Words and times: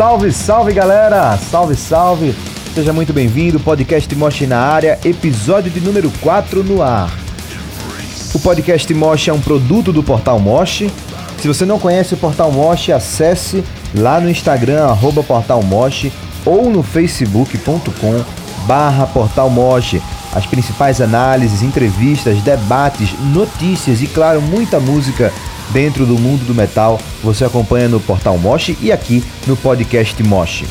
Salve, 0.00 0.32
salve 0.32 0.72
galera! 0.72 1.36
Salve, 1.36 1.76
salve! 1.76 2.34
Seja 2.74 2.90
muito 2.90 3.12
bem-vindo, 3.12 3.60
podcast 3.60 4.14
Moshi 4.14 4.46
na 4.46 4.58
área, 4.58 4.98
episódio 5.04 5.70
de 5.70 5.78
número 5.78 6.10
4 6.22 6.64
no 6.64 6.82
ar. 6.82 7.10
O 8.32 8.38
podcast 8.38 8.94
Moshi 8.94 9.28
é 9.28 9.32
um 9.34 9.42
produto 9.42 9.92
do 9.92 10.02
Portal 10.02 10.38
Moshi. 10.38 10.90
Se 11.38 11.46
você 11.46 11.66
não 11.66 11.78
conhece 11.78 12.14
o 12.14 12.16
Portal 12.16 12.50
Moshi, 12.50 12.94
acesse 12.94 13.62
lá 13.94 14.18
no 14.18 14.30
Instagram, 14.30 14.86
arroba 14.86 15.22
Portal 15.22 15.62
ou 16.46 16.70
no 16.70 16.82
facebook.com 16.82 18.24
barra 18.66 19.06
Portal. 19.06 19.52
As 20.32 20.46
principais 20.46 21.02
análises, 21.02 21.60
entrevistas, 21.60 22.38
debates, 22.38 23.10
notícias 23.34 24.00
e, 24.00 24.06
claro, 24.06 24.40
muita 24.40 24.80
música 24.80 25.30
dentro 25.72 26.06
do 26.06 26.18
mundo 26.18 26.44
do 26.46 26.54
metal 26.54 27.00
você 27.22 27.44
acompanha 27.44 27.88
no 27.88 28.00
Portal 28.00 28.36
Moshi 28.38 28.76
e 28.80 28.92
aqui 28.92 29.24
no 29.46 29.56
podcast 29.56 30.22
Moshi. 30.22 30.66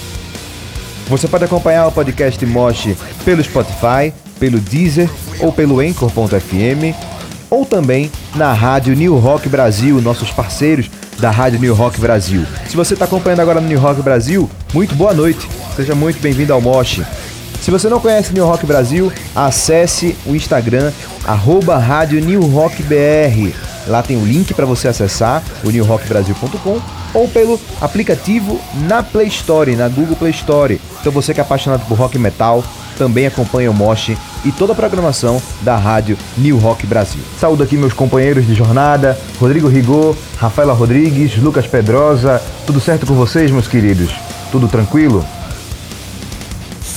Você 1.07 1.27
pode 1.27 1.45
acompanhar 1.45 1.87
o 1.87 1.91
podcast 1.91 2.45
Moshi 2.45 2.95
pelo 3.25 3.43
Spotify, 3.43 4.13
pelo 4.39 4.59
Deezer 4.59 5.09
ou 5.39 5.51
pelo 5.51 5.79
Anchor.fm 5.79 6.95
ou 7.49 7.65
também 7.65 8.11
na 8.35 8.53
Rádio 8.53 8.95
New 8.95 9.17
Rock 9.17 9.49
Brasil, 9.49 9.99
nossos 10.01 10.29
parceiros 10.29 10.89
da 11.17 11.31
Rádio 11.31 11.59
New 11.59 11.73
Rock 11.73 11.99
Brasil. 11.99 12.45
Se 12.69 12.77
você 12.77 12.93
está 12.93 13.05
acompanhando 13.05 13.41
agora 13.41 13.59
no 13.59 13.67
New 13.67 13.79
Rock 13.79 14.01
Brasil, 14.01 14.49
muito 14.73 14.95
boa 14.95 15.13
noite. 15.13 15.47
Seja 15.75 15.95
muito 15.95 16.21
bem-vindo 16.21 16.53
ao 16.53 16.61
Moshi. 16.61 17.03
Se 17.61 17.71
você 17.71 17.89
não 17.89 17.99
conhece 17.99 18.33
New 18.33 18.45
Rock 18.45 18.65
Brasil, 18.65 19.11
acesse 19.35 20.15
o 20.25 20.35
Instagram 20.35 20.91
arroba 21.25 21.77
Rádio 21.77 22.23
New 22.23 22.41
Rock 22.41 22.81
BR. 22.83 23.68
Lá 23.87 24.01
tem 24.01 24.17
o 24.17 24.25
link 24.25 24.53
para 24.53 24.65
você 24.65 24.87
acessar 24.87 25.43
o 25.63 25.69
newrockbrasil.com 25.69 26.79
ou 27.13 27.27
pelo 27.27 27.59
aplicativo 27.81 28.59
na 28.87 29.01
Play 29.01 29.27
Store, 29.27 29.75
na 29.75 29.87
Google 29.87 30.15
Play 30.15 30.31
Store. 30.31 30.79
Então 30.99 31.11
você 31.11 31.33
que 31.33 31.39
é 31.39 31.43
apaixonado 31.43 31.85
por 31.87 31.97
rock 31.97 32.17
metal, 32.17 32.63
também 32.97 33.25
acompanha 33.25 33.71
o 33.71 33.73
Mosh 33.73 34.11
e 34.43 34.51
toda 34.51 34.73
a 34.73 34.75
programação 34.75 35.41
da 35.61 35.77
rádio 35.77 36.17
New 36.37 36.57
Rock 36.57 36.85
Brasil. 36.85 37.21
Saúdo 37.39 37.63
aqui 37.63 37.77
meus 37.77 37.93
companheiros 37.93 38.45
de 38.45 38.53
jornada, 38.53 39.17
Rodrigo 39.39 39.69
Rigor, 39.69 40.15
Rafaela 40.37 40.73
Rodrigues, 40.73 41.37
Lucas 41.37 41.65
Pedrosa. 41.65 42.41
Tudo 42.65 42.81
certo 42.81 43.05
com 43.05 43.13
vocês, 43.13 43.49
meus 43.51 43.67
queridos? 43.67 44.13
Tudo 44.51 44.67
tranquilo? 44.67 45.25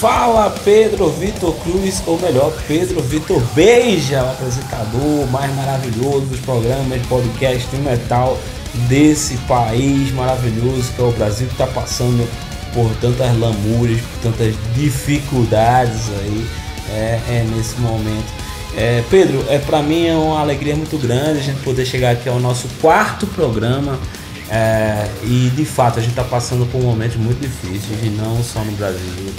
Fala 0.02 0.50
Pedro 0.64 1.10
Vitor 1.10 1.54
Cruz, 1.62 2.02
ou 2.08 2.18
melhor, 2.18 2.52
Pedro 2.66 3.00
Vitor 3.02 3.40
Beija, 3.54 4.24
o 4.24 4.30
apresentador 4.30 5.28
mais 5.30 5.54
maravilhoso 5.54 6.22
dos 6.22 6.40
programas 6.40 7.00
de 7.00 7.06
podcast 7.06 7.68
de 7.68 7.76
metal 7.76 8.36
desse 8.88 9.36
país 9.46 10.10
maravilhoso 10.10 10.90
que 10.96 11.00
é 11.00 11.04
o 11.04 11.12
Brasil, 11.12 11.46
que 11.46 11.52
está 11.52 11.68
passando 11.68 12.28
por 12.74 12.90
tantas 12.96 13.38
lamúrias, 13.38 14.00
por 14.00 14.32
tantas 14.32 14.56
dificuldades 14.74 16.08
aí 16.18 16.48
é, 16.90 17.20
é 17.28 17.46
nesse 17.54 17.78
momento. 17.78 18.26
É, 18.76 19.04
Pedro, 19.08 19.46
é, 19.48 19.60
para 19.60 19.84
mim 19.84 20.08
é 20.08 20.16
uma 20.16 20.40
alegria 20.40 20.74
muito 20.74 20.98
grande 20.98 21.38
a 21.38 21.42
gente 21.42 21.60
poder 21.60 21.86
chegar 21.86 22.10
aqui 22.10 22.28
ao 22.28 22.40
nosso 22.40 22.66
quarto 22.80 23.24
programa. 23.28 24.00
É, 24.50 25.08
e 25.22 25.48
de 25.54 25.64
fato 25.64 26.00
a 26.00 26.02
gente 26.02 26.10
está 26.10 26.24
passando 26.24 26.66
por 26.66 26.78
um 26.78 26.84
momento 26.84 27.18
muito 27.18 27.40
difícil, 27.40 27.96
e 28.02 28.10
não 28.10 28.42
só 28.42 28.62
no 28.64 28.72
Brasil, 28.72 29.32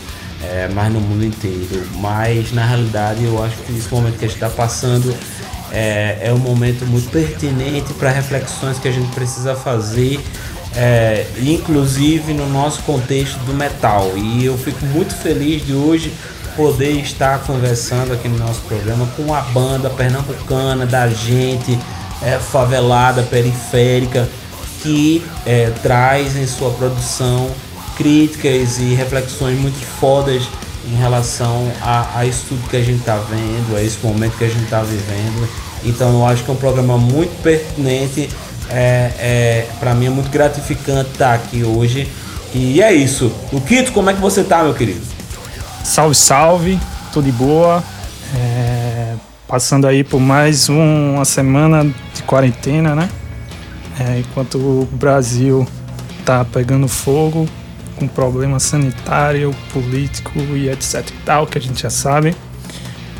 é, 0.43 0.69
mas 0.73 0.91
no 0.91 0.99
mundo 0.99 1.25
inteiro. 1.25 1.87
Mas 1.95 2.51
na 2.51 2.65
realidade 2.65 3.23
eu 3.23 3.41
acho 3.43 3.55
que 3.57 3.77
esse 3.77 3.91
momento 3.93 4.17
que 4.17 4.25
a 4.25 4.27
gente 4.27 4.37
está 4.37 4.49
passando 4.49 5.15
é, 5.71 6.19
é 6.21 6.33
um 6.33 6.37
momento 6.37 6.85
muito 6.85 7.09
pertinente 7.09 7.93
para 7.93 8.11
reflexões 8.11 8.77
que 8.77 8.87
a 8.87 8.91
gente 8.91 9.11
precisa 9.13 9.55
fazer, 9.55 10.19
é, 10.75 11.25
inclusive 11.41 12.33
no 12.33 12.47
nosso 12.47 12.83
contexto 12.83 13.39
do 13.39 13.53
metal. 13.53 14.11
E 14.15 14.45
eu 14.45 14.57
fico 14.57 14.85
muito 14.87 15.15
feliz 15.15 15.65
de 15.65 15.73
hoje 15.73 16.13
poder 16.55 16.91
estar 17.01 17.39
conversando 17.39 18.13
aqui 18.13 18.27
no 18.27 18.37
nosso 18.37 18.61
programa 18.61 19.07
com 19.17 19.33
a 19.33 19.41
banda 19.41 19.89
pernambucana 19.89 20.85
da 20.85 21.07
gente, 21.09 21.77
é, 22.21 22.37
favelada, 22.37 23.23
periférica, 23.23 24.29
que 24.81 25.25
é, 25.45 25.71
traz 25.81 26.35
em 26.35 26.45
sua 26.45 26.69
produção 26.71 27.49
críticas 27.95 28.79
e 28.79 28.93
reflexões 28.93 29.59
muito 29.59 29.79
fodas 29.99 30.43
em 30.85 30.95
relação 30.95 31.71
a, 31.81 32.19
a 32.19 32.25
isso 32.25 32.45
tudo 32.49 32.69
que 32.69 32.75
a 32.75 32.81
gente 32.81 32.99
está 32.99 33.15
vendo, 33.15 33.75
a 33.75 33.81
esse 33.81 33.97
momento 34.03 34.37
que 34.37 34.43
a 34.43 34.49
gente 34.49 34.63
está 34.63 34.81
vivendo. 34.81 35.47
Então 35.85 36.11
eu 36.13 36.25
acho 36.25 36.43
que 36.43 36.51
é 36.51 36.53
um 36.53 36.57
programa 36.57 36.97
muito 36.97 37.41
pertinente. 37.41 38.29
É, 38.69 39.11
é, 39.19 39.67
para 39.79 39.93
mim 39.93 40.07
é 40.07 40.09
muito 40.09 40.29
gratificante 40.29 41.11
estar 41.11 41.33
aqui 41.33 41.63
hoje. 41.63 42.09
E 42.53 42.81
é 42.81 42.93
isso. 42.93 43.31
O 43.51 43.59
Quito, 43.61 43.91
como 43.91 44.09
é 44.09 44.13
que 44.13 44.21
você 44.21 44.43
tá, 44.43 44.63
meu 44.63 44.73
querido? 44.73 45.01
Salve, 45.83 46.15
salve, 46.15 46.79
tudo 47.11 47.25
de 47.25 47.31
boa. 47.31 47.83
É, 48.35 49.13
passando 49.47 49.87
aí 49.87 50.03
por 50.03 50.19
mais 50.19 50.69
uma 50.69 51.25
semana 51.25 51.83
de 52.13 52.23
quarentena, 52.23 52.95
né? 52.95 53.09
É, 53.99 54.19
enquanto 54.19 54.57
o 54.57 54.89
Brasil 54.91 55.67
tá 56.25 56.43
pegando 56.45 56.87
fogo, 56.87 57.47
com 57.93 58.07
problema 58.07 58.59
sanitário, 58.59 59.55
político 59.71 60.39
e 60.55 60.69
etc 60.69 61.07
e 61.09 61.25
tal, 61.25 61.47
que 61.47 61.57
a 61.57 61.61
gente 61.61 61.81
já 61.81 61.89
sabe. 61.89 62.35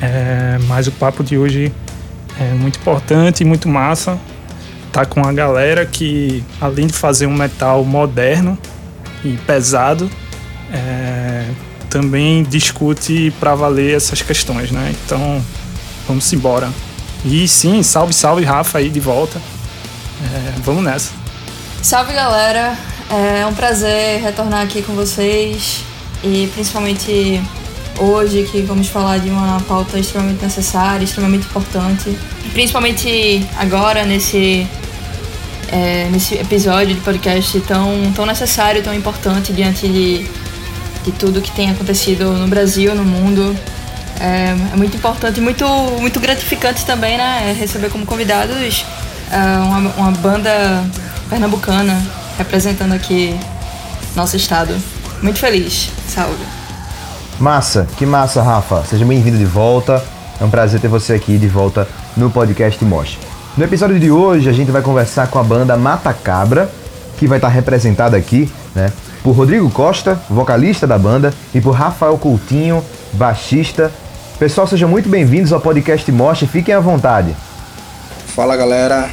É, 0.02 0.58
mas 0.68 0.88
o 0.88 0.92
papo 0.92 1.24
de 1.24 1.38
hoje 1.38 1.74
é 2.40 2.54
muito 2.54 2.80
importante 2.80 3.42
e 3.42 3.46
muito 3.46 3.70
massa. 3.70 4.18
Tá 4.92 5.06
com 5.06 5.26
a 5.26 5.34
galera 5.34 5.86
que, 5.86 6.44
além 6.62 6.88
de 6.88 6.94
fazer 6.94 7.26
um 7.26 7.34
metal 7.34 7.84
moderno 7.84 8.58
e 9.24 9.38
pesado, 9.38 10.10
é, 10.72 11.46
também 11.90 12.44
discute 12.44 13.34
para 13.40 13.56
valer 13.56 13.96
essas 13.96 14.22
questões, 14.22 14.72
né? 14.72 14.94
Então, 15.06 15.44
vamos 16.08 16.32
embora. 16.34 16.70
E 17.26 17.48
sim, 17.48 17.82
salve, 17.82 18.14
salve 18.14 18.44
Rafa 18.44 18.80
aí 18.80 18.90
de 18.90 19.00
volta. 19.00 19.40
É, 20.22 20.54
vamos 20.60 20.84
nessa. 20.84 21.12
Salve 21.82 22.14
galera, 22.14 22.78
é 23.14 23.46
um 23.46 23.54
prazer 23.54 24.22
retornar 24.22 24.64
aqui 24.64 24.82
com 24.82 24.94
vocês 24.94 25.84
e 26.24 26.50
principalmente 26.54 27.40
hoje 28.00 28.44
que 28.52 28.62
vamos 28.62 28.88
falar 28.88 29.20
de 29.20 29.30
uma 29.30 29.60
pauta 29.62 30.00
extremamente 30.00 30.42
necessária, 30.42 31.04
extremamente 31.04 31.46
importante, 31.46 32.18
principalmente 32.54 33.46
agora 33.58 34.04
nesse 34.04 34.68
é, 35.72 36.08
nesse 36.12 36.36
episódio 36.36 36.96
de 36.96 37.02
podcast 37.02 37.60
tão 37.62 38.12
tão 38.16 38.26
necessário, 38.26 38.82
tão 38.82 38.94
importante 38.94 39.54
diante 39.54 39.88
de, 39.88 40.28
de 41.04 41.12
tudo 41.12 41.40
que 41.40 41.52
tem 41.52 41.70
acontecido 41.70 42.34
no 42.34 42.48
Brasil, 42.48 42.96
no 42.96 43.04
mundo. 43.04 43.56
É, 44.20 44.56
é 44.74 44.76
muito 44.76 44.98
importante, 44.98 45.40
muito 45.40 45.66
muito 46.00 46.20
gratificante 46.20 46.84
também, 46.84 47.18
né, 47.18 47.56
receber 47.60 47.92
como 47.92 48.08
convidados 48.08 48.86
é, 49.32 49.60
uma, 49.60 49.90
uma 49.98 50.12
banda 50.12 50.84
pernambucana 51.30 52.23
representando 52.38 52.94
aqui 52.94 53.38
nosso 54.16 54.36
estado. 54.36 54.76
Muito 55.22 55.40
feliz. 55.40 55.90
Saúde. 56.08 56.44
Massa, 57.40 57.88
que 57.98 58.06
massa, 58.06 58.42
Rafa. 58.42 58.84
Seja 58.84 59.06
bem-vindo 59.06 59.38
de 59.38 59.46
volta. 59.46 60.04
É 60.40 60.44
um 60.44 60.50
prazer 60.50 60.80
ter 60.80 60.88
você 60.88 61.14
aqui 61.14 61.38
de 61.38 61.48
volta 61.48 61.88
no 62.16 62.30
podcast 62.30 62.84
Mosh. 62.84 63.18
No 63.58 63.64
episódio 63.64 64.00
de 64.00 64.12
hoje, 64.12 64.50
a 64.50 64.54
gente 64.54 64.72
vai 64.72 64.82
conversar 64.82 65.28
com 65.28 65.40
a 65.40 65.44
banda 65.44 65.78
Mata 65.78 66.14
Cabra, 66.14 66.70
que 67.18 67.28
vai 67.28 67.38
estar 67.38 67.50
representada 67.50 68.18
aqui, 68.18 68.52
né, 68.76 68.92
por 69.24 69.32
Rodrigo 69.32 69.70
Costa, 69.70 70.20
vocalista 70.30 70.88
da 70.88 70.98
banda, 70.98 71.34
e 71.54 71.62
por 71.62 71.72
Rafael 71.72 72.18
Coutinho, 72.18 72.84
baixista. 73.14 73.92
Pessoal, 74.40 74.68
sejam 74.68 74.90
muito 74.90 75.08
bem-vindos 75.08 75.54
ao 75.54 75.62
podcast 75.62 76.12
Mosh. 76.12 76.44
Fiquem 76.52 76.74
à 76.74 76.80
vontade. 76.80 77.36
Fala, 78.36 78.58
galera. 78.58 79.10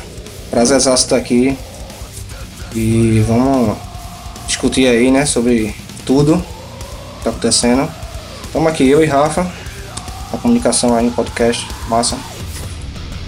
Prazer 0.51 0.79
estar 0.79 1.17
aqui 1.17 1.57
e 2.75 3.25
vamos 3.27 3.77
discutir 4.47 4.87
aí, 4.87 5.11
né, 5.11 5.27
sobre 5.27 5.75
tudo 6.05 6.37
que 7.19 7.25
tá 7.25 7.31
acontecendo. 7.31 7.89
Estamos 8.45 8.71
aqui, 8.71 8.89
eu 8.89 9.03
e 9.03 9.07
Rafa, 9.07 9.51
a 10.33 10.37
comunicação 10.37 10.95
aí 10.95 11.05
no 11.05 11.13
podcast, 11.13 11.67
massa. 11.89 12.17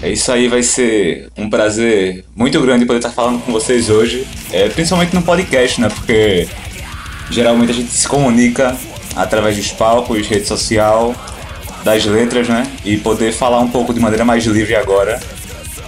É 0.01 0.11
isso 0.11 0.31
aí, 0.31 0.47
vai 0.47 0.63
ser 0.63 1.29
um 1.37 1.49
prazer 1.49 2.25
muito 2.35 2.59
grande 2.61 2.85
poder 2.85 2.99
estar 2.99 3.11
falando 3.11 3.41
com 3.41 3.51
vocês 3.51 3.89
hoje, 3.89 4.27
é, 4.51 4.67
principalmente 4.69 5.13
no 5.13 5.21
podcast, 5.21 5.79
né, 5.79 5.89
porque 5.89 6.47
geralmente 7.29 7.71
a 7.71 7.75
gente 7.75 7.91
se 7.91 8.07
comunica 8.07 8.77
através 9.15 9.55
dos 9.55 9.71
palcos, 9.71 10.27
rede 10.27 10.47
social, 10.47 11.15
das 11.83 12.05
letras, 12.05 12.47
né, 12.47 12.69
e 12.83 12.97
poder 12.97 13.31
falar 13.31 13.59
um 13.59 13.69
pouco 13.69 13.93
de 13.93 13.99
maneira 13.99 14.25
mais 14.25 14.45
livre 14.45 14.75
agora, 14.75 15.21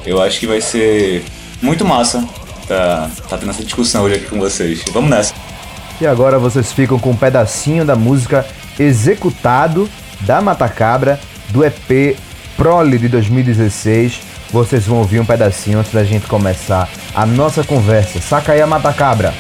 eu 0.06 0.22
acho 0.22 0.40
que 0.40 0.48
vai 0.48 0.62
ser 0.62 1.24
muito 1.62 1.84
massa 1.84 2.26
tá, 2.68 3.10
tá 3.30 3.38
tendo 3.38 3.50
essa 3.50 3.64
discussão 3.64 4.04
hoje 4.04 4.16
aqui 4.16 4.26
com 4.26 4.40
vocês. 4.40 4.84
Vamos 4.92 5.10
nessa. 5.10 5.34
E 6.00 6.06
agora 6.06 6.38
vocês 6.38 6.72
ficam 6.74 7.00
com 7.00 7.12
um 7.12 7.16
pedacinho 7.16 7.86
da 7.86 7.96
música 7.96 8.46
Executado 8.78 9.90
da 10.22 10.42
Matacabra 10.42 11.20
do 11.50 11.64
EP 11.64 12.18
Prole 12.58 12.98
de 12.98 13.08
2016. 13.08 14.22
Vocês 14.52 14.86
vão 14.86 15.00
ouvir 15.00 15.20
um 15.20 15.26
pedacinho 15.26 15.80
antes 15.80 15.92
da 15.92 16.04
gente 16.04 16.28
começar 16.28 16.90
a 17.14 17.26
nossa 17.26 17.64
conversa. 17.64 18.22
Saca 18.22 18.54
aí 18.54 18.62
a 18.62 18.68
Matacabra. 18.68 19.34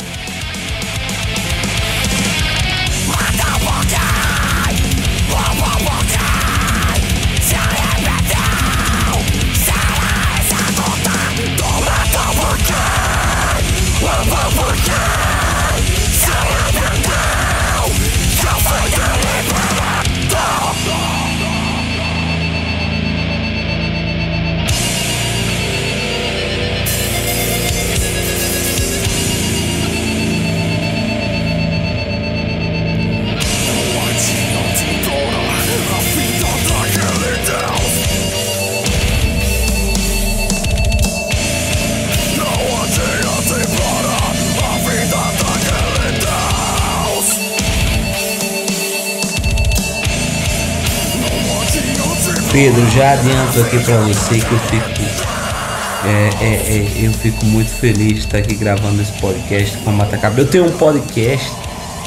Pedro, 52.56 52.90
já 52.92 53.12
adianto 53.12 53.60
aqui 53.60 53.84
para 53.84 53.98
você 53.98 54.40
que 54.40 54.50
eu 54.50 54.60
fico 54.60 55.02
é, 56.06 56.30
é, 56.40 56.46
é, 56.46 57.06
eu 57.06 57.12
fico 57.12 57.46
muito 57.48 57.70
feliz 57.70 58.14
de 58.14 58.20
estar 58.20 58.38
aqui 58.38 58.56
gravando 58.56 59.02
esse 59.02 59.12
podcast 59.20 59.76
com 59.80 59.90
a 59.90 59.94
Mata 59.94 60.18
Cabra. 60.18 60.40
Eu 60.40 60.48
tenho 60.48 60.66
um 60.66 60.72
podcast 60.72 61.52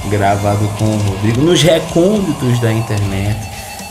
gravado 0.09 0.67
com 0.79 0.87
o 0.87 0.97
Rodrigo 0.97 1.43
nos 1.43 1.62
recônditos 1.62 2.59
da 2.61 2.73
internet, 2.73 3.37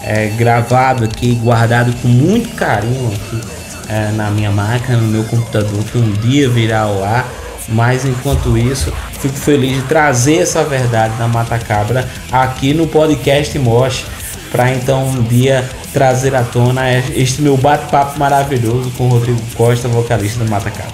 é, 0.02 0.30
gravado 0.30 1.04
aqui, 1.04 1.36
guardado 1.36 1.94
com 2.02 2.08
muito 2.08 2.50
carinho 2.56 3.14
aqui 3.14 3.40
é, 3.88 4.12
na 4.14 4.32
minha 4.32 4.50
máquina, 4.50 4.98
no 4.98 5.10
meu 5.10 5.26
computador, 5.26 5.84
que 5.84 6.00
um 6.00 6.12
dia 6.14 6.50
virá 6.50 6.82
ao 6.82 7.04
ar. 7.04 7.30
Mas 7.70 8.04
enquanto 8.04 8.58
isso, 8.58 8.92
fico 9.20 9.36
feliz 9.36 9.76
de 9.76 9.84
trazer 9.84 10.38
essa 10.38 10.64
verdade 10.64 11.14
da 11.18 11.28
Mata 11.28 11.60
Cabra 11.60 12.10
aqui 12.32 12.74
no 12.74 12.88
podcast 12.88 13.60
Mosh 13.60 14.06
para 14.52 14.72
então 14.72 15.06
um 15.08 15.24
dia 15.24 15.68
trazer 15.98 16.36
à 16.36 16.44
tona 16.44 16.94
este 17.16 17.42
meu 17.42 17.58
bate-papo 17.58 18.20
maravilhoso 18.20 18.92
com 18.92 19.08
o 19.08 19.10
Rodrigo 19.10 19.42
Costa, 19.56 19.88
vocalista 19.88 20.44
do 20.44 20.48
Mata 20.48 20.70
Cabra. 20.70 20.94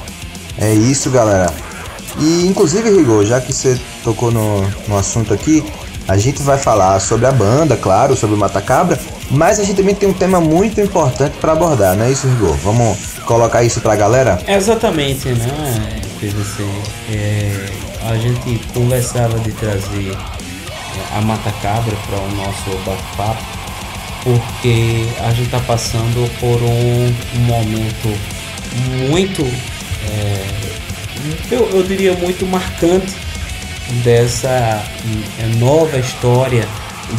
É 0.57 0.73
isso, 0.73 1.09
galera. 1.09 1.51
E 2.17 2.47
inclusive, 2.47 2.89
Rigor, 2.89 3.25
já 3.25 3.41
que 3.41 3.51
você 3.51 3.77
tocou 4.01 4.31
no, 4.31 4.61
no 4.87 4.97
assunto 4.97 5.33
aqui, 5.33 5.61
a 6.07 6.15
gente 6.15 6.41
vai 6.41 6.57
falar 6.57 6.97
sobre 7.01 7.25
a 7.25 7.33
banda, 7.33 7.75
claro, 7.75 8.15
sobre 8.15 8.37
o 8.37 8.39
Mata 8.39 8.61
Cabra, 8.61 8.97
mas 9.29 9.59
a 9.59 9.63
gente 9.65 9.75
também 9.75 9.93
tem 9.93 10.07
um 10.07 10.13
tema 10.13 10.39
muito 10.39 10.79
importante 10.79 11.35
para 11.41 11.51
abordar, 11.51 11.97
não 11.97 12.05
é 12.05 12.11
isso, 12.11 12.25
Rigor? 12.25 12.55
Vamos 12.63 12.97
colocar 13.25 13.61
isso 13.61 13.81
para 13.81 13.91
a 13.91 13.97
galera? 13.97 14.39
Exatamente, 14.47 15.27
né, 15.27 16.01
PVC? 16.21 16.63
É, 17.11 17.65
a 18.09 18.15
gente 18.15 18.61
conversava 18.73 19.37
de 19.39 19.51
trazer 19.51 20.17
a 21.13 21.19
Mata 21.19 21.51
Cabra 21.61 21.93
para 22.07 22.19
o 22.19 22.35
nosso 22.37 22.69
bate-papo, 22.85 23.62
porque 24.23 25.05
a 25.19 25.29
gente 25.31 25.43
está 25.43 25.59
passando 25.59 26.29
por 26.39 26.61
um, 26.61 27.13
momento 27.45 28.07
muito, 29.09 29.43
é, 30.09 30.47
eu, 31.51 31.69
eu 31.69 31.83
diria, 31.83 32.13
muito 32.13 32.45
marcante 32.45 33.13
dessa 34.03 34.49
é, 34.49 35.45
nova 35.57 35.97
história 35.97 36.67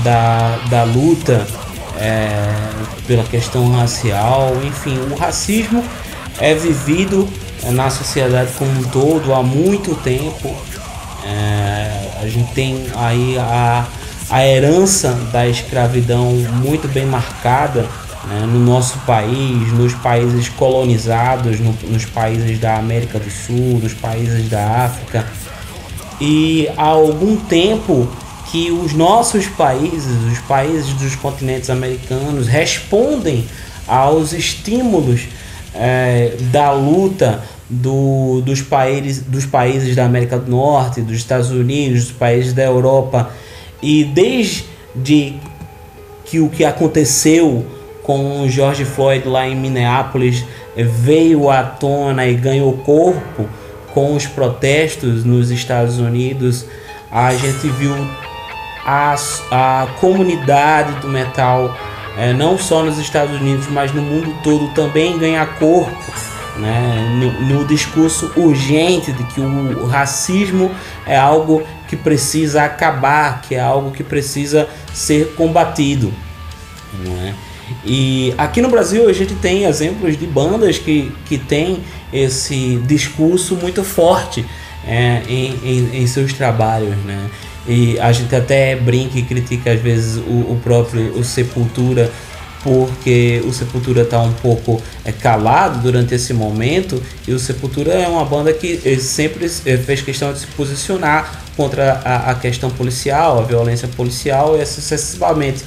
da, 0.03 0.57
da 0.71 0.85
luta 0.85 1.47
é, 1.99 2.43
pela 3.07 3.23
questão 3.25 3.71
racial, 3.71 4.57
enfim, 4.65 4.99
o 5.11 5.15
racismo 5.15 5.85
é 6.41 6.55
vivido 6.55 7.29
na 7.73 7.91
sociedade 7.91 8.53
como 8.59 8.71
um 8.71 8.85
todo 8.85 9.33
há 9.35 9.43
muito 9.43 9.95
tempo. 9.97 10.55
É, 11.27 12.21
a 12.21 12.27
gente 12.27 12.53
tem 12.53 12.87
aí 12.95 13.39
a, 13.39 13.87
a 14.31 14.47
herança 14.47 15.13
da 15.33 15.47
escravidão 15.47 16.33
muito 16.63 16.89
bem 16.89 17.07
marcada 17.07 17.87
né, 18.27 18.47
no 18.47 18.59
nosso 18.59 18.99
país, 19.01 19.73
nos 19.73 19.93
países 19.95 20.49
colonizados, 20.49 21.61
no, 21.61 21.73
nos 21.89 22.05
países 22.07 22.59
da 22.59 22.77
América 22.77 23.19
do 23.19 23.31
Sul, 23.31 23.81
nos 23.83 23.93
países 23.93 24.49
da 24.49 24.85
África. 24.85 25.27
E 26.21 26.69
há 26.77 26.85
algum 26.85 27.37
tempo 27.37 28.09
que 28.51 28.71
os 28.71 28.93
nossos 28.93 29.47
países, 29.47 30.33
os 30.33 30.39
países 30.41 30.95
dos 30.95 31.15
continentes 31.17 31.69
americanos, 31.71 32.47
respondem 32.47 33.45
aos 33.87 34.33
estímulos 34.33 35.23
é, 35.75 36.35
da 36.53 36.73
luta 36.73 37.43
do, 37.69 38.41
dos, 38.43 38.63
países, 38.63 39.23
dos 39.23 39.45
países 39.45 39.97
da 39.97 40.05
América 40.05 40.39
do 40.39 40.51
Norte, 40.51 41.01
dos 41.01 41.17
Estados 41.17 41.51
Unidos, 41.51 42.05
dos 42.05 42.13
países 42.13 42.53
da 42.53 42.63
Europa. 42.63 43.31
E 43.85 44.03
desde 44.03 44.65
que 46.25 46.41
o 46.41 46.49
que 46.49 46.65
aconteceu 46.65 47.67
com 48.03 48.41
o 48.41 48.49
George 48.49 48.83
Floyd 48.83 49.29
lá 49.29 49.47
em 49.47 49.55
Minneapolis 49.55 50.43
veio 50.75 51.51
à 51.51 51.63
tona 51.63 52.27
e 52.27 52.33
ganhou 52.35 52.73
corpo 52.79 53.47
com 53.93 54.15
os 54.15 54.27
protestos 54.27 55.23
nos 55.23 55.51
Estados 55.51 55.99
Unidos, 55.99 56.65
a 57.13 57.35
gente 57.35 57.69
viu 57.69 57.95
a, 58.87 59.17
a 59.51 59.87
comunidade 60.01 61.01
do 61.01 61.09
metal, 61.09 61.77
é, 62.17 62.33
não 62.33 62.57
só 62.57 62.83
nos 62.83 62.97
Estados 62.97 63.39
Unidos, 63.39 63.67
mas 63.69 63.93
no 63.93 64.01
mundo 64.01 64.35
todo 64.43 64.67
também 64.69 65.19
ganhar 65.19 65.59
corpo 65.59 66.34
né, 66.57 67.19
no, 67.21 67.59
no, 67.59 67.65
discurso 67.67 68.31
urgente 68.37 69.13
de 69.13 69.25
que 69.25 69.41
o 69.41 69.87
racismo 69.87 70.71
é 71.07 71.17
algo 71.17 71.63
que 71.89 71.97
precisa 71.97 72.65
acabar, 72.65 73.43
que 73.43 73.55
é 73.55 73.61
algo 73.61 73.91
que 73.91 74.05
precisa 74.05 74.69
ser 74.93 75.35
combatido. 75.35 76.13
Não 77.05 77.17
é? 77.23 77.35
E 77.85 78.35
aqui 78.37 78.61
no 78.61 78.69
Brasil 78.69 79.09
a 79.09 79.13
gente 79.13 79.35
tem 79.35 79.65
exemplos 79.65 80.17
de 80.17 80.27
bandas 80.27 80.79
que, 80.79 81.13
que 81.27 81.39
têm 81.39 81.83
esse 82.13 82.77
discurso 82.87 83.57
muito 83.57 83.83
forte 83.83 84.45
é, 84.87 85.23
em, 85.29 85.59
em, 85.65 86.03
em, 86.03 86.07
seus 86.07 86.33
trabalhos. 86.33 86.97
Né? 87.05 87.31
E 87.67 87.99
a 87.99 88.13
gente 88.13 88.35
até 88.35 88.77
brinca 88.77 89.19
e 89.19 89.23
critica 89.23 89.73
às 89.73 89.81
vezes 89.81 90.17
o, 90.17 90.53
o 90.53 90.61
próprio 90.63 91.19
o 91.19 91.25
Sepultura 91.25 92.13
porque 92.65 93.43
o 93.47 93.53
Sepultura 93.53 94.03
está 94.03 94.19
um 94.21 94.33
pouco 94.33 94.83
é, 95.05 95.13
calado 95.13 95.81
durante 95.81 96.15
esse 96.15 96.33
momento 96.33 97.01
e 97.29 97.33
o 97.33 97.39
Sepultura 97.39 97.93
é 97.93 98.09
uma 98.09 98.25
banda 98.25 98.55
que 98.55 98.81
eh, 98.83 98.97
sempre 98.97 99.45
eh, 99.45 99.77
fez 99.77 100.01
questão 100.01 100.33
de 100.33 100.39
se 100.39 100.47
posicionar 100.47 101.45
contra 101.59 102.01
a, 102.03 102.31
a 102.31 102.35
questão 102.35 102.71
policial, 102.71 103.39
a 103.39 103.43
violência 103.43 103.87
policial 103.87 104.57
e 104.57 104.65
sucessivamente. 104.65 105.63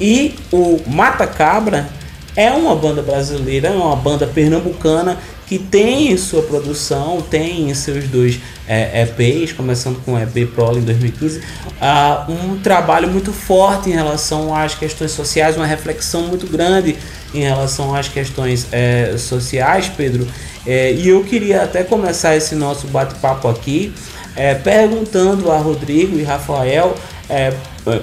E 0.00 0.34
o 0.50 0.80
Mata 0.88 1.24
Cabra 1.24 1.88
é 2.34 2.50
uma 2.50 2.74
banda 2.74 3.00
brasileira, 3.00 3.68
é 3.68 3.70
uma 3.70 3.94
banda 3.94 4.26
pernambucana 4.26 5.18
que 5.50 5.58
tem 5.58 6.12
em 6.12 6.16
sua 6.16 6.42
produção, 6.42 7.20
tem 7.20 7.68
em 7.68 7.74
seus 7.74 8.04
dois 8.04 8.38
é, 8.68 9.02
EPs, 9.02 9.50
começando 9.50 10.00
com 10.04 10.14
o 10.14 10.16
EP 10.16 10.48
Prolo 10.54 10.78
em 10.78 10.82
2015, 10.82 11.40
uh, 11.40 12.30
um 12.30 12.60
trabalho 12.60 13.08
muito 13.08 13.32
forte 13.32 13.90
em 13.90 13.92
relação 13.92 14.54
às 14.54 14.76
questões 14.76 15.10
sociais, 15.10 15.56
uma 15.56 15.66
reflexão 15.66 16.22
muito 16.28 16.46
grande 16.46 16.96
em 17.34 17.40
relação 17.40 17.92
às 17.92 18.06
questões 18.06 18.68
é, 18.70 19.16
sociais, 19.18 19.88
Pedro. 19.88 20.24
É, 20.64 20.92
e 20.92 21.08
eu 21.08 21.24
queria 21.24 21.64
até 21.64 21.82
começar 21.82 22.36
esse 22.36 22.54
nosso 22.54 22.86
bate-papo 22.86 23.48
aqui 23.48 23.92
é, 24.36 24.54
perguntando 24.54 25.50
a 25.50 25.58
Rodrigo 25.58 26.16
e 26.16 26.22
Rafael, 26.22 26.94
é, 27.28 27.52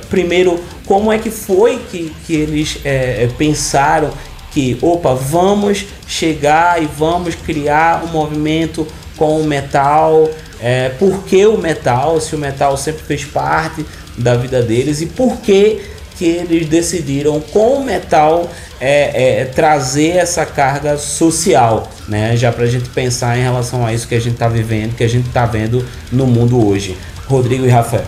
primeiro, 0.09 0.61
como 0.85 1.13
é 1.13 1.17
que 1.17 1.31
foi 1.31 1.79
que, 1.89 2.13
que 2.25 2.33
eles 2.33 2.79
é, 2.83 3.29
pensaram 3.37 4.11
que, 4.57 4.75
opa, 4.81 5.13
vamos 5.13 5.85
chegar 6.07 6.81
e 6.81 6.87
vamos 6.87 7.35
criar 7.35 8.03
um 8.03 8.07
movimento 8.07 8.87
com 9.15 9.39
o 9.39 9.43
metal. 9.43 10.27
É, 10.59 10.89
por 10.97 11.23
que 11.25 11.45
o 11.45 11.59
metal? 11.59 12.19
Se 12.19 12.35
o 12.35 12.39
metal 12.39 12.75
sempre 12.75 13.03
fez 13.03 13.23
parte 13.23 13.85
da 14.17 14.33
vida 14.35 14.63
deles 14.63 14.99
e 14.99 15.05
por 15.05 15.37
que 15.41 15.79
que 16.17 16.25
eles 16.25 16.67
decidiram 16.67 17.39
com 17.39 17.75
o 17.75 17.85
metal 17.85 18.49
é, 18.81 19.41
é, 19.41 19.45
trazer 19.45 20.17
essa 20.17 20.43
carga 20.43 20.97
social, 20.97 21.87
né? 22.07 22.35
Já 22.35 22.51
para 22.51 22.63
a 22.63 22.67
gente 22.67 22.89
pensar 22.89 23.37
em 23.37 23.43
relação 23.43 23.85
a 23.85 23.93
isso 23.93 24.07
que 24.07 24.15
a 24.15 24.19
gente 24.19 24.33
está 24.33 24.47
vivendo, 24.47 24.95
que 24.95 25.03
a 25.03 25.07
gente 25.07 25.27
está 25.27 25.45
vendo 25.45 25.85
no 26.11 26.25
mundo 26.25 26.67
hoje. 26.67 26.97
Rodrigo 27.27 27.63
e 27.63 27.69
Rafael. 27.69 28.07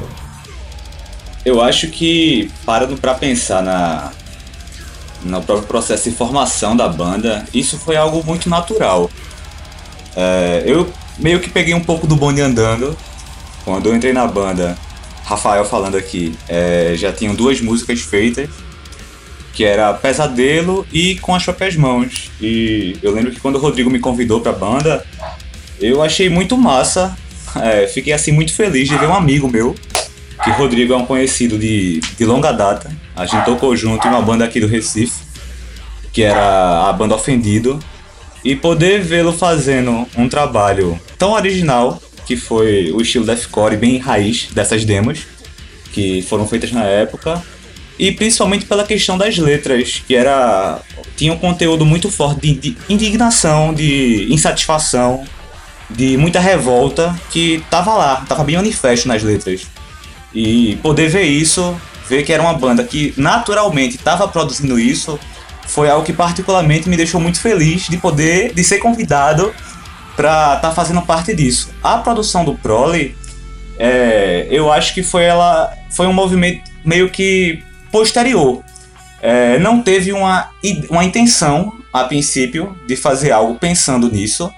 Eu 1.45 1.61
acho 1.61 1.89
que 1.89 2.49
parando 2.65 2.97
para 2.97 3.13
pensar 3.13 3.61
na, 3.61 4.11
no 5.23 5.41
próprio 5.41 5.67
processo 5.67 6.09
de 6.09 6.15
formação 6.15 6.75
da 6.75 6.87
banda, 6.87 7.45
isso 7.53 7.77
foi 7.77 7.95
algo 7.95 8.23
muito 8.25 8.49
natural. 8.49 9.09
É, 10.15 10.63
eu 10.65 10.91
meio 11.17 11.39
que 11.39 11.49
peguei 11.49 11.73
um 11.73 11.79
pouco 11.79 12.07
do 12.07 12.15
bonde 12.15 12.41
andando. 12.41 12.97
Quando 13.65 13.87
eu 13.87 13.95
entrei 13.95 14.13
na 14.13 14.25
banda, 14.25 14.77
Rafael 15.23 15.65
falando 15.65 15.95
aqui, 15.95 16.35
é, 16.47 16.93
já 16.95 17.11
tinham 17.11 17.35
duas 17.35 17.61
músicas 17.61 17.99
feitas, 18.01 18.49
que 19.53 19.63
era 19.63 19.93
Pesadelo 19.93 20.87
e 20.91 21.15
Com 21.19 21.35
as 21.35 21.43
Próprias 21.43 21.75
Mãos. 21.75 22.31
E 22.41 22.97
eu 23.03 23.11
lembro 23.13 23.31
que 23.31 23.39
quando 23.39 23.55
o 23.55 23.59
Rodrigo 23.59 23.89
me 23.89 23.99
convidou 23.99 24.41
pra 24.41 24.51
banda, 24.51 25.05
eu 25.79 26.01
achei 26.01 26.29
muito 26.29 26.57
massa. 26.57 27.17
É, 27.55 27.87
fiquei 27.87 28.13
assim 28.13 28.31
muito 28.31 28.53
feliz 28.53 28.87
de 28.87 28.95
ver 28.95 29.07
um 29.07 29.13
amigo 29.13 29.49
meu 29.49 29.75
que 30.43 30.51
Rodrigo 30.51 30.93
é 30.93 30.97
um 30.97 31.05
conhecido 31.05 31.57
de, 31.57 31.99
de 31.99 32.25
longa 32.25 32.51
data. 32.51 32.91
A 33.19 33.25
gente 33.25 33.43
tocou 33.43 33.75
junto 33.75 34.07
em 34.07 34.09
uma 34.09 34.21
banda 34.21 34.45
aqui 34.45 34.61
do 34.61 34.65
Recife, 34.65 35.25
que 36.13 36.23
era 36.23 36.87
a 36.87 36.93
banda 36.93 37.15
Ofendido. 37.15 37.77
E 38.45 38.55
poder 38.55 39.01
vê-lo 39.01 39.33
fazendo 39.33 40.07
um 40.17 40.29
trabalho 40.29 40.97
tão 41.17 41.33
original, 41.33 42.01
que 42.25 42.37
foi 42.37 42.93
o 42.93 43.01
estilo 43.01 43.25
deathcore 43.25 43.75
bem 43.75 43.97
raiz 43.97 44.47
dessas 44.53 44.85
demos, 44.85 45.27
que 45.91 46.21
foram 46.21 46.47
feitas 46.47 46.71
na 46.71 46.85
época. 46.85 47.43
E 47.99 48.09
principalmente 48.13 48.65
pela 48.65 48.85
questão 48.85 49.17
das 49.17 49.37
letras, 49.37 50.01
que 50.07 50.15
era 50.15 50.79
tinha 51.17 51.33
um 51.33 51.37
conteúdo 51.37 51.85
muito 51.85 52.09
forte 52.09 52.53
de, 52.53 52.77
indignação, 52.87 53.73
de 53.73 54.27
insatisfação, 54.31 55.25
de 55.89 56.15
muita 56.15 56.39
revolta 56.39 57.13
que 57.29 57.61
tava 57.69 57.93
lá, 57.95 58.25
tava 58.29 58.45
bem 58.45 58.55
manifesto 58.55 59.09
nas 59.09 59.21
letras. 59.21 59.67
E 60.33 60.77
poder 60.81 61.09
ver 61.09 61.23
isso, 61.23 61.75
ver 62.09 62.23
que 62.23 62.33
era 62.33 62.41
uma 62.41 62.53
banda 62.53 62.83
que 62.83 63.13
naturalmente 63.15 63.95
estava 63.95 64.27
produzindo 64.27 64.79
isso, 64.79 65.19
foi 65.67 65.89
algo 65.89 66.03
que 66.03 66.11
particularmente 66.11 66.89
me 66.89 66.97
deixou 66.97 67.21
muito 67.21 67.39
feliz 67.39 67.87
de 67.87 67.97
poder, 67.97 68.53
de 68.53 68.63
ser 68.63 68.79
convidado 68.79 69.53
para 70.15 70.55
estar 70.55 70.69
tá 70.69 70.71
fazendo 70.71 71.01
parte 71.03 71.33
disso. 71.35 71.69
A 71.83 71.99
produção 71.99 72.43
do 72.43 72.55
Prole, 72.55 73.15
é, 73.77 74.47
eu 74.49 74.71
acho 74.71 74.93
que 74.93 75.03
foi 75.03 75.23
ela, 75.23 75.71
foi 75.91 76.07
um 76.07 76.13
movimento 76.13 76.69
meio 76.83 77.09
que 77.09 77.63
posterior. 77.91 78.63
É, 79.21 79.59
não 79.59 79.81
teve 79.81 80.11
uma, 80.11 80.49
uma 80.89 81.03
intenção, 81.03 81.73
a 81.93 82.03
princípio, 82.03 82.75
de 82.87 82.95
fazer 82.95 83.31
algo 83.31 83.55
pensando 83.55 84.11
nisso, 84.11 84.51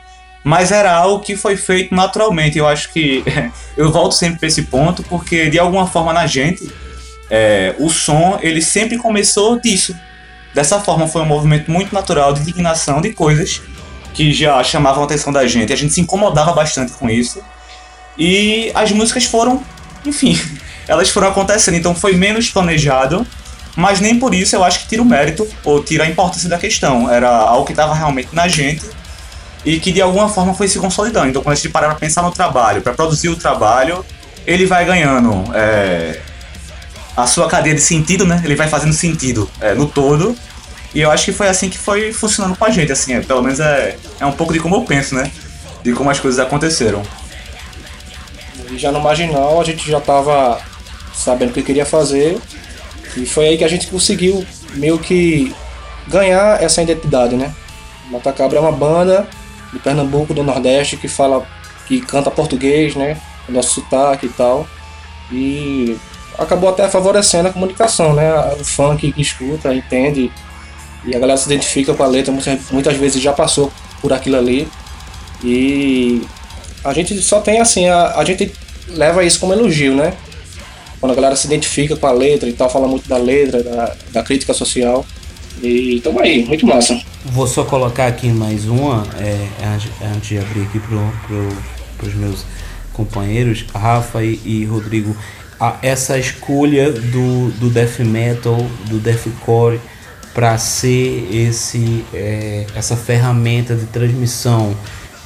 mas 0.43 0.71
era 0.71 0.93
algo 0.93 1.23
que 1.23 1.35
foi 1.35 1.57
feito 1.57 1.93
naturalmente. 1.93 2.57
Eu 2.57 2.67
acho 2.67 2.91
que 2.93 3.23
eu 3.75 3.91
volto 3.91 4.13
sempre 4.13 4.39
para 4.39 4.47
esse 4.47 4.63
ponto, 4.63 5.03
porque 5.03 5.49
de 5.49 5.59
alguma 5.59 5.87
forma 5.87 6.13
na 6.13 6.25
gente, 6.25 6.71
é, 7.31 7.73
o 7.79 7.89
som 7.89 8.37
ele 8.41 8.61
sempre 8.61 8.97
começou 8.97 9.57
disso. 9.57 9.95
Dessa 10.53 10.81
forma, 10.81 11.07
foi 11.07 11.21
um 11.21 11.25
movimento 11.25 11.71
muito 11.71 11.95
natural 11.95 12.33
de 12.33 12.41
indignação 12.41 12.99
de 12.99 13.13
coisas 13.13 13.61
que 14.13 14.33
já 14.33 14.61
chamavam 14.65 15.03
a 15.03 15.05
atenção 15.05 15.31
da 15.31 15.47
gente. 15.47 15.71
A 15.71 15.77
gente 15.77 15.93
se 15.93 16.01
incomodava 16.01 16.51
bastante 16.51 16.91
com 16.91 17.09
isso. 17.09 17.41
E 18.17 18.69
as 18.75 18.91
músicas 18.91 19.23
foram, 19.23 19.63
enfim, 20.05 20.37
elas 20.89 21.09
foram 21.09 21.29
acontecendo. 21.29 21.75
Então 21.75 21.95
foi 21.95 22.17
menos 22.17 22.49
planejado, 22.49 23.25
mas 23.77 24.01
nem 24.01 24.19
por 24.19 24.35
isso 24.35 24.53
eu 24.53 24.61
acho 24.65 24.81
que 24.81 24.89
tira 24.89 25.01
o 25.01 25.05
mérito 25.05 25.47
ou 25.63 25.81
tira 25.81 26.03
a 26.03 26.07
importância 26.07 26.49
da 26.49 26.57
questão. 26.57 27.09
Era 27.09 27.29
algo 27.29 27.65
que 27.65 27.71
estava 27.71 27.93
realmente 27.93 28.35
na 28.35 28.49
gente 28.49 28.83
e 29.63 29.79
que 29.79 29.93
de 29.93 30.01
alguma 30.01 30.27
forma 30.27 30.53
foi 30.53 30.67
se 30.67 30.77
consolidando. 30.79 31.29
Então 31.29 31.41
quando 31.41 31.53
a 31.53 31.55
gente 31.55 31.69
parar 31.69 31.87
para 31.87 31.95
pensar 31.95 32.23
no 32.23 32.31
trabalho, 32.31 32.81
para 32.81 32.91
produzir 32.91 33.29
o 33.29 33.37
trabalho, 33.37 34.05
ele 34.45 34.65
vai 34.65 34.83
ganhando 34.83 35.45
é, 35.55 36.19
a 37.15 37.27
sua 37.27 37.47
cadeia 37.47 37.75
de 37.75 37.81
sentido, 37.81 38.25
né? 38.25 38.41
Ele 38.43 38.55
vai 38.55 38.67
fazendo 38.67 38.93
sentido 38.93 39.49
é, 39.59 39.73
no 39.73 39.87
todo. 39.87 40.35
E 40.93 41.01
eu 41.01 41.09
acho 41.09 41.25
que 41.25 41.31
foi 41.31 41.47
assim 41.47 41.69
que 41.69 41.77
foi 41.77 42.11
funcionando 42.11 42.57
com 42.57 42.65
a 42.65 42.69
gente, 42.69 42.91
assim, 42.91 43.13
é, 43.13 43.21
pelo 43.21 43.41
menos 43.41 43.59
é, 43.59 43.97
é 44.19 44.25
um 44.25 44.31
pouco 44.31 44.53
de 44.53 44.59
como 44.59 44.75
eu 44.75 44.81
penso, 44.81 45.15
né? 45.15 45.31
De 45.83 45.93
como 45.93 46.09
as 46.09 46.19
coisas 46.19 46.39
aconteceram. 46.39 47.01
E 48.69 48.77
já 48.77 48.91
no 48.91 49.01
Marginal 49.01 49.59
a 49.59 49.63
gente 49.63 49.89
já 49.89 49.99
tava 49.99 50.61
sabendo 51.13 51.51
o 51.51 51.53
que 51.53 51.63
queria 51.63 51.85
fazer. 51.85 52.37
E 53.15 53.25
foi 53.25 53.47
aí 53.47 53.57
que 53.57 53.63
a 53.63 53.67
gente 53.67 53.87
conseguiu 53.87 54.45
meio 54.75 54.97
que 54.97 55.53
ganhar 56.07 56.61
essa 56.61 56.81
identidade, 56.81 57.35
né? 57.35 57.53
Mata 58.09 58.31
Cabra 58.31 58.57
é 58.57 58.61
uma 58.61 58.71
banda 58.71 59.27
de 59.71 59.79
Pernambuco, 59.79 60.33
do 60.33 60.43
Nordeste, 60.43 60.97
que 60.97 61.07
fala, 61.07 61.45
que 61.87 62.01
canta 62.01 62.29
português, 62.29 62.95
né? 62.95 63.17
O 63.47 63.51
nosso 63.51 63.81
sotaque 63.81 64.25
e 64.25 64.29
tal. 64.29 64.67
E 65.31 65.97
acabou 66.37 66.69
até 66.69 66.87
favorecendo 66.87 67.49
a 67.49 67.53
comunicação, 67.53 68.13
né? 68.13 68.31
O 68.59 68.63
fã 68.63 68.95
que, 68.95 69.13
escuta, 69.17 69.73
entende 69.73 70.31
e 71.05 71.15
a 71.15 71.19
galera 71.19 71.37
se 71.37 71.47
identifica 71.47 71.93
com 71.93 72.03
a 72.03 72.07
letra, 72.07 72.33
muitas 72.71 72.95
vezes 72.95 73.21
já 73.21 73.33
passou 73.33 73.71
por 74.01 74.13
aquilo 74.13 74.37
ali. 74.37 74.67
E 75.43 76.21
a 76.83 76.93
gente 76.93 77.19
só 77.21 77.41
tem 77.41 77.59
assim, 77.59 77.87
a, 77.87 78.17
a 78.17 78.23
gente 78.23 78.51
leva 78.89 79.23
isso 79.23 79.39
como 79.39 79.53
elogio, 79.53 79.95
né? 79.95 80.13
Quando 80.99 81.13
a 81.13 81.15
galera 81.15 81.35
se 81.35 81.47
identifica 81.47 81.95
com 81.95 82.05
a 82.05 82.11
letra 82.11 82.47
e 82.47 82.53
tal, 82.53 82.69
fala 82.69 82.87
muito 82.87 83.09
da 83.09 83.17
letra, 83.17 83.63
da, 83.63 83.95
da 84.11 84.23
crítica 84.23 84.53
social. 84.53 85.03
E 85.61 85.99
tamo 86.03 86.19
aí, 86.19 86.45
muito 86.45 86.65
massa. 86.65 86.99
Vou 87.25 87.47
só 87.47 87.63
colocar 87.63 88.07
aqui 88.07 88.27
mais 88.27 88.67
uma, 88.67 89.05
é, 89.19 89.47
antes 90.15 90.27
de 90.27 90.37
abrir 90.37 90.61
aqui 90.63 90.79
para 90.79 90.97
pro, 91.27 92.07
os 92.07 92.15
meus 92.15 92.45
companheiros, 92.93 93.65
Rafa 93.73 94.23
e, 94.23 94.39
e 94.45 94.65
Rodrigo 94.65 95.15
a, 95.61 95.77
essa 95.83 96.17
escolha 96.17 96.91
do, 96.91 97.51
do 97.51 97.69
death 97.69 97.99
metal, 97.99 98.57
do 98.89 98.97
deathcore 98.97 99.79
para 100.33 100.57
ser 100.57 101.29
esse 101.31 102.03
é, 102.11 102.65
essa 102.75 102.97
ferramenta 102.97 103.75
de 103.75 103.85
transmissão 103.85 104.75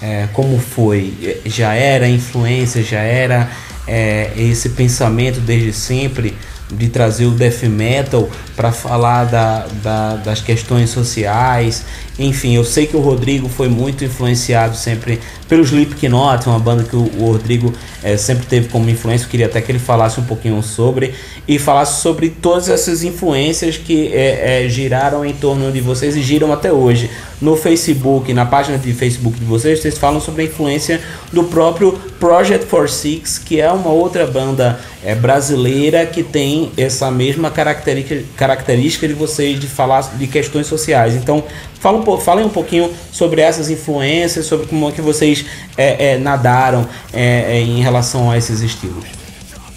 é, 0.02 0.28
como 0.34 0.60
foi? 0.60 1.42
Já 1.46 1.74
era 1.74 2.08
influência 2.08 2.84
já 2.84 3.00
era 3.00 3.50
é, 3.88 4.34
esse 4.36 4.70
pensamento 4.70 5.40
desde 5.40 5.72
sempre 5.72 6.36
de 6.70 6.90
trazer 6.90 7.26
o 7.26 7.32
death 7.32 7.64
metal 7.64 8.30
para 8.56 8.72
falar 8.72 9.26
da, 9.26 9.68
da, 9.82 10.16
das 10.18 10.42
questões 10.42 10.90
sociais 10.90 11.86
enfim, 12.18 12.56
eu 12.56 12.64
sei 12.64 12.88
que 12.88 12.96
o 12.96 13.02
Rodrigo 13.02 13.50
foi 13.50 13.68
muito 13.68 14.06
influenciado 14.06 14.78
sempre 14.78 15.20
pelo 15.50 15.64
Slipknot, 15.64 16.48
uma 16.48 16.58
banda 16.58 16.84
que 16.84 16.96
o, 16.96 17.04
Rodrigo 17.20 17.74
é, 18.02 18.16
sempre 18.16 18.46
teve 18.46 18.70
como 18.70 18.90
influência. 18.90 19.26
Eu 19.26 19.30
queria 19.30 19.46
até 19.48 19.62
que 19.62 19.72
ele 19.72 19.80
falasse 19.80 20.20
um 20.20 20.24
pouquinho 20.24 20.62
sobre 20.64 21.14
e 21.46 21.60
falasse 21.60 22.02
sobre 22.02 22.30
todas 22.30 22.70
essas 22.70 23.04
influências 23.04 23.78
que 23.78 24.08
é, 24.14 24.66
é, 24.66 24.70
giraram 24.70 25.26
em 25.26 25.34
torno 25.34 25.72
de 25.72 25.82
vocês 25.82 26.16
e 26.16 26.22
giram 26.22 26.54
até 26.54 26.72
hoje. 26.72 27.10
No 27.42 27.58
Facebook, 27.58 28.34
na 28.34 28.46
página 28.46 28.78
de 28.78 28.94
Facebook 28.94 29.38
de 29.38 29.46
vocês, 29.46 29.82
vocês 29.82 29.98
falam 29.98 30.22
sobre 30.22 30.44
a 30.44 30.46
influência 30.46 31.02
do 31.34 31.44
próprio 31.44 31.92
Project 32.18 32.66
46, 32.66 33.40
que 33.40 33.60
é 33.60 33.70
uma 33.70 33.90
outra 33.90 34.26
banda 34.26 34.80
é, 35.04 35.14
brasileira 35.14 36.06
que 36.06 36.24
tem 36.24 36.72
essa 36.78 37.12
mesma 37.12 37.52
característica, 37.52 38.24
característica 38.38 39.06
de 39.06 39.14
vocês 39.14 39.60
de 39.60 39.68
falar 39.68 40.02
de 40.18 40.28
questões 40.28 40.66
sociais. 40.66 41.14
Então, 41.14 41.44
Fala 41.86 42.00
um, 42.00 42.04
falem 42.22 42.46
um 42.46 42.50
pouquinho 42.50 42.94
sobre 43.12 43.42
essas 43.42 43.70
influências, 43.70 44.46
sobre 44.46 44.68
como 44.68 44.90
é 44.90 44.92
que 44.92 45.02
vocês 45.02 45.46
é, 45.78 46.12
é, 46.12 46.18
nadaram 46.18 46.88
é, 47.14 47.58
é 47.58 47.62
em 47.62 47.82
relação 47.82 48.30
a 48.32 48.38
esses 48.38 48.62
estilos. 48.62 49.06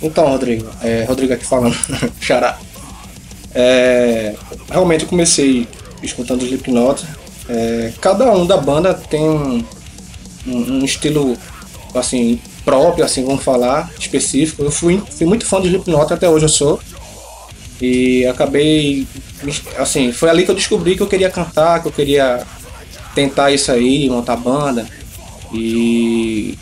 Então, 0.03 0.29
Rodrigo, 0.29 0.69
é, 0.83 1.05
Rodrigo 1.05 1.33
aqui 1.33 1.45
falando, 1.45 1.77
xará. 2.21 2.59
É, 3.55 4.35
realmente 4.71 5.03
eu 5.03 5.09
comecei 5.09 5.67
escutando 6.03 6.45
Slipknot. 6.45 7.05
cada 8.01 8.33
um 8.33 8.47
da 8.47 8.57
banda 8.57 8.95
tem 8.95 9.23
um, 9.23 9.65
um, 10.47 10.57
um, 10.57 10.85
estilo 10.85 11.37
assim 11.95 12.41
próprio, 12.65 13.05
assim 13.05 13.25
vamos 13.25 13.43
falar, 13.43 13.91
específico. 13.99 14.63
Eu 14.63 14.71
fui, 14.71 15.03
fui 15.11 15.27
muito 15.27 15.47
fã 15.47 15.61
do 15.61 15.67
Slipknot, 15.67 16.13
até 16.13 16.29
hoje 16.29 16.45
eu 16.45 16.49
sou. 16.51 16.81
E 17.81 18.27
acabei, 18.27 19.07
assim, 19.77 20.13
foi 20.13 20.29
ali 20.29 20.45
que 20.45 20.51
eu 20.51 20.55
descobri 20.55 20.97
que 20.97 21.03
eu 21.03 21.07
queria 21.07 21.31
cantar, 21.31 21.81
que 21.81 21.89
eu 21.89 21.93
queria 21.93 22.45
tentar 23.15 23.53
isso 23.53 23.71
aí, 23.71 24.11
montar 24.11 24.37
banda. 24.37 24.87
E 25.53 26.59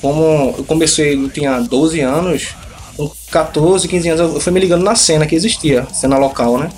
como 0.00 0.54
eu 0.56 0.64
comecei, 0.64 1.14
eu 1.14 1.28
tinha 1.28 1.60
12 1.60 2.00
anos, 2.00 2.54
com 2.96 3.10
14, 3.30 3.86
15 3.86 4.08
anos 4.08 4.34
eu 4.34 4.40
fui 4.40 4.52
me 4.52 4.60
ligando 4.60 4.82
na 4.82 4.94
cena 4.94 5.26
que 5.26 5.34
existia, 5.34 5.86
cena 5.92 6.16
local, 6.16 6.58
né? 6.58 6.70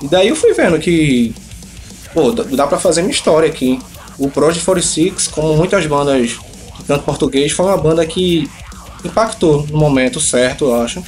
E 0.00 0.08
daí 0.08 0.28
eu 0.28 0.36
fui 0.36 0.52
vendo 0.54 0.78
que, 0.78 1.34
pô, 2.14 2.32
dá 2.32 2.66
pra 2.66 2.78
fazer 2.78 3.02
minha 3.02 3.12
história 3.12 3.48
aqui. 3.48 3.78
O 4.18 4.30
Project 4.30 4.64
46, 4.64 5.28
como 5.28 5.54
muitas 5.54 5.86
bandas 5.86 6.30
de 6.30 6.84
canto 6.86 7.04
português, 7.04 7.52
foi 7.52 7.66
uma 7.66 7.76
banda 7.76 8.06
que 8.06 8.48
impactou 9.04 9.66
no 9.66 9.76
momento 9.76 10.18
certo, 10.20 10.66
eu 10.66 10.82
acho. 10.82 11.02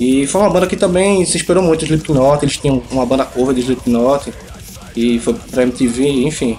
E 0.00 0.26
foi 0.26 0.40
uma 0.40 0.48
banda 0.48 0.66
que 0.66 0.76
também 0.76 1.26
se 1.26 1.36
esperou 1.36 1.62
muito 1.62 1.80
de 1.80 1.92
Slipknot, 1.92 2.42
eles 2.42 2.56
tinham 2.56 2.82
uma 2.90 3.04
banda 3.04 3.26
cover 3.26 3.54
de 3.54 3.60
Slipknot, 3.60 4.32
e 4.96 5.18
foi 5.18 5.34
pra 5.34 5.62
MTV, 5.62 6.08
enfim. 6.24 6.56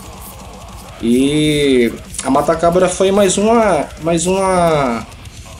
E 1.02 1.92
a 2.24 2.30
Matacabra 2.30 2.88
foi 2.88 3.12
mais 3.12 3.40
uma. 3.40 3.88
mais 4.04 4.28
uma. 4.28 5.08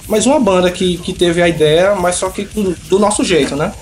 mais 0.08 0.28
uma 0.28 0.40
banda 0.40 0.70
que, 0.70 1.00
que 1.00 1.12
teve 1.12 1.42
a 1.42 1.50
ideia, 1.50 1.96
mas 1.96 2.18
só 2.18 2.30
que 2.30 2.48
do, 2.88 3.00
nosso 3.00 3.24
jeito, 3.24 3.56
né? 3.56 3.74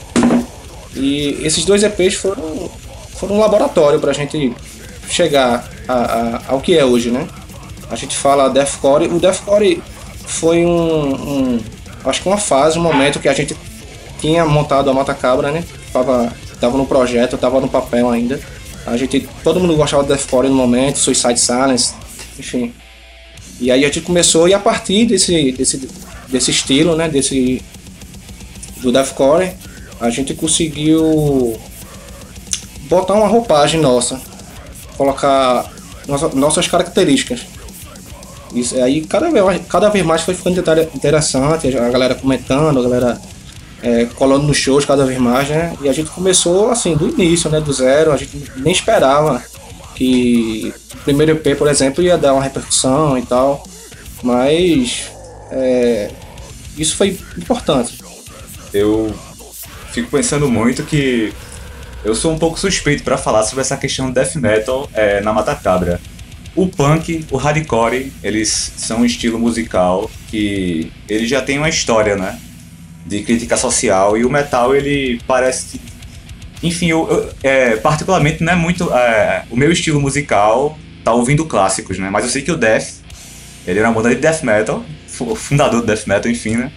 E 0.96 1.38
esses 1.44 1.66
dois 1.66 1.84
EPs 1.84 2.14
foram, 2.16 2.72
foram 3.16 3.36
um 3.36 3.40
laboratório 3.40 4.00
pra 4.00 4.14
gente 4.14 4.56
chegar 5.10 5.70
a, 5.90 5.94
a, 5.94 6.42
ao 6.48 6.62
que 6.62 6.78
é 6.78 6.86
hoje, 6.86 7.12
né? 7.12 7.28
A 7.92 7.98
gente 7.98 8.16
fala 8.16 8.50
Deathcore, 8.50 9.08
o 9.08 9.20
Deathcore 9.20 9.84
foi 10.26 10.66
um, 10.66 11.58
um 11.58 11.60
acho 12.06 12.22
que 12.22 12.30
uma 12.30 12.38
fase, 12.38 12.80
um 12.80 12.82
momento 12.82 13.20
que 13.20 13.28
a 13.28 13.34
gente 13.34 13.58
tinha 14.20 14.46
montado 14.46 14.90
a 14.90 14.94
Mata 14.94 15.14
Cabra, 15.14 15.52
né? 15.52 15.64
Tava, 15.92 16.34
tava 16.60 16.78
no 16.78 16.86
projeto, 16.86 17.38
tava 17.38 17.60
no 17.60 17.68
papel 17.68 18.10
ainda. 18.10 18.40
A 18.86 18.98
gente, 18.98 19.28
todo 19.44 19.60
mundo 19.60 19.76
gostava 19.76 20.04
do 20.04 20.10
Deathcore 20.10 20.48
no 20.48 20.56
momento, 20.56 20.98
Suicide 20.98 21.40
Silence, 21.40 21.94
enfim. 22.38 22.74
E 23.60 23.72
aí 23.72 23.84
a 23.84 23.88
gente 23.88 24.02
começou 24.02 24.48
e 24.48 24.54
a 24.54 24.60
partir 24.60 25.06
desse, 25.06 25.52
desse, 25.52 25.90
desse 26.28 26.52
estilo, 26.52 26.96
né? 26.96 27.10
Desse 27.10 27.62
do 28.78 28.92
Deathcore, 28.92 29.52
a 30.00 30.10
gente 30.10 30.34
conseguiu 30.34 31.60
botar 32.90 33.14
uma 33.14 33.28
roupagem 33.28 33.80
nossa, 33.80 34.20
colocar 34.98 35.72
nossa, 36.08 36.30
nossas 36.30 36.68
características. 36.68 37.42
Isso 38.54 38.82
aí 38.82 39.02
cada 39.06 39.30
vez, 39.30 39.62
cada 39.68 39.90
vez 39.90 40.06
mais 40.06 40.22
foi 40.22 40.34
ficando 40.34 40.60
interessante, 40.96 41.68
a 41.78 41.90
galera 41.90 42.16
comentando, 42.16 42.80
a 42.80 42.82
galera 42.82 43.22
é, 43.82 44.06
colando 44.16 44.46
nos 44.46 44.58
shows 44.58 44.86
cada 44.86 45.06
vez 45.06 45.20
mais, 45.20 45.50
né? 45.50 45.76
E 45.82 45.90
a 45.90 45.94
gente 45.94 46.10
começou 46.10 46.70
assim, 46.70 46.96
do 46.96 47.10
início, 47.10 47.50
né? 47.50 47.60
Do 47.60 47.72
zero, 47.72 48.12
a 48.12 48.18
gente 48.18 48.52
nem 48.58 48.74
esperava 48.74 49.44
que 49.96 50.74
o 50.94 50.98
primeiro 51.00 51.34
EP, 51.34 51.58
por 51.58 51.68
exemplo, 51.68 52.04
ia 52.04 52.18
dar 52.18 52.34
uma 52.34 52.44
repercussão 52.44 53.18
e 53.18 53.22
tal. 53.22 53.64
Mas 54.22 55.10
é, 55.52 56.12
isso 56.78 56.96
foi 56.96 57.18
importante. 57.38 57.98
Eu 58.74 59.14
fico 59.92 60.10
pensando 60.10 60.50
muito 60.50 60.84
que 60.84 61.34
eu 62.04 62.16
sou 62.16 62.32
um 62.32 62.40
pouco 62.40 62.60
suspeito 62.60 63.04
para 63.04 63.18
falar 63.18 63.44
sobre 63.44 63.62
essa 63.62 63.76
questão 63.76 64.08
do 64.08 64.14
death 64.14 64.36
metal 64.36 64.90
é, 64.94 65.22
na 65.22 65.34
Mata 65.34 65.56
Cabra. 65.56 66.00
O 66.56 66.68
punk, 66.68 67.26
o 67.32 67.38
hardcore, 67.38 68.12
eles 68.24 68.74
são 68.76 69.02
um 69.02 69.06
estilo 69.06 69.40
musical 69.40 70.10
que 70.30 70.92
ele 71.08 71.28
já 71.28 71.42
tem 71.42 71.58
uma 71.58 71.70
história, 71.70 72.16
né? 72.16 72.40
De 73.10 73.24
crítica 73.24 73.58
social 73.58 74.16
e 74.16 74.24
o 74.24 74.30
metal 74.30 74.76
ele 74.76 75.20
parece, 75.26 75.82
enfim, 76.62 76.92
eu, 76.92 77.08
eu 77.10 77.34
é, 77.42 77.76
particularmente 77.76 78.44
não 78.44 78.54
é 78.54 78.56
muito 78.56 78.94
é, 78.94 79.46
o 79.50 79.58
meu 79.58 79.72
estilo 79.72 80.00
musical 80.00 80.78
tá 81.04 81.12
ouvindo 81.12 81.44
clássicos, 81.46 81.98
né? 81.98 82.10
Mas 82.12 82.26
eu 82.26 82.30
sei 82.30 82.44
que 82.44 82.52
o 82.52 82.56
Death, 82.56 83.02
ele 83.66 83.80
era 83.80 83.90
uma 83.90 83.96
banda 83.96 84.14
de 84.14 84.22
death 84.22 84.44
metal, 84.44 84.86
fundador 85.36 85.82
do 85.82 85.88
death 85.88 86.06
metal, 86.06 86.32
enfim, 86.32 86.56
né? 86.56 86.72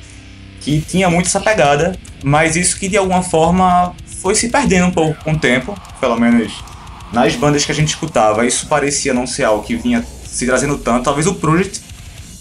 Que 0.63 0.81
tinha 0.81 1.11
muito 1.11 1.27
essa 1.27 1.41
pegada, 1.41 1.99
mas 2.25 2.57
isso 2.57 2.79
que 2.79 2.89
de 2.89 2.97
alguma 2.97 3.23
forma 3.23 3.95
foi 4.23 4.35
se 4.35 4.49
perdendo 4.49 4.87
um 4.87 4.91
pouco 4.91 5.23
com 5.23 5.33
o 5.33 5.39
tempo, 5.39 5.79
pelo 6.01 6.19
menos 6.19 6.65
nas 7.13 7.37
bandas 7.37 7.65
que 7.65 7.73
a 7.73 7.75
gente 7.75 7.89
escutava, 7.89 8.47
isso 8.47 8.67
parecia 8.69 9.13
não 9.13 9.27
ser 9.27 9.45
algo 9.45 9.63
que 9.63 9.77
vinha 9.77 10.03
se 10.25 10.47
trazendo 10.47 10.79
tanto. 10.79 11.05
Talvez 11.05 11.27
o 11.27 11.35
Project 11.35 11.83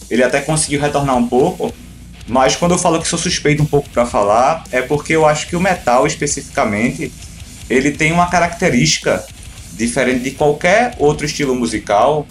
ele 0.10 0.24
até 0.24 0.40
conseguiu 0.42 0.80
retornar 0.80 1.16
um 1.18 1.28
pouco, 1.28 1.74
mas 2.32 2.56
quando 2.56 2.72
eu 2.72 2.78
falo 2.78 3.02
que 3.02 3.08
sou 3.10 3.20
suspeito 3.20 3.62
um 3.62 3.66
pouco 3.66 3.90
para 3.90 4.06
falar, 4.06 4.64
é 4.72 4.82
porque 4.82 5.14
eu 5.14 5.26
acho 5.26 5.48
que 5.48 5.56
o 5.58 5.60
metal 5.60 6.08
especificamente 6.08 7.12
ele 7.70 7.92
tem 7.92 8.14
uma 8.14 8.30
característica 8.30 9.22
diferente 9.74 10.24
de 10.24 10.32
qualquer 10.32 10.96
outro 10.98 11.26
estilo 11.26 11.54
musical, 11.54 12.26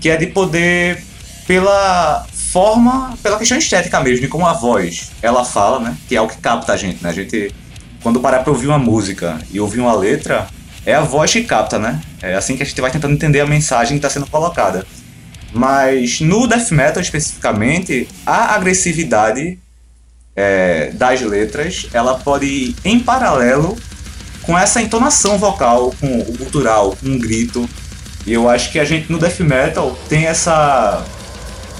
que 0.00 0.10
é 0.10 0.16
de 0.16 0.26
poder 0.26 1.04
pela 1.46 2.26
forma, 2.32 3.16
pela 3.22 3.38
questão 3.38 3.56
estética 3.56 4.00
mesmo, 4.00 4.28
como 4.28 4.44
a 4.48 4.52
voz 4.52 5.12
ela 5.22 5.44
fala, 5.44 5.78
né? 5.78 5.96
Que 6.08 6.16
é 6.16 6.20
o 6.20 6.26
que 6.26 6.38
capta 6.38 6.72
a 6.72 6.76
gente, 6.76 7.00
né? 7.00 7.10
A 7.10 7.12
gente 7.12 7.54
quando 8.02 8.18
parar 8.18 8.40
para 8.40 8.52
ouvir 8.52 8.66
uma 8.66 8.80
música 8.80 9.38
e 9.52 9.60
ouvir 9.60 9.78
uma 9.78 9.94
letra, 9.94 10.48
é 10.84 10.94
a 10.94 11.02
voz 11.02 11.30
que 11.32 11.44
capta, 11.44 11.78
né? 11.78 12.00
É 12.20 12.34
assim 12.34 12.56
que 12.56 12.64
a 12.64 12.66
gente 12.66 12.80
vai 12.80 12.90
tentando 12.90 13.14
entender 13.14 13.38
a 13.38 13.46
mensagem 13.46 13.96
que 13.96 14.04
está 14.04 14.10
sendo 14.10 14.28
colocada. 14.28 14.84
Mas 15.52 16.20
no 16.20 16.46
death 16.46 16.70
metal 16.70 17.02
especificamente, 17.02 18.08
a 18.24 18.54
agressividade 18.54 19.58
é, 20.36 20.90
das 20.92 21.20
letras, 21.20 21.88
ela 21.92 22.14
pode 22.18 22.46
ir 22.46 22.76
em 22.84 23.00
paralelo 23.00 23.76
com 24.42 24.56
essa 24.56 24.80
entonação 24.80 25.38
vocal, 25.38 25.94
com 26.00 26.20
o 26.20 26.38
cultural, 26.38 26.96
com 27.00 27.08
um 27.08 27.18
grito. 27.18 27.68
E 28.26 28.32
eu 28.32 28.48
acho 28.48 28.70
que 28.70 28.78
a 28.78 28.84
gente 28.84 29.10
no 29.10 29.18
death 29.18 29.40
metal 29.40 29.98
tem 30.08 30.26
essa, 30.26 31.04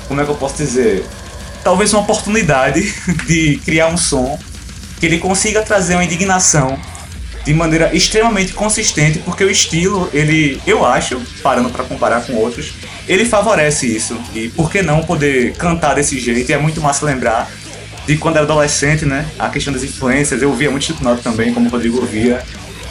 como 0.08 0.20
é 0.20 0.24
que 0.24 0.30
eu 0.30 0.36
posso 0.36 0.56
dizer, 0.56 1.04
talvez 1.62 1.92
uma 1.92 2.02
oportunidade 2.02 2.82
de 3.26 3.60
criar 3.64 3.88
um 3.88 3.96
som 3.96 4.38
que 4.98 5.06
ele 5.06 5.18
consiga 5.18 5.62
trazer 5.62 5.94
uma 5.94 6.04
indignação 6.04 6.78
de 7.44 7.54
maneira 7.54 7.94
extremamente 7.94 8.52
consistente, 8.52 9.18
porque 9.20 9.42
o 9.44 9.50
estilo, 9.50 10.08
ele, 10.12 10.60
eu 10.66 10.84
acho, 10.84 11.20
parando 11.42 11.70
para 11.70 11.84
comparar 11.84 12.22
com 12.22 12.34
outros, 12.34 12.74
ele 13.08 13.24
favorece 13.24 13.86
isso. 13.86 14.16
E 14.34 14.48
por 14.48 14.70
que 14.70 14.82
não 14.82 15.02
poder 15.02 15.54
cantar 15.54 15.94
desse 15.94 16.18
jeito? 16.18 16.50
E 16.50 16.54
é 16.54 16.58
muito 16.58 16.80
massa 16.80 17.06
lembrar 17.06 17.50
de 18.06 18.16
quando 18.16 18.36
era 18.36 18.44
adolescente, 18.44 19.04
né? 19.04 19.26
A 19.38 19.48
questão 19.48 19.72
das 19.72 19.82
influências, 19.82 20.42
eu 20.42 20.50
ouvia 20.50 20.70
muito 20.70 20.82
Slipknot 20.84 21.22
também, 21.22 21.52
como 21.54 21.68
o 21.68 21.70
Rodrigo 21.70 22.00
ouvia. 22.00 22.42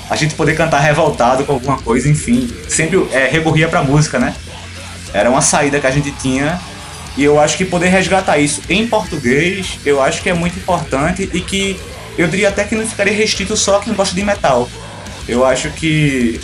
A 0.09 0.15
gente 0.15 0.33
poder 0.33 0.55
cantar 0.55 0.79
revoltado 0.79 1.43
com 1.43 1.53
alguma 1.53 1.77
coisa, 1.77 2.09
enfim, 2.09 2.49
sempre 2.67 3.07
é, 3.11 3.27
recorria 3.27 3.67
pra 3.67 3.83
música, 3.83 4.17
né? 4.17 4.33
Era 5.13 5.29
uma 5.29 5.41
saída 5.41 5.79
que 5.79 5.87
a 5.87 5.91
gente 5.91 6.11
tinha 6.11 6.59
e 7.17 7.23
eu 7.23 7.39
acho 7.39 7.57
que 7.57 7.65
poder 7.65 7.89
resgatar 7.89 8.37
isso 8.37 8.61
em 8.69 8.87
português, 8.87 9.79
eu 9.85 10.01
acho 10.01 10.21
que 10.21 10.29
é 10.29 10.33
muito 10.33 10.57
importante 10.57 11.29
e 11.33 11.41
que 11.41 11.79
eu 12.19 12.27
diria 12.27 12.49
até 12.49 12.65
que 12.65 12.75
não 12.75 12.85
ficaria 12.85 13.13
restrito 13.13 13.55
só 13.55 13.77
a 13.77 13.79
quem 13.81 13.93
gosta 13.93 14.13
de 14.13 14.21
metal. 14.21 14.69
Eu 15.25 15.45
acho 15.45 15.69
que 15.71 16.37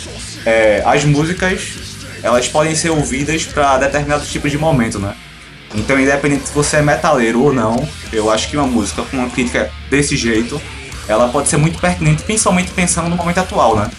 é, 0.46 0.82
as 0.86 1.04
músicas 1.04 1.74
elas 2.22 2.48
podem 2.48 2.74
ser 2.74 2.88
ouvidas 2.88 3.44
para 3.44 3.76
determinados 3.76 4.26
tipos 4.26 4.50
de 4.50 4.56
momento, 4.56 4.98
né? 4.98 5.14
Então, 5.74 6.00
independente 6.00 6.48
se 6.48 6.54
você 6.54 6.78
é 6.78 6.82
metaleiro 6.82 7.42
ou 7.42 7.52
não, 7.52 7.86
eu 8.10 8.30
acho 8.30 8.48
que 8.48 8.56
uma 8.56 8.66
música 8.66 9.02
com 9.02 9.18
uma 9.18 9.28
crítica 9.28 9.70
desse 9.90 10.16
jeito, 10.16 10.58
ela 11.06 11.28
pode 11.28 11.48
ser 11.48 11.58
muito 11.58 11.78
pertinente, 11.78 12.22
principalmente 12.22 12.70
pensando 12.70 13.10
no 13.10 13.16
momento 13.16 13.38
atual, 13.38 13.76
né? 13.76 13.90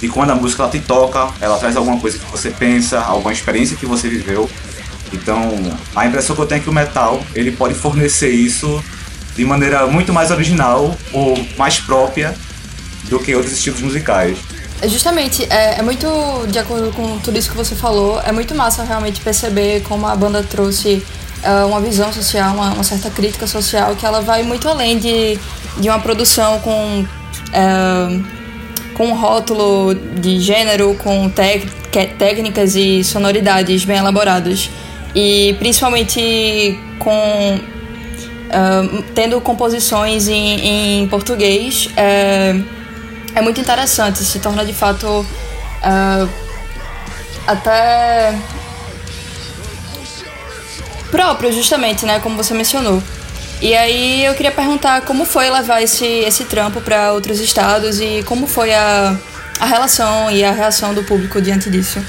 De 0.00 0.06
quando 0.06 0.30
a 0.30 0.36
música 0.36 0.62
ela 0.62 0.70
te 0.70 0.78
toca, 0.78 1.30
ela 1.40 1.58
traz 1.58 1.76
alguma 1.76 1.98
coisa 1.98 2.16
que 2.16 2.30
você 2.30 2.50
pensa, 2.50 3.00
alguma 3.00 3.32
experiência 3.32 3.76
que 3.76 3.86
você 3.86 4.08
viveu. 4.08 4.48
Então, 5.12 5.76
a 5.96 6.06
impressão 6.06 6.36
que 6.36 6.42
eu 6.42 6.46
tenho 6.46 6.60
é 6.60 6.62
que 6.62 6.70
o 6.70 6.72
metal, 6.72 7.20
ele 7.34 7.50
pode 7.50 7.74
fornecer 7.74 8.30
isso 8.30 8.80
de 9.36 9.44
maneira 9.44 9.86
muito 9.86 10.12
mais 10.12 10.30
original 10.30 10.96
ou 11.12 11.36
mais 11.56 11.78
própria 11.78 12.34
do 13.08 13.18
que 13.18 13.34
outros 13.34 13.52
estilos 13.52 13.80
musicais. 13.80 14.38
É 14.80 14.88
justamente, 14.88 15.46
é, 15.50 15.78
é, 15.78 15.82
muito 15.82 16.06
de 16.48 16.58
acordo 16.58 16.92
com 16.92 17.18
tudo 17.18 17.38
isso 17.38 17.50
que 17.50 17.56
você 17.56 17.74
falou, 17.74 18.20
é 18.20 18.32
muito 18.32 18.54
massa 18.54 18.82
realmente 18.82 19.20
perceber 19.20 19.82
como 19.82 20.06
a 20.06 20.14
banda 20.14 20.42
trouxe 20.42 21.02
uh, 21.44 21.66
uma 21.66 21.80
visão 21.80 22.12
social, 22.12 22.54
uma, 22.54 22.72
uma, 22.72 22.84
certa 22.84 23.08
crítica 23.10 23.46
social, 23.46 23.94
que 23.96 24.04
ela 24.04 24.20
vai 24.20 24.42
muito 24.42 24.68
além 24.68 24.98
de, 24.98 25.38
de 25.78 25.88
uma 25.88 25.98
produção 26.00 26.60
com, 26.60 27.00
uh, 27.00 28.24
com 28.94 29.06
um 29.06 29.14
rótulo 29.14 29.94
de 29.94 30.40
gênero, 30.40 30.94
com 30.96 31.30
técnicas 32.18 32.74
e 32.74 33.02
sonoridades 33.04 33.84
bem 33.84 33.98
elaboradas. 33.98 34.68
E 35.14 35.54
principalmente 35.60 36.78
com 36.98 37.60
tendo 39.14 39.40
composições 39.40 40.28
em, 40.28 41.02
em 41.02 41.08
português, 41.08 41.88
é, 41.96 42.54
é, 43.34 43.40
muito 43.40 43.60
interessante, 43.60 44.22
se 44.24 44.38
torna 44.38 44.64
de 44.64 44.72
fato 44.72 45.06
uh, 45.06 46.28
até 47.46 48.38
próprio, 51.10 51.52
justamente, 51.52 52.04
né, 52.06 52.20
como 52.20 52.36
você 52.36 52.54
mencionou. 52.54 53.02
E 53.60 53.74
aí 53.74 54.24
eu 54.24 54.34
queria 54.34 54.50
perguntar 54.50 55.02
como 55.02 55.24
foi 55.24 55.48
levar 55.48 55.82
esse, 55.82 56.04
esse 56.04 56.44
trampo 56.44 56.80
para 56.80 57.12
outros 57.12 57.40
estados 57.40 58.00
e 58.00 58.22
como 58.24 58.46
foi 58.46 58.74
a, 58.74 59.16
a 59.58 59.66
relação 59.66 60.30
e 60.30 60.44
a 60.44 60.52
reação 60.52 60.92
do 60.92 61.02
público 61.04 61.40
diante 61.40 61.70
disso, 61.70 62.04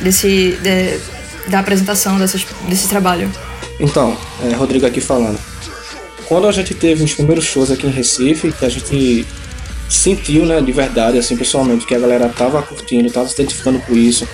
desse, 0.00 0.58
de, 0.60 0.98
da 1.50 1.60
apresentação 1.60 2.18
dessas, 2.18 2.44
desse 2.68 2.88
trabalho. 2.88 3.30
Então, 3.80 4.16
é, 4.42 4.54
Rodrigo 4.54 4.84
aqui 4.86 5.00
falando 5.00 5.47
quando 6.28 6.46
a 6.46 6.52
gente 6.52 6.74
teve 6.74 7.02
os 7.02 7.14
primeiros 7.14 7.46
shows 7.46 7.70
aqui 7.70 7.86
em 7.86 7.90
Recife, 7.90 8.52
que 8.52 8.64
a 8.64 8.68
gente 8.68 9.26
sentiu, 9.88 10.44
né, 10.44 10.60
de 10.60 10.70
verdade, 10.70 11.16
assim, 11.16 11.34
pessoalmente, 11.34 11.86
que 11.86 11.94
a 11.94 11.98
galera 11.98 12.28
tava 12.28 12.62
curtindo, 12.62 13.10
tava 13.10 13.26
se 13.26 13.34
identificando 13.34 13.80
com 13.80 13.94
isso. 13.94 14.28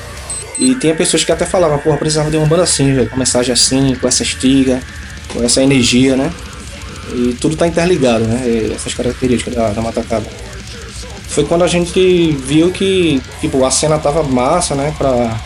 E 0.59 0.74
tinha 0.74 0.94
pessoas 0.94 1.22
que 1.22 1.30
até 1.30 1.46
falavam, 1.46 1.78
porra, 1.78 1.96
precisava 1.96 2.30
de 2.30 2.37
uma 2.37 2.46
banda 2.46 2.64
assim, 2.64 2.92
velho, 2.92 3.09
com 3.09 3.16
mensagem 3.16 3.52
assim, 3.52 3.94
com 3.94 4.09
essa 4.09 4.24
estiga, 4.24 4.83
com 5.33 5.42
essa 5.44 5.62
energia, 5.62 6.16
né? 6.16 6.33
E 7.12 7.37
tudo 7.40 7.57
tá 7.57 7.66
interligado, 7.68 8.24
né? 8.24 8.72
Essas 8.74 8.92
características 8.92 9.54
da, 9.54 9.70
da 9.70 9.80
Matacaba. 9.80 10.26
Foi 11.28 11.44
quando 11.44 11.62
a 11.62 11.68
gente 11.68 12.33
viu 12.33 12.72
que, 12.72 13.22
tipo, 13.40 13.64
a 13.64 13.70
cena 13.70 13.98
tava 13.98 14.24
massa, 14.24 14.74
né, 14.74 14.92
pra, 14.98 15.40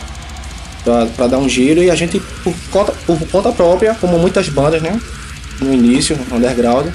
pra, 0.83 1.05
pra 1.05 1.27
dar 1.27 1.37
um 1.37 1.47
giro, 1.47 1.83
e 1.83 1.91
a 1.91 1.95
gente, 1.95 2.19
por 2.43 2.55
conta, 2.71 2.91
por 3.05 3.19
conta 3.27 3.51
própria, 3.51 3.95
como 3.95 4.17
muitas 4.17 4.49
bandas, 4.49 4.81
né, 4.81 4.99
no 5.61 5.73
início, 5.73 6.17
no 6.17 6.35
underground, 6.35 6.87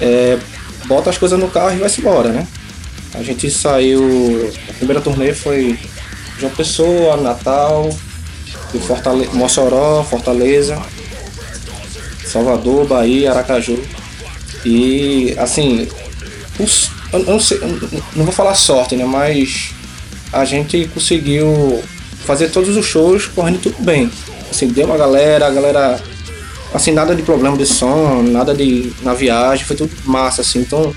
é, 0.00 0.38
bota 0.86 1.10
as 1.10 1.18
coisas 1.18 1.38
no 1.38 1.48
carro 1.48 1.76
e 1.76 1.78
vai-se 1.78 2.00
embora, 2.00 2.30
né? 2.30 2.46
A 3.14 3.22
gente 3.22 3.50
saiu. 3.50 4.52
A 4.68 4.72
primeira 4.74 5.00
turnê 5.00 5.34
foi 5.34 5.78
João 6.38 6.52
Pessoa, 6.52 7.16
Natal, 7.16 7.90
Fortale 8.86 9.28
Mossoró, 9.32 10.02
Fortaleza, 10.02 10.80
Salvador, 12.24 12.86
Bahia, 12.86 13.30
Aracaju. 13.30 13.78
E 14.64 15.34
assim, 15.38 15.88
os, 16.58 16.90
eu 17.12 17.24
não, 17.24 17.38
sei, 17.38 17.58
não 18.16 18.24
vou 18.24 18.32
falar 18.32 18.54
sorte, 18.54 18.96
né? 18.96 19.04
Mas 19.04 19.72
a 20.32 20.44
gente 20.44 20.88
conseguiu 20.94 21.82
fazer 22.24 22.48
todos 22.48 22.76
os 22.76 22.86
shows 22.86 23.26
correndo 23.26 23.60
tudo 23.60 23.76
bem. 23.82 24.10
Assim, 24.50 24.68
deu 24.68 24.86
uma 24.86 24.96
galera, 24.96 25.46
a 25.46 25.50
galera 25.50 26.00
assim, 26.72 26.92
nada 26.92 27.14
de 27.14 27.22
problema 27.22 27.56
de 27.56 27.66
som, 27.66 28.22
nada 28.22 28.54
de 28.54 28.92
na 29.02 29.14
viagem, 29.14 29.64
foi 29.64 29.76
tudo 29.76 29.92
massa, 30.04 30.40
assim, 30.40 30.60
então 30.60 30.94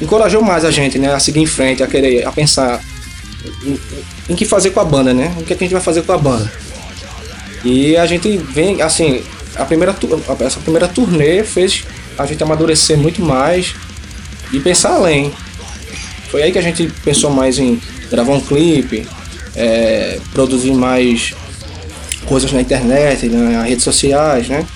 encorajou 0.00 0.42
mais 0.42 0.64
a 0.64 0.70
gente, 0.70 0.98
né, 0.98 1.12
a 1.12 1.20
seguir 1.20 1.40
em 1.40 1.46
frente, 1.46 1.82
a 1.82 1.86
querer, 1.86 2.26
a 2.26 2.32
pensar 2.32 2.80
em, 3.64 3.78
em 4.28 4.34
que 4.34 4.44
fazer 4.44 4.70
com 4.70 4.80
a 4.80 4.84
banda, 4.84 5.14
né, 5.14 5.34
o 5.38 5.44
que, 5.44 5.52
é 5.52 5.56
que 5.56 5.64
a 5.64 5.66
gente 5.66 5.74
vai 5.74 5.82
fazer 5.82 6.02
com 6.02 6.12
a 6.12 6.18
banda. 6.18 6.50
E 7.64 7.96
a 7.96 8.06
gente 8.06 8.36
vem, 8.36 8.82
assim, 8.82 9.22
a 9.54 9.64
primeira, 9.64 9.94
essa 10.40 10.60
primeira 10.60 10.88
turnê 10.88 11.44
fez 11.44 11.84
a 12.18 12.26
gente 12.26 12.42
amadurecer 12.42 12.98
muito 12.98 13.22
mais 13.22 13.74
e 14.52 14.58
pensar 14.60 14.94
além. 14.94 15.32
Foi 16.30 16.42
aí 16.42 16.52
que 16.52 16.58
a 16.58 16.62
gente 16.62 16.90
pensou 17.04 17.30
mais 17.30 17.58
em 17.58 17.80
gravar 18.10 18.32
um 18.32 18.40
clipe, 18.40 19.06
é, 19.54 20.18
produzir 20.32 20.72
mais 20.72 21.34
coisas 22.26 22.52
na 22.52 22.60
internet, 22.60 23.28
nas 23.28 23.66
redes 23.66 23.84
sociais, 23.84 24.48
né? 24.48 24.66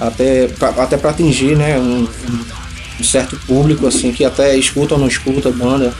Até 0.00 0.48
pra, 0.48 0.68
até 0.70 0.96
para 0.96 1.10
atingir 1.10 1.56
né, 1.56 1.78
um, 1.78 2.08
um, 3.00 3.04
certo 3.04 3.36
público 3.46 3.86
assim 3.86 4.12
que 4.12 4.24
até 4.24 4.56
escuta 4.56 4.94
ou 4.94 5.00
não 5.00 5.08
escuta 5.08 5.48
a 5.48 5.52
banda 5.52 5.94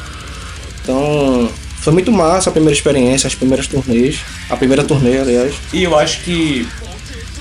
Então, 0.83 1.51
foi 1.81 1.93
muito 1.93 2.11
massa 2.13 2.51
a 2.51 2.53
primeira 2.53 2.75
experiência, 2.75 3.27
as 3.27 3.35
primeiras 3.35 3.67
turnês, 3.67 4.21
a 4.51 4.57
primeira 4.57 4.85
turnê, 4.85 5.19
aliás. 5.19 5.55
E 5.73 5.83
eu 5.83 5.99
acho 5.99 6.21
que, 6.23 6.69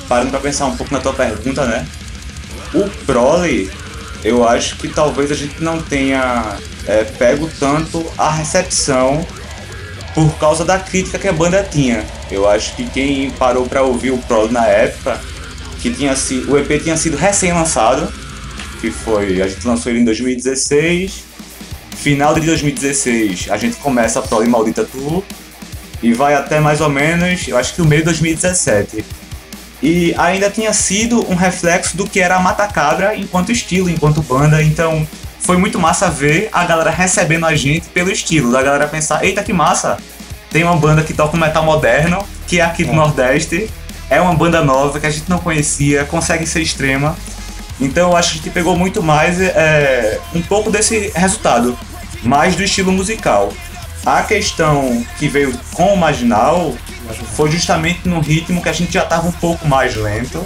parando 0.07 0.31
pra 0.31 0.39
pensar 0.39 0.65
um 0.65 0.77
pouco 0.77 0.93
na 0.93 0.99
tua 0.99 1.13
pergunta, 1.13 1.65
né? 1.65 1.85
O 2.73 2.87
Prole, 3.05 3.69
eu 4.23 4.47
acho 4.47 4.77
que 4.77 4.87
talvez 4.87 5.29
a 5.31 5.35
gente 5.35 5.61
não 5.61 5.81
tenha 5.81 6.57
é, 6.87 7.03
pego 7.03 7.49
tanto 7.59 8.05
a 8.17 8.31
recepção 8.31 9.25
por 10.13 10.31
causa 10.37 10.63
da 10.63 10.79
crítica 10.79 11.19
que 11.19 11.27
a 11.27 11.33
banda 11.33 11.61
tinha. 11.63 12.05
Eu 12.31 12.49
acho 12.49 12.75
que 12.75 12.85
quem 12.89 13.31
parou 13.31 13.65
para 13.65 13.83
ouvir 13.83 14.11
o 14.11 14.17
Prole 14.19 14.53
na 14.53 14.65
época, 14.65 15.19
que 15.81 15.91
tinha 15.91 16.15
sido, 16.15 16.51
o 16.51 16.57
EP 16.57 16.81
tinha 16.81 16.97
sido 16.97 17.17
recém-lançado, 17.17 18.11
que 18.81 18.91
foi, 18.91 19.41
a 19.41 19.47
gente 19.47 19.65
lançou 19.65 19.91
ele 19.91 20.01
em 20.01 20.05
2016, 20.05 21.23
final 21.95 22.33
de 22.33 22.41
2016 22.41 23.47
a 23.49 23.57
gente 23.57 23.75
começa 23.77 24.19
a 24.19 24.21
Prole 24.21 24.47
Maldita 24.47 24.85
Tour 24.85 25.23
e 26.01 26.13
vai 26.13 26.33
até 26.33 26.59
mais 26.59 26.79
ou 26.79 26.89
menos, 26.89 27.47
eu 27.47 27.57
acho 27.57 27.75
que 27.75 27.81
o 27.81 27.85
meio 27.85 28.01
de 28.01 28.05
2017. 28.05 29.03
E 29.81 30.13
ainda 30.17 30.49
tinha 30.49 30.73
sido 30.73 31.25
um 31.31 31.35
reflexo 31.35 31.95
do 31.95 32.05
que 32.05 32.19
era 32.19 32.35
a 32.35 32.39
Mata 32.39 32.67
Cabra 32.67 33.15
enquanto 33.15 33.51
estilo, 33.51 33.89
enquanto 33.89 34.21
banda, 34.21 34.61
então 34.61 35.07
foi 35.39 35.57
muito 35.57 35.79
massa 35.79 36.09
ver 36.09 36.49
a 36.51 36.65
galera 36.65 36.89
recebendo 36.89 37.45
a 37.45 37.55
gente 37.55 37.87
pelo 37.89 38.11
estilo, 38.11 38.51
da 38.51 38.61
galera 38.61 38.87
pensar, 38.87 39.23
eita 39.23 39.43
que 39.43 39.53
massa, 39.53 39.97
tem 40.51 40.63
uma 40.63 40.75
banda 40.75 41.03
que 41.03 41.13
toca 41.13 41.35
um 41.35 41.39
metal 41.39 41.63
moderno, 41.63 42.23
que 42.47 42.59
é 42.59 42.63
aqui 42.63 42.83
do 42.83 42.91
é. 42.91 42.95
Nordeste, 42.95 43.69
é 44.09 44.19
uma 44.19 44.33
banda 44.33 44.61
nova 44.63 44.99
que 44.99 45.05
a 45.05 45.09
gente 45.09 45.29
não 45.29 45.39
conhecia, 45.39 46.03
consegue 46.05 46.45
ser 46.47 46.61
extrema. 46.61 47.15
Então 47.79 48.09
eu 48.09 48.17
acho 48.17 48.31
que 48.31 48.39
a 48.39 48.41
gente 48.43 48.53
pegou 48.53 48.75
muito 48.75 49.01
mais 49.01 49.39
é, 49.39 50.19
um 50.33 50.41
pouco 50.41 50.69
desse 50.69 51.11
resultado, 51.15 51.77
mais 52.23 52.55
do 52.55 52.63
estilo 52.63 52.91
musical. 52.91 53.53
A 54.05 54.23
questão 54.23 55.05
que 55.17 55.27
veio 55.27 55.57
com 55.73 55.93
o 55.93 55.97
Marginal 55.97 56.73
foi 57.35 57.51
justamente 57.51 58.07
no 58.07 58.19
ritmo 58.19 58.61
que 58.61 58.69
a 58.69 58.73
gente 58.73 58.93
já 58.93 59.03
estava 59.03 59.27
um 59.27 59.31
pouco 59.31 59.67
mais 59.67 59.95
lento. 59.95 60.45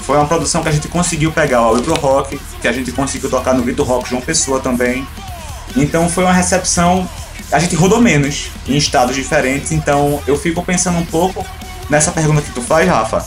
Foi 0.00 0.16
uma 0.16 0.26
produção 0.26 0.62
que 0.62 0.68
a 0.68 0.72
gente 0.72 0.88
conseguiu 0.88 1.32
pegar 1.32 1.68
o 1.68 1.76
Euro 1.76 1.94
Rock, 1.94 2.40
que 2.60 2.68
a 2.68 2.72
gente 2.72 2.92
conseguiu 2.92 3.28
tocar 3.28 3.54
no 3.54 3.62
Grito 3.62 3.82
Rock 3.82 4.08
João 4.08 4.22
Pessoa 4.22 4.60
também. 4.60 5.06
Então 5.76 6.08
foi 6.08 6.24
uma 6.24 6.32
recepção. 6.32 7.08
A 7.52 7.58
gente 7.58 7.74
rodou 7.74 8.00
menos 8.00 8.50
em 8.66 8.76
estados 8.76 9.14
diferentes, 9.14 9.72
então 9.72 10.22
eu 10.26 10.38
fico 10.38 10.62
pensando 10.62 10.98
um 10.98 11.04
pouco 11.04 11.44
nessa 11.88 12.12
pergunta 12.12 12.42
que 12.42 12.50
tu 12.50 12.62
faz, 12.62 12.88
Rafa, 12.88 13.24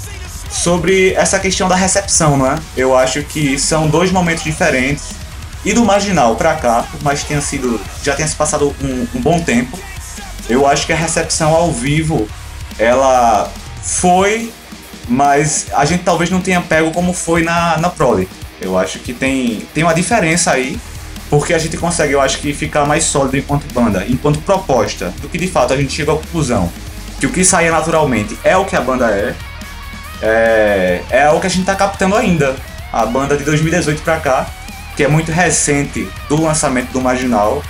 sobre 0.49 1.13
essa 1.13 1.39
questão 1.39 1.67
da 1.67 1.75
recepção, 1.75 2.37
não 2.37 2.45
é? 2.45 2.59
Eu 2.75 2.95
acho 2.95 3.23
que 3.23 3.57
são 3.57 3.87
dois 3.87 4.11
momentos 4.11 4.43
diferentes 4.43 5.21
e 5.63 5.73
do 5.73 5.85
Marginal 5.85 6.35
para 6.35 6.55
cá, 6.55 6.85
que 6.91 7.25
tenha 7.25 7.41
sido, 7.41 7.79
já 8.03 8.15
tenha 8.15 8.27
se 8.27 8.35
passado 8.35 8.75
um, 8.81 9.07
um, 9.17 9.21
bom 9.21 9.39
tempo, 9.39 9.79
eu 10.49 10.67
acho 10.67 10.85
que 10.85 10.93
a 10.93 10.95
recepção 10.95 11.55
ao 11.55 11.71
vivo, 11.71 12.27
ela 12.77 13.51
foi, 13.81 14.51
mas 15.07 15.67
a 15.73 15.85
gente 15.85 16.03
talvez 16.03 16.29
não 16.29 16.41
tenha 16.41 16.61
pego 16.61 16.91
como 16.91 17.13
foi 17.13 17.43
na, 17.43 17.77
na 17.77 17.89
Prole. 17.89 18.27
Eu 18.59 18.77
acho 18.77 18.99
que 18.99 19.13
tem, 19.13 19.67
tem 19.73 19.83
uma 19.83 19.93
diferença 19.93 20.51
aí, 20.51 20.79
porque 21.29 21.53
a 21.53 21.57
gente 21.59 21.77
consegue, 21.77 22.13
eu 22.13 22.21
acho 22.21 22.39
que, 22.39 22.53
ficar 22.53 22.85
mais 22.85 23.03
sólido 23.03 23.37
enquanto 23.37 23.71
banda, 23.73 24.05
enquanto 24.07 24.39
proposta, 24.41 25.13
do 25.21 25.29
que 25.29 25.37
de 25.37 25.47
fato 25.47 25.73
a 25.73 25.77
gente 25.77 25.93
chega 25.93 26.11
à 26.11 26.15
conclusão 26.15 26.71
que 27.21 27.27
o 27.27 27.29
que 27.31 27.45
saía 27.45 27.71
naturalmente 27.71 28.37
é 28.43 28.57
o 28.57 28.65
que 28.65 28.75
a 28.75 28.81
banda 28.81 29.11
é, 29.11 29.35
é, 30.23 31.03
é 31.11 31.29
o 31.29 31.39
que 31.39 31.45
a 31.45 31.49
gente 31.49 31.65
tá 31.65 31.75
captando 31.75 32.15
ainda. 32.15 32.55
A 32.91 33.05
banda 33.05 33.37
de 33.37 33.45
2018 33.45 34.01
pra 34.01 34.19
cá 34.19 34.47
que 34.95 35.03
é 35.03 35.07
muito 35.07 35.31
recente 35.31 36.09
do 36.27 36.41
lançamento 36.41 36.91
do 36.91 36.99
Marginal. 36.99 37.63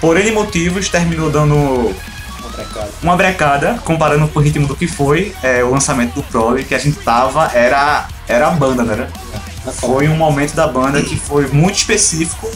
Por 0.00 0.16
N 0.16 0.30
motivos, 0.32 0.88
terminou 0.88 1.30
dando 1.30 1.54
uma 1.56 2.50
brecada, 2.52 2.90
uma 3.02 3.16
brecada 3.16 3.80
comparando 3.84 4.28
com 4.28 4.38
o 4.38 4.42
ritmo 4.42 4.66
do 4.66 4.76
que 4.76 4.86
foi 4.86 5.34
é, 5.42 5.64
o 5.64 5.70
lançamento 5.70 6.14
do 6.14 6.22
Prole, 6.22 6.62
que 6.62 6.74
a 6.74 6.78
gente 6.78 6.98
tava, 7.00 7.50
era, 7.54 8.06
era 8.28 8.48
a 8.48 8.50
banda, 8.50 8.82
né? 8.82 9.08
Foi 9.74 10.08
um 10.08 10.16
momento 10.16 10.54
da 10.54 10.66
banda 10.68 11.02
que 11.02 11.16
foi 11.16 11.48
muito 11.48 11.76
específico 11.76 12.50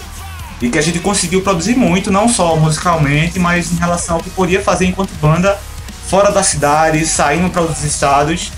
e 0.62 0.70
que 0.70 0.78
a 0.78 0.82
gente 0.82 1.00
conseguiu 1.00 1.42
produzir 1.42 1.74
muito, 1.74 2.10
não 2.10 2.28
só 2.28 2.54
musicalmente, 2.56 3.38
mas 3.38 3.72
em 3.72 3.76
relação 3.76 4.16
ao 4.16 4.22
que 4.22 4.30
podia 4.30 4.62
fazer 4.62 4.86
enquanto 4.86 5.10
banda 5.20 5.58
fora 6.08 6.30
da 6.30 6.42
cidade, 6.42 7.04
saindo 7.06 7.50
para 7.50 7.62
outros 7.62 7.82
estados. 7.84 8.52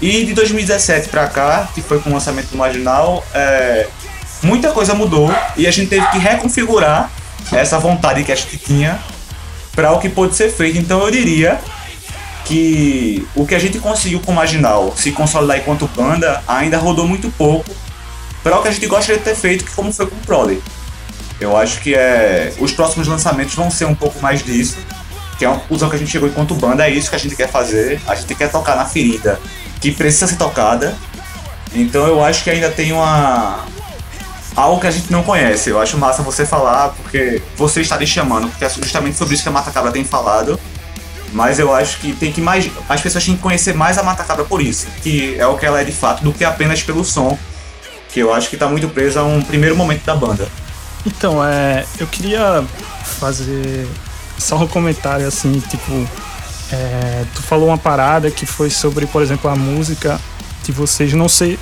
E 0.00 0.24
de 0.24 0.32
2017 0.32 1.08
para 1.08 1.26
cá, 1.26 1.68
que 1.74 1.82
foi 1.82 1.98
com 2.00 2.10
o 2.10 2.12
lançamento 2.12 2.50
do 2.50 2.56
Marginal, 2.56 3.24
é, 3.34 3.88
muita 4.42 4.70
coisa 4.70 4.94
mudou 4.94 5.32
e 5.56 5.66
a 5.66 5.70
gente 5.70 5.88
teve 5.88 6.06
que 6.08 6.18
reconfigurar 6.18 7.10
essa 7.52 7.78
vontade 7.78 8.22
que 8.22 8.30
a 8.30 8.34
gente 8.34 8.56
tinha 8.58 8.98
para 9.74 9.92
o 9.92 9.98
que 9.98 10.08
pôde 10.08 10.36
ser 10.36 10.50
feito. 10.50 10.78
Então 10.78 11.00
eu 11.00 11.10
diria 11.10 11.58
que 12.44 13.26
o 13.34 13.46
que 13.46 13.54
a 13.54 13.58
gente 13.58 13.78
conseguiu 13.78 14.20
com 14.20 14.32
o 14.32 14.34
Marginal 14.34 14.94
se 14.96 15.12
consolidar 15.12 15.58
enquanto 15.58 15.86
banda 15.88 16.42
ainda 16.46 16.78
rodou 16.78 17.06
muito 17.06 17.30
pouco 17.30 17.70
para 18.42 18.58
o 18.58 18.62
que 18.62 18.68
a 18.68 18.70
gente 18.70 18.86
gostaria 18.86 19.18
de 19.18 19.24
ter 19.24 19.34
feito, 19.34 19.64
que 19.64 19.72
como 19.72 19.92
foi 19.92 20.06
com 20.06 20.16
o 20.16 20.20
Prole. 20.20 20.62
Eu 21.40 21.56
acho 21.56 21.80
que 21.80 21.94
é, 21.94 22.52
os 22.58 22.72
próximos 22.72 23.06
lançamentos 23.06 23.54
vão 23.54 23.70
ser 23.70 23.84
um 23.84 23.94
pouco 23.94 24.20
mais 24.20 24.42
disso, 24.42 24.78
que 25.38 25.44
é 25.44 25.48
uma 25.48 25.58
conclusão 25.60 25.88
que 25.88 25.96
a 25.96 25.98
gente 25.98 26.10
chegou 26.10 26.28
enquanto 26.28 26.54
banda, 26.54 26.86
é 26.86 26.90
isso 26.90 27.08
que 27.08 27.16
a 27.16 27.18
gente 27.18 27.36
quer 27.36 27.48
fazer. 27.48 28.00
A 28.06 28.14
gente 28.14 28.34
quer 28.34 28.50
tocar 28.50 28.76
na 28.76 28.84
ferida 28.84 29.40
que 29.80 29.92
precisa 29.92 30.26
ser 30.26 30.36
tocada. 30.36 30.96
Então 31.72 32.06
eu 32.06 32.22
acho 32.22 32.42
que 32.42 32.50
ainda 32.50 32.70
tem 32.70 32.92
uma, 32.92 33.64
algo 34.56 34.80
que 34.80 34.86
a 34.86 34.90
gente 34.90 35.12
não 35.12 35.22
conhece. 35.22 35.70
Eu 35.70 35.80
acho 35.80 35.96
massa 35.96 36.22
você 36.22 36.44
falar, 36.44 36.88
porque 36.88 37.40
você 37.56 37.80
está 37.80 37.96
lhe 37.96 38.06
chamando, 38.06 38.48
porque 38.48 38.64
é 38.64 38.68
justamente 38.68 39.16
sobre 39.16 39.34
isso 39.34 39.42
que 39.42 39.48
a 39.48 39.52
Mata 39.52 39.70
Cabra 39.70 39.92
tem 39.92 40.04
falado. 40.04 40.58
Mas 41.32 41.58
eu 41.58 41.72
acho 41.74 41.98
que 41.98 42.12
tem 42.14 42.32
que 42.32 42.40
mais. 42.40 42.70
As 42.88 43.00
pessoas 43.00 43.24
têm 43.24 43.36
que 43.36 43.42
conhecer 43.42 43.74
mais 43.74 43.98
a 43.98 44.02
Mata 44.02 44.24
Cabra 44.24 44.44
por 44.44 44.60
isso, 44.60 44.86
que 45.02 45.38
é 45.38 45.46
o 45.46 45.56
que 45.56 45.66
ela 45.66 45.80
é 45.80 45.84
de 45.84 45.92
fato, 45.92 46.24
do 46.24 46.32
que 46.32 46.44
apenas 46.44 46.82
pelo 46.82 47.04
som, 47.04 47.38
que 48.08 48.18
eu 48.18 48.32
acho 48.32 48.48
que 48.48 48.56
está 48.56 48.66
muito 48.66 48.88
preso 48.88 49.20
a 49.20 49.24
um 49.24 49.42
primeiro 49.42 49.76
momento 49.76 50.04
da 50.04 50.16
banda. 50.16 50.48
Então, 51.06 51.44
é, 51.44 51.84
eu 52.00 52.06
queria 52.06 52.64
fazer 53.04 53.86
só 54.38 54.56
um 54.56 54.66
comentário 54.66 55.26
assim, 55.26 55.60
tipo, 55.60 55.92
é, 56.72 57.24
tu 57.34 57.42
falou 57.42 57.68
uma 57.68 57.78
parada 57.78 58.30
que 58.30 58.46
foi 58.46 58.70
sobre, 58.70 59.06
por 59.06 59.22
exemplo, 59.22 59.50
a 59.50 59.56
música 59.56 60.20
de 60.64 60.72
vocês 60.72 61.12
não 61.12 61.28
ser 61.28 61.58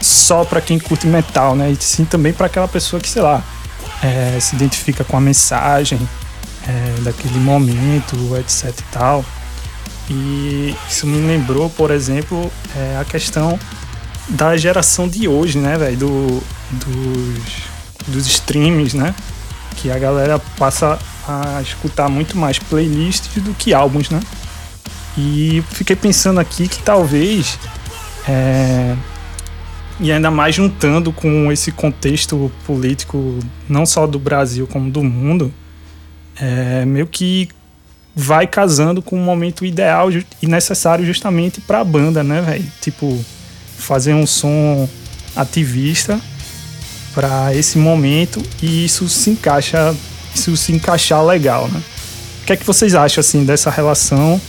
só 0.00 0.44
para 0.44 0.60
quem 0.60 0.78
curte 0.78 1.06
metal, 1.06 1.54
né? 1.54 1.70
E 1.70 1.76
sim 1.82 2.04
também 2.04 2.32
para 2.32 2.46
aquela 2.46 2.68
pessoa 2.68 3.00
que, 3.00 3.08
sei 3.08 3.22
lá, 3.22 3.42
é, 4.02 4.38
se 4.40 4.54
identifica 4.54 5.04
com 5.04 5.16
a 5.16 5.20
mensagem 5.20 5.98
é, 6.66 7.00
daquele 7.00 7.38
momento, 7.38 8.16
etc 8.38 8.78
e 8.78 8.82
tal. 8.92 9.24
E 10.08 10.76
isso 10.88 11.06
me 11.06 11.26
lembrou, 11.26 11.70
por 11.70 11.90
exemplo, 11.90 12.50
é, 12.76 12.98
a 13.00 13.04
questão 13.04 13.58
da 14.28 14.56
geração 14.56 15.08
de 15.08 15.28
hoje, 15.28 15.58
né, 15.58 15.76
velho? 15.78 15.96
Do, 15.96 16.42
dos, 16.70 17.44
dos 18.08 18.26
streams, 18.26 18.96
né? 18.96 19.14
Que 19.76 19.90
a 19.90 19.98
galera 19.98 20.38
passa 20.58 20.98
a 21.26 21.60
escutar 21.62 22.08
muito 22.08 22.36
mais 22.36 22.58
playlists 22.58 23.42
do 23.42 23.54
que 23.54 23.72
álbuns, 23.72 24.10
né? 24.10 24.20
E 25.16 25.62
fiquei 25.70 25.96
pensando 25.96 26.40
aqui 26.40 26.68
que 26.68 26.82
talvez 26.82 27.58
é, 28.28 28.96
e 29.98 30.10
ainda 30.10 30.30
mais 30.30 30.54
juntando 30.54 31.12
com 31.12 31.52
esse 31.52 31.70
contexto 31.70 32.50
político, 32.66 33.38
não 33.68 33.84
só 33.84 34.06
do 34.06 34.18
Brasil, 34.18 34.66
como 34.66 34.90
do 34.90 35.02
mundo, 35.02 35.52
é 36.40 36.84
meio 36.86 37.06
que 37.06 37.48
vai 38.14 38.46
casando 38.46 39.02
com 39.02 39.16
um 39.16 39.22
momento 39.22 39.64
ideal 39.64 40.08
e 40.10 40.46
necessário 40.46 41.04
justamente 41.04 41.60
para 41.60 41.80
a 41.80 41.84
banda, 41.84 42.24
né, 42.24 42.40
velho? 42.40 42.64
Tipo, 42.80 43.22
fazer 43.76 44.14
um 44.14 44.26
som 44.26 44.88
ativista 45.36 46.20
para 47.14 47.54
esse 47.54 47.78
momento 47.78 48.42
e 48.62 48.84
isso 48.84 49.08
se 49.08 49.30
encaixa, 49.30 49.94
isso 50.34 50.56
se 50.56 50.72
encaixar 50.72 51.24
legal, 51.24 51.68
né? 51.68 51.82
O 52.42 52.46
que 52.46 52.52
é 52.52 52.56
que 52.56 52.64
vocês 52.64 52.94
acham 52.94 53.20
assim 53.20 53.44
dessa 53.44 53.70
relação 53.70 54.40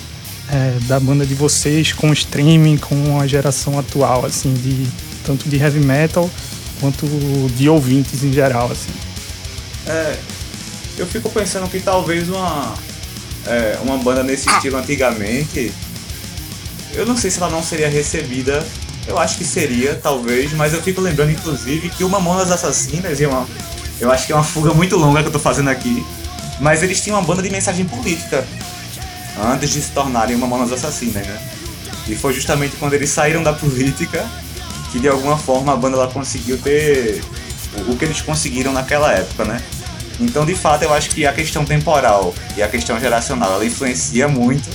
é, 0.52 0.78
da 0.88 1.00
banda 1.00 1.26
de 1.26 1.34
vocês 1.34 1.94
com 1.94 2.10
o 2.10 2.14
streaming, 2.14 2.78
com 2.78 3.20
a 3.20 3.26
geração 3.26 3.80
atual, 3.80 4.26
assim, 4.26 4.54
de 4.54 4.88
tanto 5.26 5.48
de 5.48 5.58
heavy 5.58 5.80
metal 5.80 6.30
quanto 6.80 7.06
de 7.56 7.70
ouvintes 7.70 8.24
em 8.24 8.34
geral, 8.34 8.70
assim. 8.72 8.92
É, 9.88 10.18
eu 10.98 11.08
fico 11.08 11.30
pensando 11.30 11.70
que 11.70 11.80
talvez 11.80 12.28
uma, 12.28 12.74
é, 13.48 13.78
uma 13.84 13.98
banda 13.98 14.24
nesse 14.24 14.50
estilo 14.50 14.78
antigamente, 14.78 15.72
eu 16.94 17.06
não 17.06 17.16
sei 17.16 17.32
se 17.32 17.38
ela 17.40 17.50
não 17.50 17.64
seria 17.64 17.88
recebida, 17.88 18.66
eu 19.08 19.18
acho 19.18 19.38
que 19.38 19.44
seria, 19.44 19.96
talvez, 19.96 20.54
mas 20.54 20.74
eu 20.74 20.82
fico 20.82 21.02
lembrando 21.02 21.32
inclusive 21.32 21.90
que 21.90 22.04
o 22.04 22.10
Mamonas 22.10 22.52
Assassinas, 22.52 23.20
e 23.20 23.26
uma, 23.26 23.48
eu 24.00 24.12
acho 24.12 24.26
que 24.26 24.32
é 24.32 24.36
uma 24.36 24.44
fuga 24.44 24.74
muito 24.74 24.96
longa 24.98 25.22
que 25.22 25.28
eu 25.28 25.32
tô 25.32 25.40
fazendo 25.40 25.70
aqui, 25.70 26.06
mas 26.60 26.84
eles 26.84 27.02
tinham 27.02 27.18
uma 27.18 27.26
banda 27.26 27.42
de 27.42 27.50
mensagem 27.50 27.86
política 27.86 28.46
antes 29.44 29.70
de 29.70 29.82
se 29.82 29.92
tornarem 29.92 30.38
Mamonas 30.38 30.72
Assassinas, 30.72 31.26
né? 31.26 31.42
E 32.08 32.16
foi 32.16 32.34
justamente 32.34 32.76
quando 32.78 32.94
eles 32.94 33.10
saíram 33.10 33.44
da 33.44 33.54
política 33.54 34.26
que 34.92 35.00
de 35.00 35.08
alguma 35.08 35.38
forma 35.38 35.74
a 35.74 35.76
banda 35.76 35.98
ela 35.98 36.08
conseguiu 36.08 36.58
ter 36.58 37.24
o 37.88 37.96
que 37.96 38.06
eles 38.06 38.22
conseguiram 38.22 38.74
naquela 38.74 39.12
época, 39.14 39.46
né? 39.46 39.62
Então, 40.20 40.46
de 40.46 40.54
fato, 40.54 40.84
eu 40.84 40.94
acho 40.94 41.10
que 41.10 41.26
a 41.26 41.34
questão 41.34 41.66
temporal 41.66 42.36
e 42.56 42.62
a 42.62 42.68
questão 42.68 43.00
geracional 43.00 43.54
ela 43.54 43.66
influencia 43.66 44.28
muito 44.28 44.70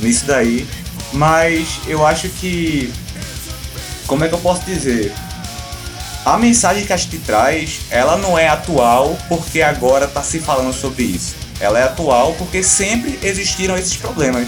nisso 0.00 0.24
daí, 0.26 0.66
mas 1.12 1.80
eu 1.86 2.04
acho 2.04 2.28
que 2.28 2.92
como 4.12 4.26
é 4.26 4.28
que 4.28 4.34
eu 4.34 4.40
posso 4.40 4.62
dizer? 4.66 5.10
A 6.22 6.36
mensagem 6.36 6.84
que 6.84 6.92
a 6.92 6.96
gente 6.98 7.16
traz, 7.20 7.80
ela 7.88 8.18
não 8.18 8.38
é 8.38 8.46
atual 8.46 9.16
porque 9.26 9.62
agora 9.62 10.04
está 10.04 10.22
se 10.22 10.38
falando 10.38 10.70
sobre 10.74 11.04
isso. 11.04 11.34
Ela 11.58 11.78
é 11.78 11.84
atual 11.84 12.34
porque 12.34 12.62
sempre 12.62 13.18
existiram 13.22 13.74
esses 13.74 13.96
problemas. 13.96 14.46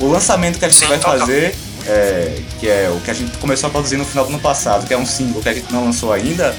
O 0.00 0.08
lançamento 0.08 0.58
que 0.58 0.64
a 0.64 0.68
gente 0.68 0.80
Sim, 0.80 0.88
vai 0.88 0.98
fazer, 0.98 1.54
é, 1.86 2.40
que 2.58 2.68
é 2.68 2.90
o 2.90 2.98
que 3.00 3.12
a 3.12 3.14
gente 3.14 3.38
começou 3.38 3.68
a 3.68 3.70
produzir 3.70 3.96
no 3.96 4.04
final 4.04 4.24
do 4.24 4.30
ano 4.30 4.40
passado, 4.40 4.84
que 4.84 4.92
é 4.92 4.98
um 4.98 5.06
single 5.06 5.40
que 5.40 5.48
a 5.48 5.54
gente 5.54 5.72
não 5.72 5.84
lançou 5.84 6.12
ainda, 6.12 6.52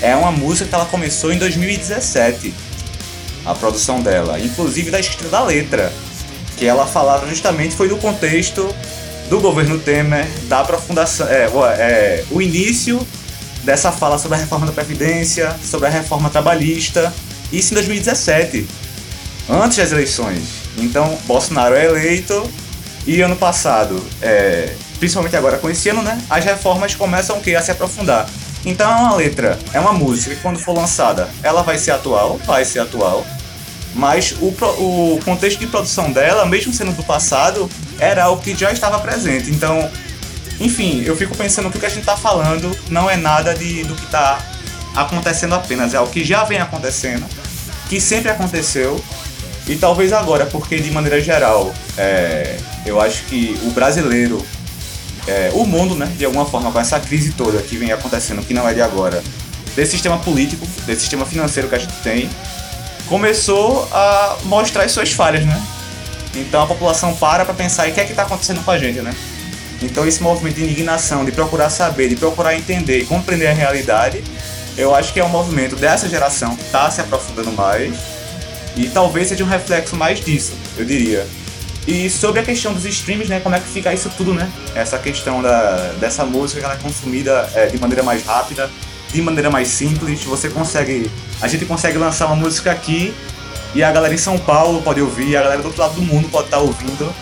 é 0.00 0.16
uma 0.16 0.32
música 0.32 0.70
que 0.70 0.74
ela 0.74 0.86
começou 0.86 1.34
em 1.34 1.38
2017, 1.38 2.54
a 3.44 3.54
produção 3.54 4.00
dela, 4.00 4.40
inclusive 4.40 4.90
da 4.90 4.98
escrita 4.98 5.28
da 5.28 5.44
letra, 5.44 5.92
que 6.56 6.64
ela 6.64 6.86
falava 6.86 7.28
justamente 7.28 7.76
foi 7.76 7.88
no 7.88 7.98
contexto 7.98 8.74
do 9.28 9.40
governo 9.40 9.78
Temer, 9.78 10.26
da 10.48 10.60
aprofundação, 10.60 11.26
é, 11.28 11.48
é, 11.78 12.24
o 12.30 12.40
início 12.40 13.06
dessa 13.62 13.92
fala 13.92 14.18
sobre 14.18 14.38
a 14.38 14.40
reforma 14.40 14.66
da 14.66 14.72
Previdência, 14.72 15.54
sobre 15.62 15.86
a 15.86 15.90
reforma 15.90 16.30
trabalhista, 16.30 17.12
isso 17.52 17.72
em 17.72 17.74
2017, 17.74 18.66
antes 19.48 19.76
das 19.76 19.92
eleições. 19.92 20.42
Então, 20.78 21.18
Bolsonaro 21.26 21.74
é 21.74 21.84
eleito 21.84 22.48
e 23.06 23.20
ano 23.20 23.36
passado, 23.36 24.02
é, 24.22 24.74
principalmente 24.98 25.36
agora 25.36 25.58
com 25.58 25.68
esse 25.68 25.88
ano, 25.88 26.02
né, 26.02 26.20
as 26.30 26.44
reformas 26.44 26.94
começam 26.94 27.36
a 27.36 27.62
se 27.62 27.70
aprofundar. 27.70 28.28
Então 28.64 28.90
é 28.90 28.94
uma 28.94 29.14
letra, 29.14 29.58
é 29.72 29.80
uma 29.80 29.92
música 29.92 30.34
que 30.34 30.42
quando 30.42 30.58
for 30.58 30.74
lançada, 30.74 31.28
ela 31.42 31.62
vai 31.62 31.78
ser 31.78 31.92
atual, 31.92 32.38
vai 32.44 32.64
ser 32.64 32.80
atual, 32.80 33.24
mas 33.94 34.34
o, 34.40 34.46
o 34.46 35.20
contexto 35.24 35.58
de 35.58 35.66
produção 35.66 36.12
dela, 36.12 36.46
mesmo 36.46 36.72
sendo 36.72 36.92
do 36.92 37.02
passado, 37.02 37.68
era 37.98 38.24
algo 38.24 38.42
que 38.42 38.54
já 38.54 38.70
estava 38.72 38.98
presente. 38.98 39.50
Então, 39.50 39.90
enfim, 40.60 41.02
eu 41.04 41.16
fico 41.16 41.36
pensando 41.36 41.70
que 41.70 41.76
o 41.76 41.80
que 41.80 41.86
a 41.86 41.90
gente 41.90 42.00
está 42.00 42.16
falando 42.16 42.76
não 42.90 43.08
é 43.08 43.16
nada 43.16 43.54
de, 43.54 43.84
do 43.84 43.94
que 43.94 44.04
está 44.04 44.38
acontecendo 44.94 45.54
apenas, 45.54 45.94
é 45.94 45.96
algo 45.96 46.10
que 46.10 46.24
já 46.24 46.44
vem 46.44 46.58
acontecendo, 46.58 47.24
que 47.88 48.00
sempre 48.00 48.30
aconteceu, 48.30 49.02
e 49.66 49.76
talvez 49.76 50.12
agora, 50.12 50.46
porque 50.46 50.78
de 50.78 50.90
maneira 50.90 51.20
geral, 51.20 51.72
é, 51.96 52.56
eu 52.86 53.00
acho 53.00 53.22
que 53.24 53.58
o 53.64 53.70
brasileiro 53.70 54.44
é, 55.28 55.50
o 55.52 55.64
mundo, 55.64 55.94
né, 55.94 56.10
de 56.16 56.24
alguma 56.24 56.46
forma, 56.46 56.72
com 56.72 56.80
essa 56.80 56.98
crise 56.98 57.32
toda 57.32 57.60
que 57.60 57.76
vem 57.76 57.92
acontecendo, 57.92 58.42
que 58.42 58.54
não 58.54 58.66
é 58.66 58.72
de 58.72 58.80
agora, 58.80 59.22
desse 59.76 59.92
sistema 59.92 60.18
político, 60.18 60.66
desse 60.86 61.02
sistema 61.02 61.26
financeiro 61.26 61.68
que 61.68 61.74
a 61.74 61.78
gente 61.78 61.92
tem, 62.02 62.30
começou 63.08 63.88
a 63.92 64.38
mostrar 64.44 64.84
as 64.84 64.92
suas 64.92 65.12
falhas, 65.12 65.44
né? 65.44 65.60
Então 66.34 66.62
a 66.62 66.66
população 66.66 67.14
para 67.14 67.44
para 67.44 67.54
pensar 67.54 67.88
o 67.88 67.92
que 67.92 68.00
é 68.00 68.04
que 68.04 68.10
está 68.10 68.22
acontecendo 68.22 68.62
com 68.64 68.70
a 68.70 68.78
gente, 68.78 69.00
né? 69.00 69.14
Então 69.82 70.06
esse 70.06 70.22
movimento 70.22 70.56
de 70.56 70.64
indignação, 70.64 71.24
de 71.24 71.32
procurar 71.32 71.70
saber, 71.70 72.08
de 72.08 72.16
procurar 72.16 72.54
entender 72.54 73.06
compreender 73.06 73.48
a 73.48 73.52
realidade, 73.52 74.22
eu 74.76 74.94
acho 74.94 75.12
que 75.12 75.20
é 75.20 75.24
um 75.24 75.28
movimento 75.28 75.76
dessa 75.76 76.08
geração 76.08 76.54
que 76.54 76.62
está 76.62 76.90
se 76.90 77.00
aprofundando 77.00 77.52
mais 77.52 77.94
e 78.76 78.88
talvez 78.88 79.28
seja 79.28 79.42
um 79.42 79.48
reflexo 79.48 79.96
mais 79.96 80.20
disso, 80.20 80.52
eu 80.76 80.84
diria. 80.84 81.26
E 81.88 82.10
sobre 82.10 82.40
a 82.40 82.42
questão 82.42 82.74
dos 82.74 82.84
streams, 82.84 83.30
né, 83.30 83.40
como 83.40 83.54
é 83.54 83.60
que 83.60 83.66
fica 83.66 83.92
isso 83.94 84.10
tudo, 84.14 84.34
né? 84.34 84.46
Essa 84.74 84.98
questão 84.98 85.40
da, 85.40 85.94
dessa 85.98 86.22
música 86.22 86.60
que 86.60 86.66
ela 86.66 86.74
é 86.74 86.76
consumida 86.76 87.48
é, 87.54 87.66
de 87.66 87.78
maneira 87.80 88.02
mais 88.02 88.22
rápida, 88.26 88.70
de 89.10 89.22
maneira 89.22 89.50
mais 89.50 89.68
simples. 89.68 90.22
Você 90.24 90.50
consegue, 90.50 91.10
a 91.40 91.48
gente 91.48 91.64
consegue 91.64 91.98
lançar 91.98 92.26
uma 92.26 92.36
música 92.36 92.72
aqui 92.72 93.14
e 93.74 93.82
a 93.82 93.92
galera 93.92 94.14
em 94.14 94.18
São 94.18 94.38
Paulo 94.38 94.82
pode 94.82 95.00
ouvir, 95.00 95.36
a 95.36 95.42
galera 95.42 95.62
do 95.62 95.66
outro 95.66 95.80
lado 95.80 95.94
do 95.94 96.02
mundo 96.02 96.28
pode 96.28 96.46
estar 96.46 96.58
ouvindo. 96.58 97.14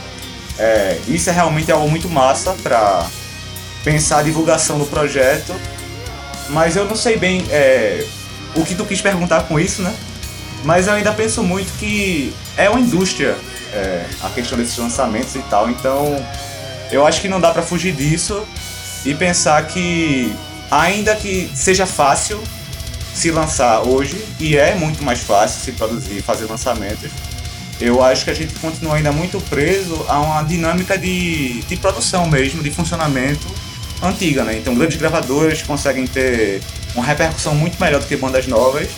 É, 0.58 0.98
isso 1.06 1.28
é 1.28 1.32
realmente 1.32 1.70
algo 1.70 1.88
muito 1.88 2.08
massa 2.08 2.54
para 2.62 3.06
pensar 3.84 4.18
a 4.18 4.22
divulgação 4.22 4.78
do 4.78 4.86
projeto. 4.86 5.54
Mas 6.48 6.76
eu 6.76 6.84
não 6.84 6.96
sei 6.96 7.16
bem 7.16 7.44
é, 7.50 8.06
o 8.54 8.64
que 8.64 8.74
tu 8.74 8.84
quis 8.84 9.00
perguntar 9.00 9.42
com 9.42 9.58
isso, 9.58 9.82
né? 9.82 9.94
Mas 10.64 10.86
eu 10.86 10.94
ainda 10.94 11.12
penso 11.12 11.42
muito 11.42 11.76
que 11.78 12.32
é 12.56 12.70
uma 12.70 12.80
indústria 12.80 13.36
é, 13.72 14.06
a 14.22 14.28
questão 14.30 14.56
desses 14.56 14.76
lançamentos 14.78 15.34
e 15.34 15.42
tal. 15.50 15.68
Então, 15.68 16.24
eu 16.90 17.06
acho 17.06 17.20
que 17.20 17.28
não 17.28 17.40
dá 17.40 17.50
para 17.50 17.62
fugir 17.62 17.92
disso 17.92 18.42
e 19.04 19.14
pensar 19.14 19.66
que, 19.66 20.34
ainda 20.70 21.14
que 21.14 21.50
seja 21.54 21.86
fácil 21.86 22.42
se 23.16 23.30
lançar 23.30 23.80
hoje, 23.82 24.22
e 24.38 24.56
é 24.56 24.74
muito 24.74 25.02
mais 25.02 25.20
fácil 25.20 25.60
se 25.60 25.72
produzir 25.72 26.22
fazer 26.22 26.46
lançamentos, 26.46 27.10
eu 27.80 28.02
acho 28.02 28.24
que 28.24 28.30
a 28.30 28.34
gente 28.34 28.54
continua 28.54 28.96
ainda 28.96 29.12
muito 29.12 29.40
preso 29.48 30.04
a 30.08 30.20
uma 30.20 30.42
dinâmica 30.42 30.96
de, 30.96 31.62
de 31.62 31.76
produção 31.76 32.28
mesmo, 32.28 32.62
de 32.62 32.70
funcionamento 32.70 33.46
antiga, 34.02 34.44
né? 34.44 34.56
Então, 34.56 34.74
grandes 34.74 34.96
gravadoras 34.96 35.62
conseguem 35.62 36.06
ter 36.06 36.62
uma 36.94 37.04
repercussão 37.04 37.54
muito 37.54 37.78
melhor 37.80 38.00
do 38.00 38.06
que 38.06 38.16
bandas 38.16 38.46
novas, 38.46 38.88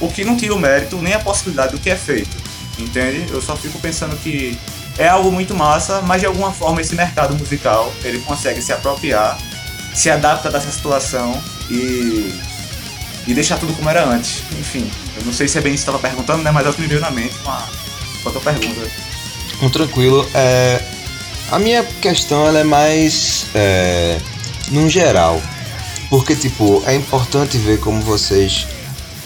o 0.00 0.08
que 0.08 0.24
não 0.24 0.36
tira 0.36 0.54
o 0.54 0.58
mérito 0.58 0.96
nem 0.96 1.14
a 1.14 1.18
possibilidade 1.18 1.72
do 1.72 1.78
que 1.78 1.90
é 1.90 1.96
feito 1.96 2.42
entende? 2.78 3.30
Eu 3.30 3.42
só 3.42 3.56
fico 3.56 3.78
pensando 3.78 4.16
que 4.16 4.58
é 4.98 5.08
algo 5.08 5.30
muito 5.30 5.54
massa, 5.54 6.00
mas 6.02 6.20
de 6.20 6.26
alguma 6.26 6.52
forma 6.52 6.80
esse 6.80 6.94
mercado 6.94 7.34
musical 7.34 7.92
ele 8.04 8.20
consegue 8.20 8.60
se 8.62 8.72
apropriar, 8.72 9.38
se 9.94 10.10
adapta 10.10 10.50
dessa 10.50 10.70
situação 10.70 11.40
e, 11.70 12.34
e 13.26 13.34
deixar 13.34 13.58
tudo 13.58 13.72
como 13.74 13.88
era 13.88 14.04
antes. 14.04 14.42
Enfim, 14.58 14.90
eu 15.16 15.24
não 15.24 15.32
sei 15.32 15.48
se 15.48 15.58
é 15.58 15.60
bem 15.60 15.74
isso 15.74 15.84
que 15.84 15.90
estava 15.90 16.08
perguntando, 16.08 16.42
né? 16.42 16.50
Mas 16.50 16.66
é 16.66 16.70
o 16.70 16.74
que 16.74 16.80
me 16.80 16.88
veio 16.88 17.00
na 17.00 17.10
mente 17.10 17.34
com 17.38 17.50
a, 17.50 17.68
com 18.22 18.28
a 18.28 18.32
tua 18.32 18.40
pergunta. 18.40 18.80
Um, 19.62 19.70
tranquilo. 19.70 20.28
É, 20.34 20.80
a 21.50 21.58
minha 21.58 21.84
questão 21.84 22.46
ela 22.46 22.60
é 22.60 22.64
mais 22.64 23.46
é, 23.54 24.18
num 24.70 24.88
geral. 24.88 25.40
Porque, 26.10 26.36
tipo, 26.36 26.82
é 26.86 26.94
importante 26.94 27.56
ver 27.56 27.78
como 27.80 28.02
vocês 28.02 28.66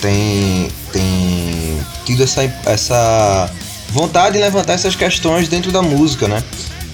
têm, 0.01 0.71
têm 0.93 1.81
tido 2.05 2.23
essa, 2.23 2.43
essa 2.65 3.51
vontade 3.89 4.35
de 4.35 4.41
levantar 4.41 4.75
essas 4.75 4.95
questões 4.95 5.49
dentro 5.49 5.73
da 5.73 5.83
música, 5.83 6.29
né? 6.29 6.43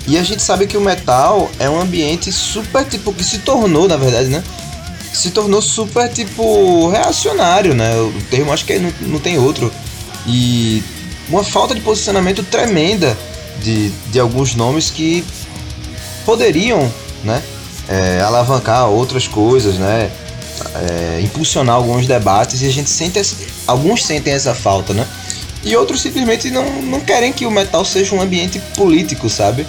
E 0.06 0.18
a 0.18 0.22
gente 0.22 0.42
sabe 0.42 0.66
que 0.66 0.76
o 0.76 0.80
metal 0.80 1.50
é 1.58 1.68
um 1.68 1.80
ambiente 1.80 2.32
super, 2.32 2.84
tipo, 2.84 3.12
que 3.12 3.22
se 3.22 3.38
tornou, 3.38 3.86
na 3.86 3.96
verdade, 3.96 4.28
né? 4.28 4.42
Se 5.12 5.30
tornou 5.30 5.60
super, 5.60 6.08
tipo, 6.08 6.88
reacionário, 6.88 7.74
né? 7.74 7.94
O 7.96 8.12
termo 8.30 8.52
acho 8.52 8.64
que 8.64 8.78
não, 8.78 8.92
não 9.02 9.18
tem 9.18 9.38
outro. 9.38 9.72
E 10.26 10.82
uma 11.28 11.44
falta 11.44 11.74
de 11.74 11.80
posicionamento 11.80 12.42
tremenda 12.42 13.16
de, 13.62 13.90
de 14.10 14.18
alguns 14.18 14.54
nomes 14.54 14.90
que 14.90 15.24
poderiam, 16.24 16.90
né? 17.22 17.42
É, 17.88 18.20
alavancar 18.20 18.88
outras 18.88 19.26
coisas, 19.28 19.74
né? 19.74 20.10
é, 20.74 21.20
impulsionar 21.20 21.76
alguns 21.76 22.06
debates 22.06 22.62
e 22.62 22.66
a 22.66 22.70
gente 22.70 22.90
sente 22.90 23.20
alguns 23.66 24.04
sentem 24.04 24.32
essa 24.32 24.54
falta, 24.54 24.92
né? 24.92 25.06
E 25.64 25.76
outros 25.76 26.00
simplesmente 26.00 26.50
não, 26.50 26.82
não 26.82 27.00
querem 27.00 27.32
que 27.32 27.46
o 27.46 27.50
metal 27.50 27.84
seja 27.84 28.14
um 28.14 28.20
ambiente 28.20 28.60
político, 28.76 29.28
sabe? 29.30 29.66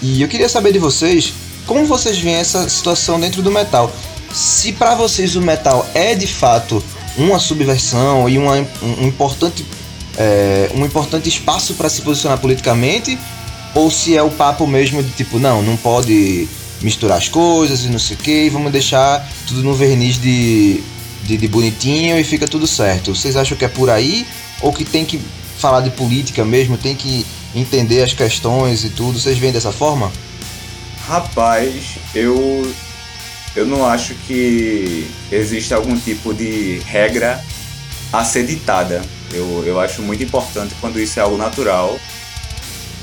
E 0.00 0.22
eu 0.22 0.28
queria 0.28 0.48
saber 0.48 0.72
de 0.72 0.78
vocês 0.78 1.32
como 1.66 1.86
vocês 1.86 2.18
veem 2.18 2.36
essa 2.36 2.68
situação 2.68 3.18
dentro 3.18 3.42
do 3.42 3.50
metal. 3.50 3.90
Se 4.34 4.72
para 4.72 4.96
vocês 4.96 5.36
o 5.36 5.40
metal 5.40 5.88
é 5.94 6.12
de 6.14 6.26
fato 6.26 6.82
uma 7.16 7.38
subversão 7.38 8.28
e 8.28 8.36
uma, 8.36 8.56
um 8.82 9.06
importante 9.06 9.64
é, 10.18 10.70
um 10.74 10.84
importante 10.84 11.28
espaço 11.28 11.74
para 11.74 11.88
se 11.88 12.02
posicionar 12.02 12.38
politicamente, 12.38 13.16
ou 13.74 13.90
se 13.90 14.16
é 14.16 14.22
o 14.22 14.30
papo 14.30 14.66
mesmo 14.66 15.02
de 15.02 15.10
tipo, 15.10 15.38
não, 15.38 15.62
não 15.62 15.76
pode 15.76 16.48
misturar 16.80 17.18
as 17.18 17.28
coisas 17.28 17.84
e 17.84 17.88
não 17.88 17.98
sei 17.98 18.16
o 18.16 18.18
que, 18.18 18.50
vamos 18.50 18.72
deixar 18.72 19.24
tudo 19.46 19.62
no 19.62 19.74
verniz 19.74 20.20
de, 20.20 20.82
de, 21.22 21.36
de, 21.36 21.48
bonitinho 21.48 22.18
e 22.18 22.24
fica 22.24 22.46
tudo 22.46 22.66
certo. 22.66 23.14
Vocês 23.14 23.36
acham 23.36 23.56
que 23.56 23.64
é 23.64 23.68
por 23.68 23.88
aí? 23.88 24.26
Ou 24.60 24.72
que 24.72 24.84
tem 24.84 25.04
que 25.04 25.20
falar 25.58 25.80
de 25.80 25.90
política 25.90 26.44
mesmo, 26.44 26.76
tem 26.76 26.94
que 26.94 27.24
entender 27.54 28.02
as 28.02 28.12
questões 28.12 28.84
e 28.84 28.90
tudo? 28.90 29.18
Vocês 29.18 29.38
veem 29.38 29.52
dessa 29.52 29.72
forma? 29.72 30.12
Rapaz, 31.06 31.98
eu 32.14 32.72
eu 33.56 33.66
não 33.66 33.86
acho 33.86 34.14
que 34.26 35.06
existe 35.30 35.72
algum 35.72 35.96
tipo 35.96 36.34
de 36.34 36.80
regra 36.86 37.42
a 38.12 38.24
ser 38.24 38.46
ditada. 38.46 39.02
Eu, 39.32 39.64
eu 39.66 39.80
acho 39.80 40.02
muito 40.02 40.22
importante 40.22 40.74
quando 40.80 41.00
isso 41.00 41.18
é 41.18 41.22
algo 41.22 41.36
natural 41.36 41.98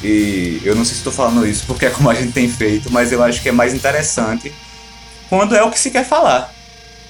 e 0.04 0.62
eu 0.64 0.76
não 0.76 0.84
sei 0.84 0.94
se 0.94 1.00
estou 1.00 1.14
falando 1.14 1.46
isso 1.46 1.66
porque 1.68 1.86
é 1.86 1.90
como 1.90 2.10
a 2.10 2.14
gente 2.14 2.32
tem 2.32 2.50
feito, 2.50 2.92
mas 2.92 3.12
eu 3.12 3.24
acho 3.24 3.42
que 3.42 3.50
é 3.50 3.52
mais 3.52 3.74
interessante 3.74 4.52
quando 5.30 5.56
é 5.56 5.64
o 5.64 5.72
que 5.72 5.80
se 5.80 5.92
quer 5.92 6.06
falar. 6.06 6.54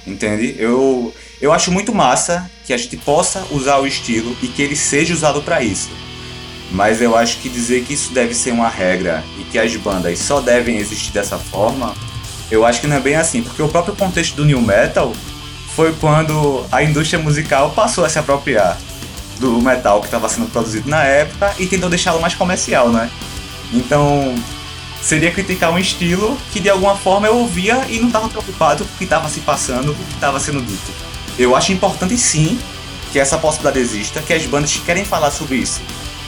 Entende? 0.05 0.55
Eu, 0.57 1.13
eu 1.39 1.53
acho 1.53 1.71
muito 1.71 1.93
massa 1.93 2.49
que 2.65 2.73
a 2.73 2.77
gente 2.77 2.97
possa 2.97 3.45
usar 3.51 3.77
o 3.77 3.87
estilo 3.87 4.35
e 4.41 4.47
que 4.47 4.61
ele 4.61 4.75
seja 4.75 5.13
usado 5.13 5.41
para 5.41 5.61
isso. 5.63 5.89
Mas 6.71 7.01
eu 7.01 7.15
acho 7.15 7.37
que 7.37 7.49
dizer 7.49 7.83
que 7.83 7.93
isso 7.93 8.13
deve 8.13 8.33
ser 8.33 8.51
uma 8.51 8.69
regra 8.69 9.23
e 9.39 9.43
que 9.43 9.59
as 9.59 9.75
bandas 9.75 10.17
só 10.19 10.39
devem 10.39 10.77
existir 10.77 11.11
dessa 11.11 11.37
forma, 11.37 11.93
eu 12.51 12.65
acho 12.65 12.81
que 12.81 12.87
não 12.87 12.97
é 12.97 12.99
bem 12.99 13.15
assim, 13.15 13.41
porque 13.41 13.61
o 13.61 13.69
próprio 13.69 13.95
contexto 13.95 14.35
do 14.35 14.45
new 14.45 14.61
metal 14.61 15.13
foi 15.75 15.93
quando 15.93 16.65
a 16.71 16.83
indústria 16.83 17.21
musical 17.21 17.71
passou 17.71 18.03
a 18.03 18.09
se 18.09 18.19
apropriar 18.19 18.77
do 19.39 19.59
metal 19.61 20.01
que 20.01 20.07
estava 20.07 20.27
sendo 20.29 20.51
produzido 20.51 20.89
na 20.89 21.03
época 21.03 21.55
e 21.57 21.65
tentou 21.65 21.89
deixá-lo 21.89 22.21
mais 22.21 22.35
comercial, 22.35 22.89
né? 22.89 23.09
Então, 23.73 24.35
seria 25.01 25.31
criticar 25.31 25.71
um 25.71 25.79
estilo 25.79 26.37
que 26.51 26.59
de 26.59 26.69
alguma 26.69 26.95
forma 26.95 27.25
eu 27.25 27.37
ouvia 27.37 27.85
e 27.89 27.99
não 27.99 28.07
estava 28.07 28.27
preocupado 28.27 28.85
com 28.85 28.93
o 28.93 28.97
que 28.97 29.05
estava 29.05 29.29
se 29.29 29.39
passando, 29.39 29.95
com 29.95 30.03
o 30.03 30.05
que 30.05 30.13
estava 30.13 30.39
sendo 30.39 30.61
dito. 30.61 30.91
Eu 31.39 31.55
acho 31.55 31.71
importante 31.71 32.17
sim 32.17 32.59
que 33.11 33.19
essa 33.19 33.37
possibilidade 33.37 33.79
exista, 33.79 34.21
que 34.21 34.33
as 34.33 34.45
bandas 34.45 34.73
que 34.73 34.81
querem 34.81 35.03
falar 35.03 35.31
sobre 35.31 35.55
isso, 35.55 35.81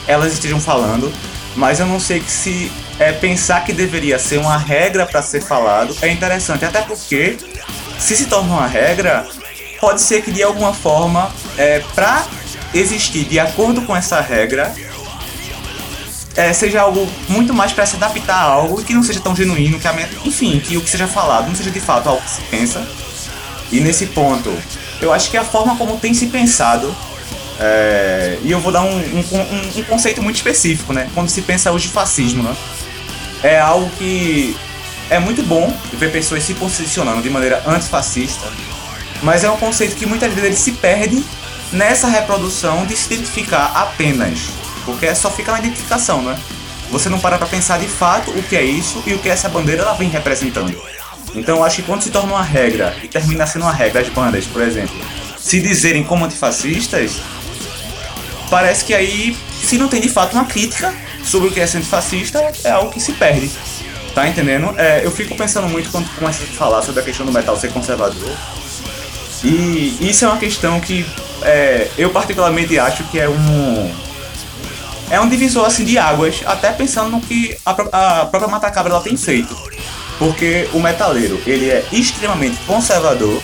elas 0.06 0.32
estejam 0.32 0.60
falando, 0.60 1.12
mas 1.54 1.80
eu 1.80 1.86
não 1.86 2.00
sei 2.00 2.20
que 2.20 2.30
se 2.30 2.72
é, 2.98 3.12
pensar 3.12 3.64
que 3.64 3.72
deveria 3.72 4.18
ser 4.18 4.38
uma 4.38 4.56
regra 4.56 5.04
para 5.06 5.22
ser 5.22 5.40
falado 5.40 5.96
é 6.00 6.08
interessante, 6.08 6.64
até 6.64 6.80
porque 6.82 7.36
se 7.98 8.16
se 8.16 8.26
torna 8.26 8.54
uma 8.54 8.66
regra, 8.66 9.26
pode 9.80 10.00
ser 10.00 10.22
que 10.22 10.30
de 10.30 10.42
alguma 10.42 10.72
forma, 10.72 11.30
é, 11.56 11.80
para 11.94 12.24
existir 12.72 13.24
de 13.24 13.38
acordo 13.38 13.82
com 13.82 13.96
essa 13.96 14.20
regra, 14.20 14.74
é, 16.36 16.52
seja 16.52 16.80
algo 16.80 17.08
muito 17.28 17.54
mais 17.54 17.72
para 17.72 17.86
se 17.86 17.96
adaptar 17.96 18.34
a 18.34 18.42
algo 18.42 18.82
que 18.82 18.92
não 18.92 19.02
seja 19.02 19.20
tão 19.20 19.34
genuíno, 19.34 19.78
que 19.78 19.86
a, 19.86 19.94
enfim, 20.24 20.58
que 20.58 20.76
o 20.76 20.80
que 20.80 20.90
seja 20.90 21.06
falado 21.06 21.46
não 21.48 21.54
seja 21.54 21.70
de 21.70 21.80
fato 21.80 22.08
algo 22.08 22.22
que 22.22 22.30
se 22.30 22.42
pensa. 22.42 22.86
E 23.70 23.80
nesse 23.80 24.06
ponto, 24.06 24.52
eu 25.00 25.12
acho 25.12 25.30
que 25.30 25.36
a 25.36 25.44
forma 25.44 25.76
como 25.76 25.96
tem 25.98 26.12
se 26.12 26.26
pensado, 26.26 26.94
é, 27.58 28.38
e 28.42 28.50
eu 28.50 28.60
vou 28.60 28.72
dar 28.72 28.82
um, 28.82 28.96
um, 28.96 29.20
um, 29.20 29.78
um, 29.78 29.84
conceito 29.84 30.22
muito 30.22 30.36
específico, 30.36 30.92
né? 30.92 31.08
Quando 31.14 31.28
se 31.28 31.40
pensa 31.42 31.70
hoje 31.70 31.88
fascismo, 31.88 32.42
né? 32.42 32.54
É 33.44 33.60
algo 33.60 33.88
que 33.90 34.56
é 35.08 35.20
muito 35.20 35.44
bom 35.44 35.72
ver 35.92 36.10
pessoas 36.10 36.42
se 36.42 36.54
posicionando 36.54 37.22
de 37.22 37.30
maneira 37.30 37.62
antifascista, 37.64 38.50
mas 39.22 39.44
é 39.44 39.50
um 39.50 39.56
conceito 39.56 39.94
que 39.94 40.06
muitas 40.06 40.32
vezes 40.32 40.44
ele 40.44 40.56
se 40.56 40.72
perde 40.72 41.24
nessa 41.72 42.08
reprodução 42.08 42.84
de 42.86 42.96
se 42.96 43.14
identificar 43.14 43.70
apenas 43.76 44.64
porque 44.84 45.14
só 45.14 45.30
fica 45.30 45.52
na 45.52 45.58
identificação, 45.58 46.22
né? 46.22 46.38
Você 46.90 47.08
não 47.08 47.18
para 47.18 47.38
pra 47.38 47.46
pensar 47.46 47.78
de 47.78 47.86
fato 47.86 48.30
o 48.30 48.42
que 48.42 48.56
é 48.56 48.62
isso 48.62 49.02
e 49.06 49.14
o 49.14 49.18
que 49.18 49.28
essa 49.28 49.48
bandeira 49.48 49.82
ela 49.82 49.94
vem 49.94 50.08
representando. 50.08 50.78
Então 51.34 51.64
acho 51.64 51.76
que 51.76 51.82
quando 51.82 52.02
se 52.02 52.10
torna 52.10 52.32
uma 52.32 52.42
regra 52.42 52.94
e 53.02 53.08
termina 53.08 53.46
sendo 53.46 53.62
uma 53.62 53.72
regra, 53.72 54.00
as 54.00 54.08
bandas, 54.08 54.44
por 54.46 54.62
exemplo, 54.62 54.94
se 55.36 55.60
dizerem 55.60 56.04
como 56.04 56.24
antifascistas, 56.24 57.20
parece 58.50 58.84
que 58.84 58.94
aí, 58.94 59.36
se 59.62 59.76
não 59.78 59.88
tem 59.88 60.00
de 60.00 60.08
fato 60.08 60.34
uma 60.34 60.44
crítica 60.44 60.94
sobre 61.24 61.48
o 61.48 61.52
que 61.52 61.60
é 61.60 61.66
ser 61.66 61.78
antifascista, 61.78 62.52
é 62.62 62.70
algo 62.70 62.90
que 62.90 63.00
se 63.00 63.12
perde. 63.12 63.50
Tá 64.14 64.28
entendendo? 64.28 64.72
É, 64.78 65.04
eu 65.04 65.10
fico 65.10 65.36
pensando 65.36 65.68
muito 65.68 65.90
quando 65.90 66.08
começa 66.16 66.44
a 66.44 66.46
falar 66.46 66.82
sobre 66.82 67.00
a 67.00 67.04
questão 67.04 67.26
do 67.26 67.32
metal 67.32 67.56
ser 67.56 67.72
conservador. 67.72 68.30
E 69.42 69.96
isso 70.00 70.24
é 70.24 70.28
uma 70.28 70.38
questão 70.38 70.80
que 70.80 71.04
é, 71.42 71.88
eu 71.98 72.10
particularmente 72.10 72.78
acho 72.78 73.02
que 73.04 73.18
é 73.18 73.28
um, 73.28 73.94
é 75.10 75.20
um 75.20 75.28
divisor 75.28 75.66
assim 75.66 75.84
de 75.84 75.98
águas, 75.98 76.42
até 76.46 76.70
pensando 76.72 77.10
no 77.10 77.20
que 77.20 77.56
a, 77.66 77.70
a 77.70 78.26
própria 78.26 78.48
Matacabra 78.48 78.92
ela 78.92 79.02
tem 79.02 79.16
feito. 79.16 79.54
Porque 80.18 80.68
o 80.72 80.78
metaleiro, 80.78 81.42
ele 81.44 81.68
é 81.68 81.84
extremamente 81.92 82.56
conservador, 82.66 83.42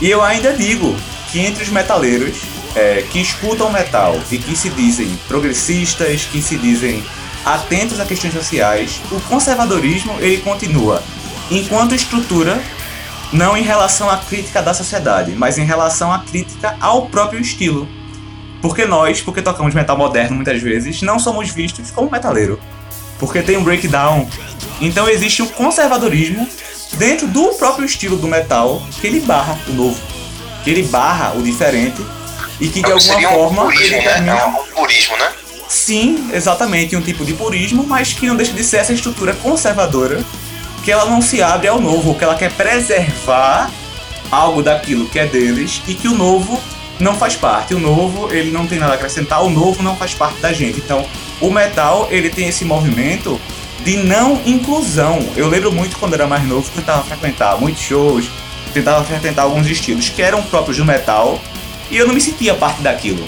e 0.00 0.10
eu 0.10 0.22
ainda 0.22 0.52
digo 0.52 0.96
que 1.30 1.38
entre 1.38 1.62
os 1.62 1.68
metaleiros 1.68 2.38
é, 2.74 3.02
que 3.10 3.20
escutam 3.20 3.70
metal 3.70 4.18
e 4.30 4.38
que 4.38 4.56
se 4.56 4.70
dizem 4.70 5.18
progressistas, 5.28 6.22
que 6.24 6.40
se 6.40 6.56
dizem 6.56 7.02
atentos 7.44 7.98
a 8.00 8.04
questões 8.04 8.34
sociais, 8.34 9.00
o 9.10 9.20
conservadorismo 9.22 10.16
ele 10.20 10.38
continua 10.38 11.02
enquanto 11.50 11.94
estrutura, 11.94 12.62
não 13.32 13.56
em 13.56 13.62
relação 13.62 14.08
à 14.08 14.16
crítica 14.18 14.62
da 14.62 14.72
sociedade, 14.72 15.32
mas 15.32 15.58
em 15.58 15.64
relação 15.64 16.12
à 16.12 16.20
crítica 16.20 16.76
ao 16.80 17.06
próprio 17.06 17.40
estilo. 17.40 17.88
Porque 18.62 18.84
nós, 18.84 19.20
porque 19.20 19.40
tocamos 19.40 19.74
metal 19.74 19.96
moderno 19.96 20.36
muitas 20.36 20.60
vezes, 20.60 21.02
não 21.02 21.18
somos 21.18 21.50
vistos 21.50 21.90
como 21.90 22.10
metaleiro. 22.10 22.60
Porque 23.18 23.42
tem 23.42 23.56
um 23.56 23.64
breakdown. 23.64 24.28
Então 24.80 25.08
existe 25.08 25.42
um 25.42 25.46
conservadorismo 25.46 26.46
dentro 26.94 27.26
do 27.26 27.54
próprio 27.54 27.84
estilo 27.84 28.16
do 28.16 28.28
metal 28.28 28.82
que 29.00 29.06
ele 29.06 29.20
barra 29.20 29.58
o 29.68 29.72
novo. 29.72 30.00
Que 30.62 30.70
ele 30.70 30.82
barra 30.84 31.32
o 31.32 31.42
diferente. 31.42 32.04
E 32.60 32.68
que 32.68 32.82
de 32.82 32.92
alguma 32.92 33.20
forma. 33.20 33.62
Um 33.62 33.66
purismo, 33.66 33.94
ele 33.94 34.02
termina... 34.02 34.34
né? 34.34 34.40
É 34.40 34.46
um 34.46 34.64
purismo, 34.74 35.16
né? 35.16 35.32
Sim, 35.68 36.30
exatamente, 36.32 36.96
um 36.96 37.00
tipo 37.00 37.24
de 37.24 37.32
purismo, 37.32 37.84
mas 37.86 38.12
que 38.12 38.26
não 38.26 38.36
deixa 38.36 38.52
de 38.52 38.64
ser 38.64 38.78
essa 38.78 38.92
estrutura 38.92 39.34
conservadora 39.34 40.20
que 40.84 40.90
ela 40.90 41.06
não 41.06 41.22
se 41.22 41.42
abre 41.42 41.68
ao 41.68 41.80
novo, 41.80 42.14
que 42.14 42.24
ela 42.24 42.34
quer 42.34 42.50
preservar 42.52 43.70
algo 44.30 44.62
daquilo 44.62 45.06
que 45.06 45.18
é 45.18 45.26
deles 45.26 45.82
e 45.86 45.94
que 45.94 46.08
o 46.08 46.14
novo 46.14 46.60
não 46.98 47.14
faz 47.14 47.36
parte. 47.36 47.74
O 47.74 47.78
novo, 47.78 48.32
ele 48.32 48.50
não 48.50 48.66
tem 48.66 48.78
nada 48.78 48.92
a 48.92 48.94
acrescentar, 48.96 49.42
o 49.42 49.50
novo 49.50 49.82
não 49.82 49.96
faz 49.96 50.14
parte 50.14 50.40
da 50.40 50.52
gente. 50.52 50.78
Então, 50.78 51.06
o 51.40 51.50
metal, 51.50 52.08
ele 52.10 52.28
tem 52.30 52.48
esse 52.48 52.64
movimento 52.64 53.40
de 53.84 53.96
não 53.96 54.40
inclusão. 54.44 55.18
Eu 55.36 55.48
lembro 55.48 55.72
muito 55.72 55.96
quando 55.98 56.14
era 56.14 56.26
mais 56.26 56.44
novo, 56.46 56.70
tentava 56.70 57.02
frequentar 57.02 57.58
muitos 57.58 57.82
shows, 57.82 58.28
tentava 58.74 59.04
frequentar 59.04 59.42
alguns 59.42 59.66
estilos 59.66 60.08
que 60.08 60.20
eram 60.20 60.42
próprios 60.42 60.76
do 60.76 60.84
metal, 60.84 61.40
e 61.90 61.96
eu 61.96 62.06
não 62.06 62.14
me 62.14 62.20
sentia 62.20 62.54
parte 62.54 62.80
daquilo. 62.82 63.24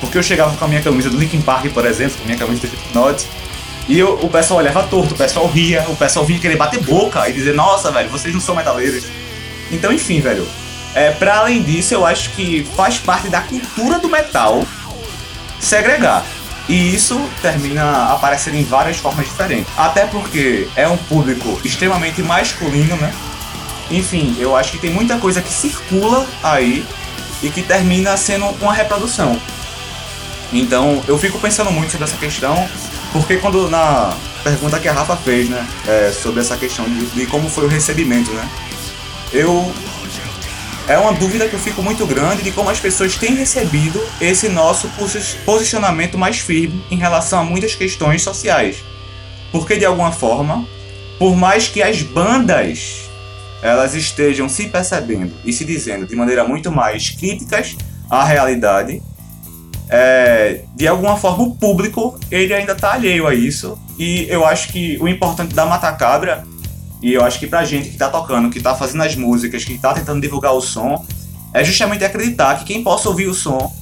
Porque 0.00 0.16
eu 0.16 0.22
chegava 0.22 0.56
com 0.56 0.64
a 0.64 0.68
minha 0.68 0.80
camisa 0.80 1.10
do 1.10 1.16
Linkin 1.16 1.42
Park, 1.42 1.66
por 1.72 1.84
exemplo, 1.86 2.16
com 2.16 2.22
a 2.24 2.26
minha 2.26 2.38
camisa 2.38 2.60
do 2.60 2.66
Slipknot, 2.66 3.26
e 3.88 3.98
eu, 3.98 4.14
o 4.22 4.28
pessoal 4.28 4.60
olhava 4.60 4.84
torto, 4.84 5.14
o 5.14 5.16
pessoal 5.16 5.46
ria, 5.48 5.84
o 5.88 5.96
pessoal 5.96 6.24
vinha 6.24 6.38
querer 6.38 6.56
bater 6.56 6.80
boca 6.80 7.28
e 7.28 7.32
dizer, 7.32 7.54
nossa, 7.54 7.90
velho, 7.90 8.08
vocês 8.08 8.32
não 8.32 8.40
são 8.40 8.54
metaleiros. 8.54 9.04
Então, 9.70 9.92
enfim, 9.92 10.20
velho, 10.20 10.46
é, 10.94 11.10
para 11.10 11.38
além 11.38 11.62
disso, 11.62 11.94
eu 11.94 12.06
acho 12.06 12.30
que 12.30 12.66
faz 12.76 12.98
parte 12.98 13.28
da 13.28 13.40
cultura 13.40 13.98
do 13.98 14.08
metal 14.08 14.64
segregar. 15.58 16.24
E 16.68 16.94
isso 16.94 17.20
termina 17.42 18.12
aparecendo 18.12 18.54
em 18.54 18.64
várias 18.64 18.96
formas 18.96 19.26
diferentes. 19.26 19.72
Até 19.76 20.06
porque 20.06 20.68
é 20.76 20.86
um 20.86 20.96
público 20.96 21.60
extremamente 21.64 22.22
masculino, 22.22 22.96
né? 22.96 23.12
Enfim, 23.90 24.36
eu 24.38 24.54
acho 24.54 24.70
que 24.72 24.78
tem 24.78 24.90
muita 24.90 25.18
coisa 25.18 25.42
que 25.42 25.52
circula 25.52 26.24
aí 26.44 26.86
e 27.42 27.50
que 27.50 27.62
termina 27.62 28.16
sendo 28.16 28.46
uma 28.60 28.72
reprodução. 28.72 29.40
Então 30.52 31.02
eu 31.06 31.18
fico 31.18 31.38
pensando 31.38 31.70
muito 31.70 31.92
sobre 31.92 32.04
essa 32.04 32.16
questão, 32.16 32.68
porque 33.12 33.36
quando 33.36 33.68
na 33.68 34.16
pergunta 34.42 34.78
que 34.78 34.88
a 34.88 34.92
Rafa 34.92 35.16
fez, 35.16 35.48
né, 35.48 35.66
é, 35.86 36.12
sobre 36.12 36.40
essa 36.40 36.56
questão 36.56 36.84
de, 36.86 37.06
de 37.06 37.26
como 37.26 37.48
foi 37.48 37.64
o 37.64 37.68
recebimento, 37.68 38.30
né, 38.32 38.48
eu 39.32 39.72
é 40.88 40.98
uma 40.98 41.12
dúvida 41.12 41.48
que 41.48 41.54
eu 41.54 41.60
fico 41.60 41.82
muito 41.84 42.04
grande 42.04 42.42
de 42.42 42.50
como 42.50 42.68
as 42.68 42.80
pessoas 42.80 43.16
têm 43.16 43.36
recebido 43.36 44.02
esse 44.20 44.48
nosso 44.48 44.90
posicionamento 45.44 46.18
mais 46.18 46.40
firme 46.40 46.82
em 46.90 46.96
relação 46.96 47.38
a 47.38 47.44
muitas 47.44 47.76
questões 47.76 48.22
sociais. 48.22 48.82
Porque 49.52 49.76
de 49.76 49.84
alguma 49.84 50.10
forma, 50.10 50.66
por 51.16 51.36
mais 51.36 51.68
que 51.68 51.80
as 51.80 52.02
bandas 52.02 53.09
elas 53.62 53.94
estejam 53.94 54.48
se 54.48 54.68
percebendo 54.68 55.32
e 55.44 55.52
se 55.52 55.64
dizendo 55.64 56.06
de 56.06 56.16
maneira 56.16 56.44
muito 56.44 56.70
mais 56.70 57.10
críticas 57.10 57.76
à 58.08 58.24
realidade, 58.24 59.02
é, 59.88 60.62
de 60.74 60.86
alguma 60.86 61.16
forma 61.16 61.44
o 61.44 61.54
público 61.56 62.18
ele 62.30 62.54
ainda 62.54 62.72
está 62.72 62.92
alheio 62.92 63.26
a 63.26 63.34
isso 63.34 63.78
e 63.98 64.26
eu 64.28 64.46
acho 64.46 64.68
que 64.68 64.96
o 65.00 65.08
importante 65.08 65.54
da 65.54 65.66
Matacabra 65.66 66.44
e 67.02 67.12
eu 67.12 67.24
acho 67.24 67.38
que 67.38 67.46
pra 67.46 67.64
gente 67.64 67.88
que 67.88 67.96
tá 67.96 68.08
tocando, 68.08 68.50
que 68.50 68.60
tá 68.60 68.74
fazendo 68.74 69.02
as 69.02 69.16
músicas, 69.16 69.64
que 69.64 69.78
tá 69.78 69.94
tentando 69.94 70.20
divulgar 70.20 70.52
o 70.52 70.60
som, 70.60 71.04
é 71.52 71.64
justamente 71.64 72.04
acreditar 72.04 72.58
que 72.58 72.64
quem 72.64 72.82
possa 72.82 73.08
ouvir 73.08 73.26
o 73.26 73.34
som 73.34 73.74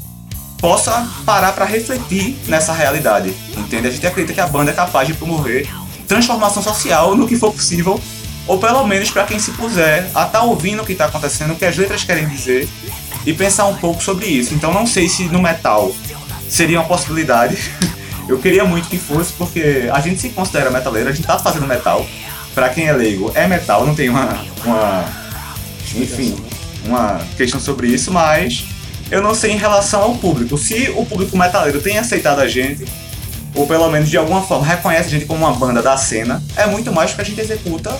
possa 0.61 1.09
parar 1.25 1.53
para 1.53 1.65
refletir 1.65 2.37
nessa 2.47 2.73
realidade. 2.73 3.35
Entende? 3.57 3.89
A 3.89 3.91
gente 3.91 4.07
acredita 4.07 4.35
que 4.35 4.41
a 4.41 4.47
banda 4.47 4.71
é 4.71 4.75
capaz 4.75 5.07
de 5.07 5.15
promover 5.15 5.69
transformação 6.07 6.63
social 6.63 7.15
no 7.15 7.29
que 7.29 7.37
for 7.37 7.53
possível, 7.53 8.01
ou 8.49 8.59
pelo 8.59 8.85
menos 8.87 9.11
para 9.11 9.25
quem 9.25 9.39
se 9.39 9.53
puser 9.53 10.05
a 10.07 10.25
estar 10.25 10.27
tá 10.27 10.43
ouvindo 10.43 10.83
o 10.83 10.87
que 10.87 10.93
está 10.93 11.05
acontecendo, 11.05 11.53
o 11.53 11.57
que 11.57 11.67
as 11.67 11.77
letras 11.77 12.03
querem 12.03 12.27
dizer 12.27 12.67
e 13.27 13.33
pensar 13.35 13.67
um 13.67 13.77
pouco 13.77 14.03
sobre 14.03 14.27
isso. 14.27 14.55
Então 14.55 14.73
não 14.73 14.87
sei 14.87 15.09
se 15.09 15.25
no 15.25 15.41
metal 15.41 15.95
seria 16.49 16.81
uma 16.81 16.89
possibilidade. 16.89 17.59
Eu 18.27 18.39
queria 18.39 18.65
muito 18.65 18.89
que 18.89 18.99
fosse, 18.99 19.33
porque 19.35 19.89
a 19.93 20.01
gente 20.01 20.21
se 20.21 20.31
considera 20.31 20.71
metaleiro, 20.71 21.09
a 21.09 21.13
gente 21.13 21.27
tá 21.27 21.39
fazendo 21.39 21.67
metal, 21.67 22.07
para 22.55 22.69
quem 22.69 22.87
é 22.87 22.93
leigo, 22.93 23.33
é 23.35 23.47
metal, 23.47 23.87
não 23.87 23.95
tem 23.95 24.11
uma, 24.11 24.45
uma. 24.65 25.05
Enfim, 25.95 26.37
uma 26.85 27.21
questão 27.39 27.59
sobre 27.59 27.89
isso, 27.89 28.13
mas 28.13 28.67
eu 29.11 29.23
não 29.23 29.35
sei 29.35 29.53
em 29.53 29.57
relação 29.57 30.03
ao 30.03 30.15
público. 30.17 30.59
Se 30.59 30.93
o 30.95 31.07
público 31.07 31.39
metaleiro 31.39 31.81
tem 31.81 31.97
aceitado 31.97 32.41
a 32.41 32.49
gente, 32.49 32.85
ou 33.55 33.67
pelo 33.67 33.91
menos 33.91 34.11
de 34.11 34.19
alguma 34.19 34.43
forma 34.43 34.67
reconhece 34.67 35.09
a 35.09 35.11
gente 35.11 35.25
como 35.25 35.47
uma 35.47 35.55
banda 35.55 35.83
da 35.83 35.97
cena, 35.97 36.43
é 36.55 36.67
muito 36.67 36.93
mais 36.93 37.15
que 37.15 37.21
a 37.23 37.25
gente 37.25 37.41
executa 37.41 37.99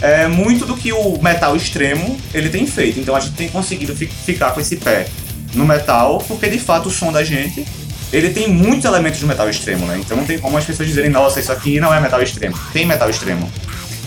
é 0.00 0.28
muito 0.28 0.64
do 0.64 0.76
que 0.76 0.92
o 0.92 1.20
metal 1.22 1.56
extremo 1.56 2.18
ele 2.32 2.48
tem 2.48 2.66
feito. 2.66 3.00
Então 3.00 3.14
a 3.14 3.20
gente 3.20 3.34
tem 3.34 3.48
conseguido 3.48 3.94
fi 3.94 4.06
ficar 4.06 4.52
com 4.52 4.60
esse 4.60 4.76
pé 4.76 5.08
no 5.54 5.66
metal, 5.66 6.18
porque 6.26 6.48
de 6.48 6.58
fato 6.58 6.88
o 6.88 6.90
som 6.90 7.10
da 7.10 7.24
gente 7.24 7.66
ele 8.12 8.30
tem 8.30 8.48
muitos 8.48 8.84
elementos 8.84 9.18
de 9.18 9.26
metal 9.26 9.48
extremo, 9.50 9.86
né? 9.86 9.98
Então 9.98 10.16
não 10.16 10.24
tem 10.24 10.38
como 10.38 10.56
as 10.56 10.64
pessoas 10.64 10.88
dizerem, 10.88 11.10
nossa, 11.10 11.40
isso 11.40 11.52
aqui 11.52 11.78
não 11.78 11.92
é 11.92 12.00
metal 12.00 12.22
extremo. 12.22 12.56
Tem 12.72 12.86
metal 12.86 13.10
extremo. 13.10 13.50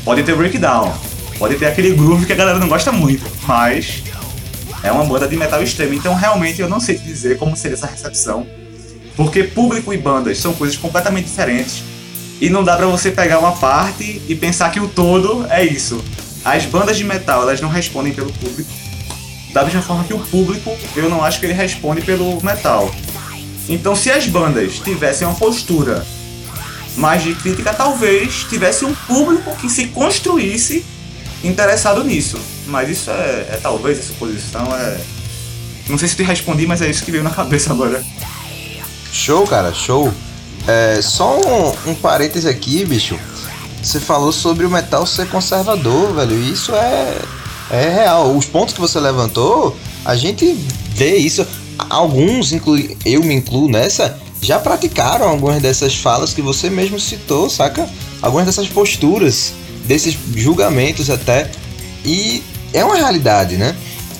Pode 0.04 0.24
ter 0.24 0.36
breakdown, 0.36 0.92
pode 1.38 1.56
ter 1.56 1.68
aquele 1.68 1.94
groove 1.94 2.26
que 2.26 2.34
a 2.34 2.36
galera 2.36 2.58
não 2.58 2.68
gosta 2.68 2.92
muito, 2.92 3.30
mas 3.46 4.02
é 4.82 4.92
uma 4.92 5.06
banda 5.06 5.28
de 5.28 5.36
metal 5.36 5.62
extremo. 5.62 5.94
Então 5.94 6.16
realmente 6.16 6.62
eu 6.62 6.70
não 6.70 6.80
sei 6.80 6.96
te 6.96 7.04
dizer 7.04 7.38
como 7.38 7.56
seria 7.56 7.76
essa 7.76 7.88
recepção 7.88 8.48
Porque 9.16 9.44
público 9.44 9.94
e 9.94 9.98
bandas 9.98 10.38
são 10.40 10.54
coisas 10.54 10.78
completamente 10.78 11.26
diferentes. 11.26 11.84
E 12.42 12.50
não 12.50 12.64
dá 12.64 12.76
pra 12.76 12.88
você 12.88 13.12
pegar 13.12 13.38
uma 13.38 13.52
parte 13.52 14.20
e 14.28 14.34
pensar 14.34 14.72
que 14.72 14.80
o 14.80 14.88
todo 14.88 15.46
é 15.48 15.64
isso. 15.64 16.04
As 16.44 16.66
bandas 16.66 16.98
de 16.98 17.04
metal, 17.04 17.44
elas 17.44 17.62
não 17.62 17.70
respondem 17.70 18.12
pelo 18.12 18.34
público. 18.34 18.70
Da 19.54 19.64
mesma 19.64 19.84
forma 19.84 20.04
que 20.04 20.14
o 20.14 20.18
público, 20.18 20.76
eu 20.96 21.08
não 21.08 21.24
acho 21.24 21.40
que 21.40 21.46
ele 21.46 21.54
responde 21.54 22.02
pelo 22.02 22.44
metal. 22.44 22.90
Então, 23.70 23.96
se 23.96 24.10
as 24.10 24.26
bandas 24.26 24.80
tivessem 24.80 25.28
uma 25.28 25.36
postura 25.36 26.04
mais 26.98 27.22
de 27.22 27.36
crítica, 27.36 27.72
talvez 27.74 28.44
tivesse 28.50 28.86
um 28.86 28.96
público 28.96 29.56
que 29.58 29.70
se 29.70 29.88
construísse 29.90 30.84
interessado 31.44 32.04
nisso. 32.04 32.40
Mas 32.66 32.90
isso 32.90 33.12
é, 33.12 33.50
é 33.52 33.60
talvez, 33.62 34.00
essa 34.00 34.14
posição 34.14 34.76
é. 34.76 35.00
Não 35.88 35.98
sei 35.98 36.08
se 36.08 36.16
te 36.16 36.24
respondi, 36.24 36.66
mas 36.66 36.82
é 36.82 36.90
isso 36.90 37.04
que 37.04 37.12
veio 37.12 37.24
na 37.24 37.30
cabeça 37.30 37.72
agora. 37.72 38.04
Show, 39.12 39.46
cara, 39.46 39.72
show. 39.74 40.12
É, 40.68 41.02
só 41.02 41.40
um, 41.40 41.92
um 41.92 41.96
parêntese 41.96 42.48
aqui, 42.48 42.86
bicho. 42.86 43.20
Você 43.82 44.00
falou 44.00 44.32
sobre 44.32 44.66
o 44.66 44.70
metal 44.70 45.06
ser 45.06 45.28
conservador, 45.30 46.14
velho. 46.14 46.38
Isso 46.42 46.74
é, 46.76 47.18
é 47.72 47.90
real. 47.90 48.36
Os 48.36 48.46
pontos 48.46 48.74
que 48.74 48.80
você 48.80 49.00
levantou, 49.00 49.76
a 50.06 50.16
gente 50.16 50.54
vê 50.90 51.18
isso. 51.18 51.46
Alguns, 51.90 52.52
inclui, 52.52 52.96
eu 53.04 53.24
me 53.24 53.34
incluo 53.34 53.68
nessa, 53.68 54.20
já 54.40 54.60
praticaram 54.60 55.28
algumas 55.28 55.62
dessas 55.62 55.96
falas 55.96 56.34
que 56.34 56.42
você 56.42 56.70
mesmo 56.70 57.00
citou, 57.00 57.50
saca? 57.50 57.90
Algumas 58.22 58.46
dessas 58.46 58.68
posturas, 58.68 59.54
desses 59.86 60.16
julgamentos 60.36 61.10
até. 61.10 61.50
E 62.06 62.44
é 62.72 62.86
uma 62.86 62.96
realidade, 62.96 63.58
né? 63.58 63.76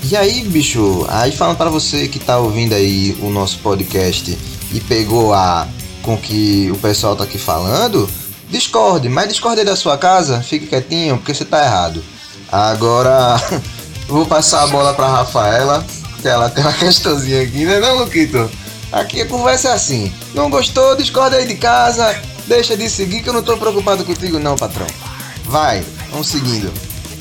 E 0.10 0.16
aí, 0.16 0.42
bicho, 0.42 1.06
aí 1.08 1.32
falando 1.32 1.58
para 1.58 1.70
você 1.70 2.08
que 2.08 2.18
tá 2.18 2.40
ouvindo 2.40 2.74
aí 2.74 3.16
o 3.22 3.30
nosso 3.30 3.60
podcast 3.60 4.36
e 4.74 4.80
pegou 4.80 5.34
a 5.34 5.68
com 6.02 6.18
que 6.18 6.70
o 6.72 6.78
pessoal 6.78 7.16
tá 7.16 7.24
aqui 7.24 7.38
falando, 7.38 8.10
discorde, 8.50 9.08
mas 9.10 9.30
discorde 9.30 9.64
da 9.64 9.76
sua 9.76 9.98
casa, 9.98 10.42
fique 10.42 10.68
quietinho, 10.68 11.18
porque 11.18 11.34
você 11.34 11.46
tá 11.46 11.64
errado. 11.64 12.04
Agora, 12.52 13.42
vou 14.08 14.26
passar 14.26 14.64
a 14.64 14.68
bola 14.68 14.94
pra 14.94 15.08
Rafaela, 15.08 15.86
que 16.22 16.28
ela 16.28 16.50
tem 16.50 16.64
uma 16.64 16.74
questãozinha 16.78 17.42
aqui, 17.42 17.66
né 17.66 17.80
não, 17.80 18.00
Luquito? 18.00 18.50
Aqui 18.92 19.22
a 19.22 19.26
conversa 19.26 19.70
é 19.70 19.74
assim, 19.74 20.14
não 20.34 20.50
gostou, 20.50 20.96
discorda 20.96 21.38
aí 21.38 21.48
de 21.48 21.56
casa, 21.56 22.22
deixa 22.46 22.76
de 22.76 22.90
seguir 22.90 23.24
que 23.24 23.30
eu 23.30 23.34
não 23.34 23.42
tô 23.42 23.56
preocupado 23.56 24.04
contigo 24.04 24.38
não, 24.38 24.58
patrão. 24.58 24.88
Vai, 25.46 25.84
vamos 26.10 26.28
seguindo. 26.28 26.72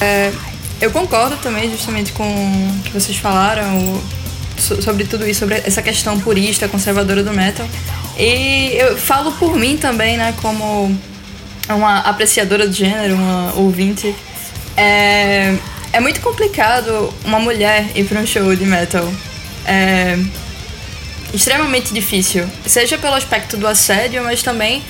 É, 0.01 0.33
eu 0.81 0.91
concordo 0.91 1.37
também 1.37 1.71
justamente 1.71 2.13
com 2.13 2.25
o 2.25 2.83
que 2.83 2.91
vocês 2.91 3.17
falaram 3.17 4.01
sobre 4.59 5.05
tudo 5.05 5.27
isso, 5.27 5.41
sobre 5.41 5.57
essa 5.65 5.81
questão 5.81 6.19
purista, 6.19 6.69
conservadora 6.69 7.23
do 7.23 7.33
metal. 7.33 7.67
E 8.21 8.77
eu 8.77 8.99
falo 8.99 9.33
por 9.33 9.57
mim 9.57 9.79
também, 9.79 10.19
né, 10.19 10.35
como 10.43 10.95
uma 11.67 12.01
apreciadora 12.01 12.69
do 12.69 12.73
gênero, 12.73 13.15
uma 13.15 13.55
ouvinte. 13.57 14.15
É, 14.77 15.57
é 15.91 16.01
muito 16.01 16.21
complicado 16.21 17.13
uma 17.25 17.39
mulher 17.39 17.91
ir 17.95 18.05
para 18.05 18.21
um 18.21 18.27
show 18.27 18.55
de 18.55 18.67
metal. 18.67 19.11
É 19.65 20.19
extremamente 21.33 21.95
difícil, 21.95 22.47
seja 22.67 22.99
pelo 22.99 23.15
aspecto 23.15 23.57
do 23.57 23.67
assédio, 23.67 24.23
mas 24.23 24.43
também 24.43 24.83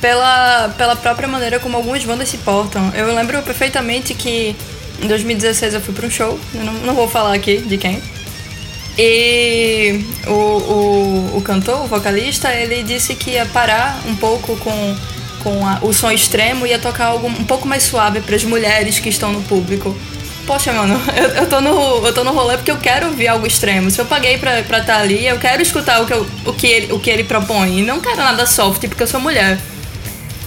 pela, 0.00 0.68
pela 0.76 0.96
própria 0.96 1.28
maneira 1.28 1.58
como 1.58 1.76
algumas 1.76 2.04
bandas 2.04 2.28
se 2.28 2.36
portam. 2.38 2.92
Eu 2.94 3.14
lembro 3.14 3.40
perfeitamente 3.42 4.12
que 4.12 4.54
em 5.00 5.06
2016 5.06 5.74
eu 5.74 5.80
fui 5.80 5.94
para 5.94 6.06
um 6.06 6.10
show, 6.10 6.38
não, 6.52 6.72
não 6.72 6.94
vou 6.94 7.08
falar 7.08 7.32
aqui 7.32 7.58
de 7.58 7.78
quem, 7.78 8.02
e 8.96 10.04
o, 10.26 10.30
o, 10.30 11.36
o 11.38 11.42
cantor, 11.42 11.84
o 11.84 11.86
vocalista, 11.86 12.52
ele 12.52 12.82
disse 12.82 13.14
que 13.14 13.32
ia 13.32 13.46
parar 13.46 14.00
um 14.06 14.14
pouco 14.14 14.56
com, 14.56 14.96
com 15.42 15.66
a, 15.66 15.78
o 15.82 15.92
som 15.92 16.10
extremo 16.10 16.66
e 16.66 16.70
ia 16.70 16.78
tocar 16.78 17.06
algo 17.06 17.26
um 17.26 17.44
pouco 17.44 17.66
mais 17.66 17.82
suave 17.82 18.20
para 18.20 18.36
as 18.36 18.44
mulheres 18.44 19.00
que 19.00 19.08
estão 19.08 19.32
no 19.32 19.42
público. 19.42 19.96
Poxa, 20.46 20.72
mano, 20.72 21.00
eu, 21.16 21.28
eu, 21.42 21.48
tô 21.48 21.60
no, 21.60 22.06
eu 22.06 22.12
tô 22.12 22.22
no 22.22 22.32
rolê 22.32 22.56
porque 22.56 22.70
eu 22.70 22.78
quero 22.78 23.08
ouvir 23.08 23.28
algo 23.28 23.46
extremo. 23.46 23.90
Se 23.90 24.00
eu 24.00 24.04
paguei 24.06 24.38
pra 24.38 24.60
estar 24.60 24.84
tá 24.84 24.98
ali, 24.98 25.26
eu 25.26 25.38
quero 25.38 25.60
escutar 25.62 26.00
o 26.00 26.06
que, 26.06 26.12
eu, 26.12 26.26
o, 26.44 26.52
que 26.52 26.66
ele, 26.66 26.92
o 26.92 27.00
que 27.00 27.10
ele 27.10 27.24
propõe. 27.24 27.80
E 27.80 27.82
não 27.82 28.00
quero 28.00 28.16
nada 28.16 28.46
soft, 28.46 28.86
porque 28.86 29.02
eu 29.02 29.08
sou 29.08 29.20
mulher. 29.20 29.58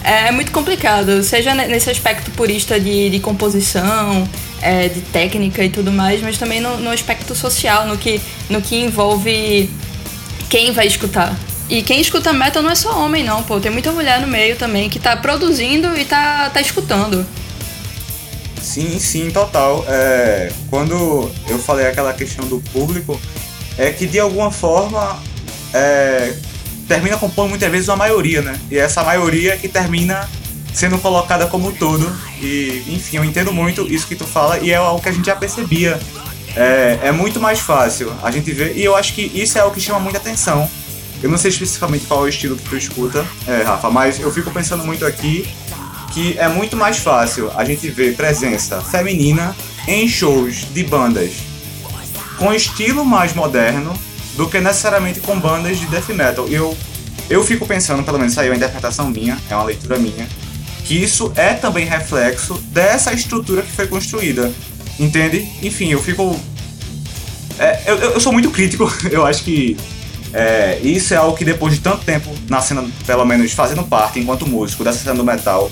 É 0.08 0.30
muito 0.30 0.50
complicado, 0.52 1.22
seja 1.22 1.54
nesse 1.54 1.90
aspecto 1.90 2.30
purista 2.30 2.80
de, 2.80 3.10
de 3.10 3.20
composição, 3.20 4.26
é, 4.62 4.88
de 4.88 5.02
técnica 5.02 5.62
e 5.62 5.68
tudo 5.68 5.92
mais, 5.92 6.22
mas 6.22 6.38
também 6.38 6.62
no, 6.62 6.78
no 6.78 6.88
aspecto 6.88 7.34
social, 7.34 7.86
no 7.86 7.98
que, 7.98 8.18
no 8.48 8.62
que 8.62 8.76
envolve 8.76 9.68
quem 10.48 10.72
vai 10.72 10.86
escutar. 10.86 11.38
E 11.68 11.82
quem 11.82 12.00
escuta 12.00 12.32
metal 12.32 12.62
não 12.62 12.70
é 12.70 12.74
só 12.74 13.04
homem, 13.04 13.22
não, 13.22 13.42
pô. 13.42 13.60
Tem 13.60 13.70
muita 13.70 13.92
mulher 13.92 14.18
no 14.22 14.26
meio 14.26 14.56
também 14.56 14.88
que 14.88 14.98
tá 14.98 15.14
produzindo 15.14 15.94
e 15.98 16.06
tá, 16.06 16.48
tá 16.48 16.62
escutando. 16.62 17.26
Sim, 18.62 18.98
sim, 18.98 19.30
total. 19.30 19.84
É, 19.86 20.50
quando 20.70 21.30
eu 21.46 21.58
falei 21.58 21.86
aquela 21.86 22.14
questão 22.14 22.46
do 22.46 22.60
público, 22.72 23.20
é 23.76 23.90
que 23.90 24.06
de 24.06 24.18
alguma 24.18 24.50
forma 24.50 25.22
é, 25.74 26.34
termina 26.88 27.16
compondo 27.18 27.50
muitas 27.50 27.70
vezes 27.70 27.88
uma 27.88 27.96
maioria, 27.96 28.42
né? 28.42 28.58
E 28.70 28.78
essa 28.78 29.04
maioria 29.04 29.56
que 29.56 29.68
termina 29.68 30.28
sendo 30.72 30.98
colocada 30.98 31.46
como 31.46 31.68
um 31.68 31.72
todo. 31.72 32.10
E, 32.40 32.82
enfim, 32.88 33.18
eu 33.18 33.24
entendo 33.24 33.52
muito 33.52 33.82
isso 33.82 34.06
que 34.06 34.16
tu 34.16 34.24
fala 34.24 34.58
e 34.58 34.70
é 34.70 34.76
algo 34.76 35.00
que 35.00 35.08
a 35.08 35.12
gente 35.12 35.26
já 35.26 35.36
percebia. 35.36 36.00
É, 36.56 36.98
é 37.04 37.12
muito 37.12 37.38
mais 37.38 37.60
fácil 37.60 38.12
a 38.22 38.30
gente 38.30 38.50
ver, 38.50 38.76
e 38.76 38.82
eu 38.82 38.96
acho 38.96 39.12
que 39.14 39.22
isso 39.34 39.58
é 39.58 39.64
o 39.64 39.70
que 39.70 39.80
chama 39.80 40.00
muita 40.00 40.18
atenção. 40.18 40.68
Eu 41.22 41.28
não 41.28 41.36
sei 41.36 41.50
especificamente 41.50 42.06
qual 42.06 42.20
é 42.20 42.22
o 42.24 42.28
estilo 42.28 42.56
que 42.56 42.68
tu 42.68 42.76
escuta, 42.76 43.24
é, 43.46 43.62
Rafa, 43.62 43.90
mas 43.90 44.18
eu 44.18 44.32
fico 44.32 44.50
pensando 44.50 44.84
muito 44.84 45.04
aqui 45.04 45.48
que 46.12 46.38
é 46.38 46.48
muito 46.48 46.76
mais 46.76 46.98
fácil 46.98 47.50
a 47.54 47.64
gente 47.64 47.88
ver 47.90 48.16
presença 48.16 48.80
feminina 48.80 49.54
em 49.86 50.08
shows 50.08 50.66
de 50.72 50.82
bandas 50.82 51.32
com 52.38 52.52
estilo 52.52 53.04
mais 53.04 53.34
moderno 53.34 53.92
do 54.38 54.48
que 54.48 54.60
necessariamente 54.60 55.18
com 55.18 55.38
bandas 55.38 55.80
de 55.80 55.86
death 55.86 56.08
metal. 56.10 56.46
Eu, 56.46 56.74
eu 57.28 57.42
fico 57.42 57.66
pensando, 57.66 58.04
pelo 58.04 58.18
menos 58.18 58.32
saiu 58.32 58.52
a 58.52 58.56
interpretação 58.56 59.10
minha, 59.10 59.36
é 59.50 59.54
uma 59.54 59.64
leitura 59.64 59.98
minha, 59.98 60.28
que 60.84 60.94
isso 60.94 61.32
é 61.34 61.54
também 61.54 61.84
reflexo 61.84 62.54
dessa 62.70 63.12
estrutura 63.12 63.62
que 63.62 63.72
foi 63.72 63.88
construída. 63.88 64.52
Entende? 64.96 65.48
Enfim, 65.60 65.90
eu 65.90 66.00
fico. 66.00 66.38
É, 67.58 67.82
eu, 67.86 67.96
eu 67.96 68.20
sou 68.20 68.32
muito 68.32 68.48
crítico, 68.50 68.88
eu 69.10 69.26
acho 69.26 69.42
que 69.42 69.76
é, 70.32 70.78
isso 70.84 71.12
é 71.12 71.16
algo 71.16 71.36
que 71.36 71.44
depois 71.44 71.74
de 71.74 71.80
tanto 71.80 72.04
tempo 72.04 72.30
na 72.48 72.60
cena, 72.60 72.88
pelo 73.04 73.24
menos 73.24 73.50
fazendo 73.50 73.82
parte 73.82 74.20
enquanto 74.20 74.46
músico 74.46 74.84
dessa 74.84 75.00
cena 75.00 75.16
do 75.16 75.24
metal, 75.24 75.68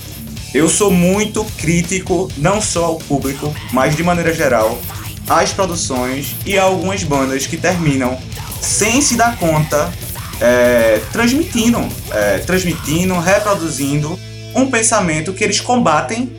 eu 0.53 0.67
sou 0.67 0.91
muito 0.91 1.45
crítico, 1.57 2.29
não 2.35 2.59
só 2.59 2.83
ao 2.83 2.97
público, 2.97 3.55
mas 3.71 3.95
de 3.95 4.03
maneira 4.03 4.33
geral, 4.33 4.77
às 5.29 5.53
produções 5.53 6.35
e 6.45 6.57
a 6.57 6.63
algumas 6.63 7.01
bandas 7.03 7.47
que 7.47 7.55
terminam 7.55 8.19
sem 8.61 9.01
se 9.01 9.15
dar 9.15 9.37
conta, 9.37 9.91
é, 10.39 11.01
transmitindo, 11.11 11.87
é, 12.11 12.39
transmitindo, 12.39 13.17
reproduzindo 13.19 14.19
um 14.55 14.69
pensamento 14.69 15.33
que 15.33 15.43
eles 15.43 15.59
combatem 15.59 16.31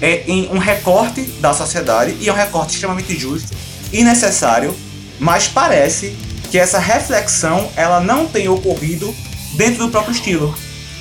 é, 0.00 0.24
em 0.26 0.48
um 0.48 0.58
recorte 0.58 1.22
da 1.40 1.54
sociedade, 1.54 2.16
e 2.20 2.28
é 2.28 2.32
um 2.32 2.36
recorte 2.36 2.74
extremamente 2.74 3.18
justo 3.18 3.48
e 3.92 4.04
necessário, 4.04 4.74
mas 5.18 5.48
parece 5.48 6.16
que 6.50 6.58
essa 6.58 6.78
reflexão 6.78 7.70
ela 7.76 8.00
não 8.00 8.26
tem 8.26 8.48
ocorrido 8.48 9.14
dentro 9.54 9.86
do 9.86 9.90
próprio 9.90 10.12
estilo. 10.12 10.54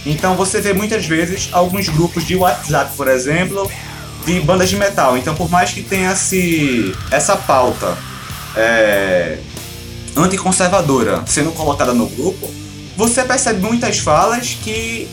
Então 0.06 0.36
você 0.36 0.62
vê 0.62 0.74
muitas 0.74 1.06
vezes 1.06 1.50
alguns 1.52 1.90
grupos 1.90 2.26
de 2.26 2.36
WhatsApp, 2.36 2.96
por 2.96 3.08
exemplo, 3.08 3.70
de 4.26 4.40
bandas 4.42 4.70
de 4.70 4.76
metal. 4.76 5.18
Então 5.18 5.36
por 5.36 5.50
mais 5.50 5.72
que 5.72 5.82
tenha 5.82 6.16
se 6.16 6.96
essa 7.12 7.36
pauta 7.36 7.98
é, 8.56 9.40
anticonservadora 10.16 11.24
sendo 11.26 11.52
colocada 11.52 11.94
no 11.94 12.08
grupo, 12.08 12.50
você 12.96 13.24
percebe 13.24 13.62
muitas 13.62 14.00
falas 14.00 14.58
que 14.64 15.08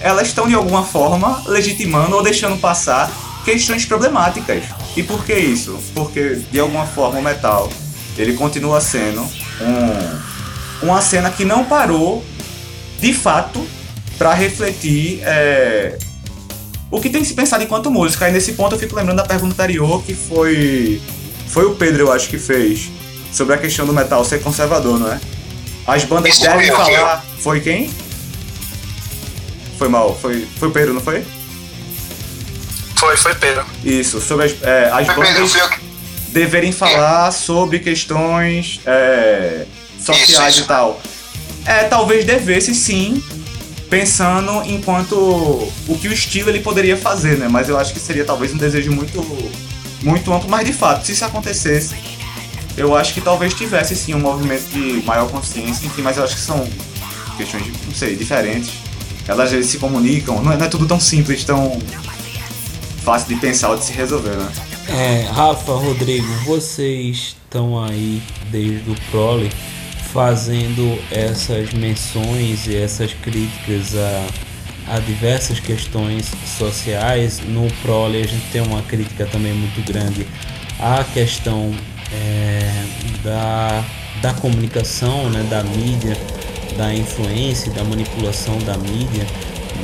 elas 0.00 0.28
estão 0.28 0.48
de 0.48 0.54
alguma 0.54 0.82
forma 0.82 1.42
legitimando 1.46 2.16
ou 2.16 2.22
deixando 2.22 2.58
passar 2.58 3.10
questões 3.44 3.84
problemáticas. 3.84 4.64
E 4.96 5.02
por 5.02 5.24
que 5.24 5.34
isso? 5.34 5.78
Porque 5.94 6.40
de 6.50 6.58
alguma 6.58 6.86
forma 6.86 7.18
o 7.18 7.22
metal 7.22 7.70
ele 8.16 8.34
continua 8.34 8.80
sendo 8.80 9.22
um, 9.22 10.86
uma 10.86 11.00
cena 11.00 11.30
que 11.30 11.44
não 11.44 11.64
parou 11.64 12.24
de 13.00 13.12
fato 13.12 13.64
para 14.18 14.34
refletir 14.34 15.20
é, 15.22 15.98
o 16.90 17.00
que 17.00 17.08
tem 17.08 17.24
se 17.24 17.34
pensado 17.34 17.64
enquanto 17.64 17.90
música. 17.90 18.28
E 18.28 18.32
nesse 18.32 18.52
ponto 18.52 18.74
eu 18.74 18.78
fico 18.78 18.94
lembrando 18.94 19.16
da 19.18 19.24
pergunta 19.24 19.54
anterior 19.54 20.02
que 20.02 20.14
foi 20.14 21.00
foi 21.48 21.64
o 21.66 21.74
Pedro 21.74 22.04
eu 22.04 22.12
acho 22.12 22.28
que 22.28 22.38
fez 22.38 22.90
sobre 23.32 23.54
a 23.54 23.58
questão 23.58 23.86
do 23.86 23.92
metal 23.92 24.24
ser 24.24 24.42
conservador, 24.42 24.98
não 24.98 25.10
é? 25.10 25.20
As 25.86 26.04
bandas 26.04 26.34
Isso 26.34 26.42
devem 26.42 26.70
falar. 26.70 27.24
Foi 27.38 27.60
quem? 27.60 27.90
Foi 29.78 29.88
mal. 29.88 30.16
Foi, 30.20 30.46
foi 30.58 30.70
Pedro, 30.70 30.94
não 30.94 31.00
foi? 31.00 31.24
Foi, 32.96 33.16
foi 33.16 33.34
Pedro. 33.34 33.64
Isso, 33.84 34.20
sobre 34.20 34.46
as, 34.46 34.62
é, 34.62 34.90
as 34.92 35.06
bandas 35.08 35.52
deverem 36.28 36.70
falar 36.70 37.32
sobre 37.32 37.80
questões 37.80 38.80
é, 38.86 39.66
sociais 39.98 40.54
isso. 40.54 40.64
e 40.64 40.66
tal. 40.66 41.00
é, 41.66 41.84
talvez 41.84 42.24
devesse 42.24 42.74
sim, 42.74 43.22
pensando 43.90 44.62
enquanto 44.66 45.14
o 45.16 45.98
que 46.00 46.08
o 46.08 46.12
estilo 46.12 46.48
ele 46.48 46.60
poderia 46.60 46.96
fazer, 46.96 47.36
né? 47.36 47.48
Mas 47.48 47.68
eu 47.68 47.78
acho 47.78 47.92
que 47.92 48.00
seria 48.00 48.24
talvez 48.24 48.54
um 48.54 48.56
desejo 48.56 48.92
muito, 48.92 49.20
muito 50.02 50.32
amplo. 50.32 50.48
Mas 50.48 50.64
de 50.64 50.72
fato, 50.72 51.04
se 51.04 51.12
isso 51.12 51.24
acontecesse, 51.24 51.94
eu 52.76 52.96
acho 52.96 53.14
que 53.14 53.20
talvez 53.20 53.54
tivesse 53.54 53.94
sim 53.94 54.14
um 54.14 54.20
movimento 54.20 54.68
de 54.70 55.02
maior 55.04 55.28
consciência, 55.28 55.86
enfim, 55.86 56.02
mas 56.02 56.16
eu 56.16 56.24
acho 56.24 56.34
que 56.34 56.40
são 56.40 56.66
questões, 57.36 57.66
não 57.86 57.94
sei, 57.94 58.16
diferentes. 58.16 58.70
Elas 59.26 59.46
às 59.46 59.52
vezes 59.52 59.70
se 59.70 59.78
comunicam, 59.78 60.42
não 60.42 60.52
é, 60.52 60.56
não 60.56 60.66
é 60.66 60.68
tudo 60.68 60.86
tão 60.86 60.98
simples, 60.98 61.44
tão 61.44 61.78
fácil 63.04 63.28
de 63.28 63.36
pensar 63.36 63.70
ou 63.70 63.76
de 63.76 63.84
se 63.84 63.92
resolver, 63.92 64.36
né? 64.36 64.52
É, 64.88 65.28
Rafa, 65.30 65.72
Rodrigo, 65.72 66.26
vocês 66.44 67.36
estão 67.44 67.82
aí 67.82 68.22
desde 68.50 68.90
o 68.90 68.96
Prole 69.10 69.50
fazendo 70.12 70.98
essas 71.10 71.72
menções 71.72 72.66
e 72.66 72.76
essas 72.76 73.14
críticas 73.14 73.94
a, 73.96 74.96
a 74.96 74.98
diversas 74.98 75.60
questões 75.60 76.30
sociais. 76.58 77.40
No 77.46 77.70
Prole 77.82 78.20
a 78.20 78.26
gente 78.26 78.44
tem 78.52 78.60
uma 78.60 78.82
crítica 78.82 79.24
também 79.26 79.52
muito 79.52 79.80
grande 79.86 80.26
à 80.78 81.04
questão 81.04 81.72
é, 82.12 82.84
da, 83.22 83.84
da 84.20 84.34
comunicação, 84.34 85.30
né, 85.30 85.44
da 85.48 85.62
mídia, 85.62 86.16
da 86.76 86.94
influência, 86.94 87.70
da 87.72 87.84
manipulação 87.84 88.58
da 88.58 88.76
mídia. 88.76 89.26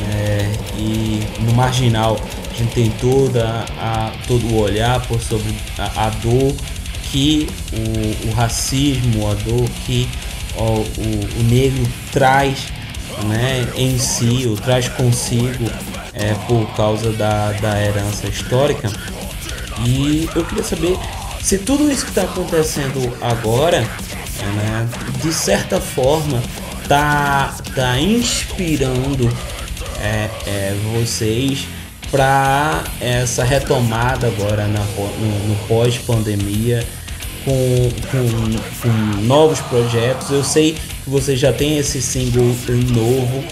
Né, 0.00 0.52
e 0.76 1.20
no 1.40 1.52
marginal 1.54 2.18
a 2.50 2.54
gente 2.54 2.72
tem 2.72 2.90
toda 3.00 3.64
a, 3.78 4.12
todo 4.26 4.46
o 4.46 4.60
olhar 4.60 5.00
por 5.06 5.20
sobre 5.20 5.54
a, 5.78 6.06
a 6.06 6.10
dor 6.10 6.54
que 7.10 7.48
o, 7.72 8.28
o, 8.28 8.32
racismo, 8.32 9.30
a 9.30 9.34
dor 9.34 9.68
que 9.86 10.08
o, 10.56 10.62
o, 10.62 11.40
o 11.40 11.42
negro 11.44 11.88
traz 12.12 12.68
né, 13.26 13.66
em 13.74 13.98
si, 13.98 14.46
ou 14.46 14.56
traz 14.56 14.88
consigo 14.88 15.64
é, 16.12 16.34
por 16.46 16.66
causa 16.76 17.12
da, 17.12 17.52
da 17.52 17.80
herança 17.80 18.26
histórica. 18.26 18.90
E 19.86 20.28
eu 20.34 20.44
queria 20.44 20.64
saber 20.64 20.98
se 21.48 21.56
tudo 21.56 21.90
isso 21.90 22.04
que 22.04 22.10
está 22.10 22.24
acontecendo 22.24 23.10
agora, 23.22 23.80
né, 23.80 24.88
de 25.22 25.32
certa 25.32 25.80
forma, 25.80 26.42
tá, 26.86 27.56
tá 27.74 27.98
inspirando 27.98 29.34
é, 29.98 30.28
é, 30.46 30.76
vocês 30.92 31.66
para 32.10 32.84
essa 33.00 33.44
retomada 33.44 34.26
agora 34.26 34.66
na, 34.66 34.80
no, 34.80 35.48
no 35.48 35.56
pós-pandemia 35.66 36.86
com, 37.46 37.88
com, 38.10 38.58
com, 38.82 39.22
novos 39.22 39.58
projetos. 39.60 40.30
Eu 40.30 40.44
sei 40.44 40.74
que 40.74 41.08
você 41.08 41.34
já 41.34 41.50
tem 41.50 41.78
esse 41.78 42.02
single 42.02 42.54
novo 42.92 43.42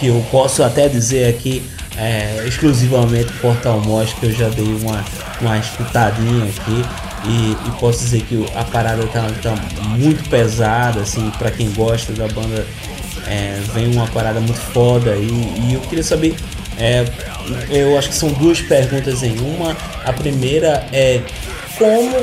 que 0.00 0.08
eu 0.08 0.20
posso 0.32 0.64
até 0.64 0.88
dizer 0.88 1.28
aqui 1.28 1.62
é, 1.96 2.44
exclusivamente 2.44 3.32
Portal 3.34 3.80
Mos 3.82 4.12
que 4.14 4.26
eu 4.26 4.32
já 4.32 4.48
dei 4.48 4.64
uma, 4.64 5.04
uma 5.40 5.58
escutadinha 5.58 6.44
aqui 6.44 7.05
e, 7.28 7.52
e, 7.52 7.70
posso 7.80 8.00
dizer 8.00 8.22
que 8.22 8.46
a 8.54 8.64
parada 8.64 9.06
tá, 9.08 9.26
tá 9.42 9.54
muito 9.96 10.28
pesada 10.28 11.00
assim 11.00 11.30
para 11.38 11.50
quem 11.50 11.70
gosta 11.72 12.12
da 12.12 12.28
banda 12.28 12.66
é, 13.26 13.60
vem 13.74 13.92
uma 13.92 14.06
parada 14.06 14.40
muito 14.40 14.58
foda 14.58 15.16
e, 15.16 15.28
e 15.68 15.74
eu 15.74 15.80
queria 15.80 16.04
saber 16.04 16.36
é, 16.78 17.04
eu 17.70 17.96
acho 17.96 18.10
que 18.10 18.14
são 18.14 18.28
duas 18.30 18.60
perguntas 18.60 19.22
em 19.22 19.38
uma. 19.38 19.76
A 20.04 20.12
primeira 20.12 20.86
é 20.92 21.22
como 21.78 22.16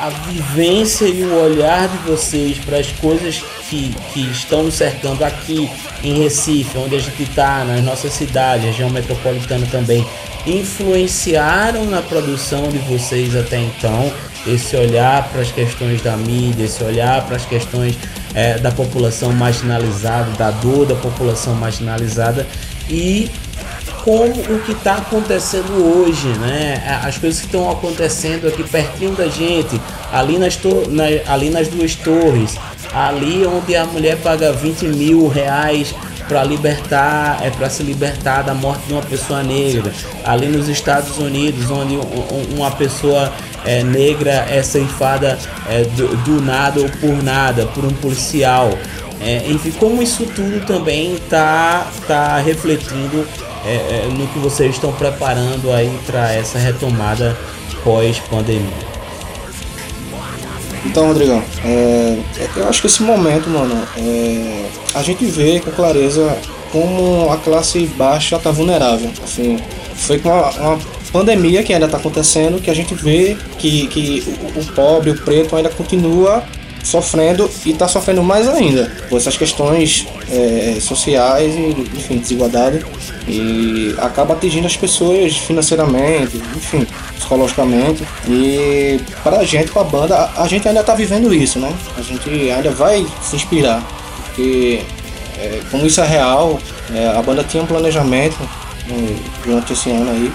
a 0.00 0.08
vivência 0.08 1.06
e 1.06 1.22
o 1.22 1.34
olhar 1.42 1.88
de 1.88 1.98
vocês 1.98 2.58
para 2.58 2.78
as 2.78 2.90
coisas 2.92 3.42
que, 3.68 3.94
que 4.12 4.20
estão 4.30 4.62
nos 4.62 4.74
cercando 4.74 5.22
aqui 5.22 5.70
em 6.02 6.22
Recife, 6.22 6.78
onde 6.78 6.96
a 6.96 6.98
gente 6.98 7.22
está, 7.22 7.64
nas 7.64 7.82
nossas 7.84 8.12
cidades, 8.12 8.64
região 8.64 8.88
metropolitana 8.88 9.66
também, 9.70 10.06
influenciaram 10.46 11.84
na 11.84 12.00
produção 12.00 12.68
de 12.68 12.78
vocês 12.78 13.36
até 13.36 13.58
então? 13.58 14.10
Esse 14.46 14.76
olhar 14.76 15.28
para 15.28 15.42
as 15.42 15.52
questões 15.52 16.00
da 16.00 16.16
mídia, 16.16 16.64
esse 16.64 16.82
olhar 16.82 17.24
para 17.26 17.36
as 17.36 17.44
questões 17.44 17.96
é, 18.34 18.58
da 18.58 18.70
população 18.70 19.32
marginalizada, 19.32 20.30
da 20.32 20.50
dor 20.50 20.86
da 20.86 20.94
população 20.94 21.54
marginalizada 21.54 22.46
e 22.88 23.30
como 24.04 24.30
o 24.30 24.62
que 24.64 24.72
está 24.72 24.94
acontecendo 24.94 25.72
hoje, 25.72 26.28
né? 26.38 26.82
As 27.04 27.18
coisas 27.18 27.40
que 27.40 27.46
estão 27.46 27.70
acontecendo 27.70 28.48
aqui 28.48 28.62
pertinho 28.62 29.14
da 29.14 29.28
gente, 29.28 29.80
ali 30.10 30.38
nas, 30.38 30.58
na, 30.88 31.32
ali 31.32 31.50
nas 31.50 31.68
duas 31.68 31.94
torres, 31.94 32.56
ali 32.94 33.46
onde 33.46 33.76
a 33.76 33.84
mulher 33.84 34.16
paga 34.16 34.52
20 34.52 34.86
mil 34.88 35.28
reais 35.28 35.94
para 36.30 36.44
libertar, 36.44 37.40
é 37.42 37.50
para 37.50 37.68
se 37.68 37.82
libertar 37.82 38.42
da 38.42 38.54
morte 38.54 38.86
de 38.86 38.92
uma 38.92 39.02
pessoa 39.02 39.42
negra, 39.42 39.92
ali 40.24 40.46
nos 40.46 40.68
Estados 40.68 41.18
Unidos, 41.18 41.68
onde 41.68 41.98
uma 42.54 42.70
pessoa 42.70 43.32
é, 43.64 43.82
negra 43.82 44.46
é 44.48 44.62
ceifada 44.62 45.36
é, 45.68 45.82
do, 45.82 46.16
do 46.18 46.40
nada 46.40 46.80
ou 46.80 46.88
por 46.88 47.20
nada, 47.20 47.66
por 47.66 47.84
um 47.84 47.92
policial. 47.94 48.70
É, 49.20 49.44
enfim, 49.48 49.72
como 49.72 50.00
isso 50.00 50.24
tudo 50.24 50.64
também 50.64 51.16
está 51.16 51.88
tá 52.06 52.38
refletindo 52.38 53.26
é, 53.66 53.74
é, 53.74 54.08
no 54.16 54.28
que 54.28 54.38
vocês 54.38 54.76
estão 54.76 54.92
preparando 54.92 55.72
aí 55.72 55.92
para 56.06 56.32
essa 56.32 56.60
retomada 56.60 57.36
pós-pandemia? 57.82 58.89
Então, 60.84 61.08
Rodrigão, 61.08 61.42
é, 61.64 62.18
eu 62.56 62.68
acho 62.68 62.80
que 62.80 62.86
esse 62.86 63.02
momento, 63.02 63.50
mano, 63.50 63.86
é, 63.96 64.66
a 64.94 65.02
gente 65.02 65.24
vê 65.26 65.60
com 65.60 65.70
clareza 65.70 66.36
como 66.72 67.30
a 67.30 67.36
classe 67.36 67.86
baixa 67.86 68.36
está 68.36 68.50
vulnerável. 68.50 69.10
Assim, 69.22 69.58
foi 69.94 70.18
com 70.18 70.28
uma, 70.28 70.50
uma, 70.50 71.00
pandemia 71.12 71.64
que 71.64 71.72
ainda 71.74 71.86
está 71.86 71.98
acontecendo 71.98 72.62
que 72.62 72.70
a 72.70 72.74
gente 72.74 72.94
vê 72.94 73.36
que, 73.58 73.88
que 73.88 74.36
o, 74.56 74.60
o 74.60 74.66
pobre, 74.72 75.10
o 75.10 75.20
preto 75.20 75.56
ainda 75.56 75.68
continua 75.68 76.44
sofrendo 76.84 77.50
e 77.66 77.70
está 77.70 77.88
sofrendo 77.88 78.22
mais 78.22 78.48
ainda 78.48 78.90
por 79.08 79.16
essas 79.16 79.36
questões 79.36 80.06
é, 80.30 80.78
sociais 80.80 81.54
e, 81.54 81.80
enfim, 81.96 82.18
desigualdade 82.18 82.84
e 83.28 83.94
acaba 83.98 84.34
atingindo 84.34 84.66
as 84.66 84.76
pessoas 84.76 85.36
financeiramente, 85.36 86.36
enfim, 86.56 86.86
psicologicamente 87.30 88.04
e 88.28 89.00
para 89.22 89.38
a 89.38 89.44
gente, 89.44 89.70
com 89.70 89.80
a 89.80 89.84
banda, 89.84 90.16
a, 90.16 90.42
a 90.42 90.48
gente 90.48 90.66
ainda 90.66 90.80
está 90.80 90.94
vivendo 90.94 91.32
isso, 91.32 91.58
né? 91.60 91.72
A 91.96 92.02
gente 92.02 92.28
ainda 92.28 92.70
vai 92.72 93.06
se 93.22 93.36
inspirar, 93.36 93.82
porque 94.26 94.82
é, 95.38 95.60
como 95.70 95.86
isso 95.86 96.00
é 96.00 96.06
real, 96.06 96.58
é, 96.92 97.06
a 97.16 97.22
banda 97.22 97.44
tinha 97.44 97.62
um 97.62 97.66
planejamento 97.66 98.36
né, 98.88 99.16
durante 99.44 99.72
esse 99.72 99.90
ano 99.90 100.10
aí 100.10 100.32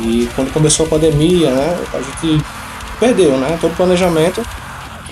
e 0.00 0.28
quando 0.34 0.52
começou 0.52 0.86
a 0.86 0.88
pandemia, 0.88 1.50
né, 1.50 1.78
a 1.92 1.98
gente 1.98 2.44
perdeu, 3.00 3.36
né, 3.38 3.56
todo 3.60 3.72
o 3.72 3.76
planejamento 3.76 4.44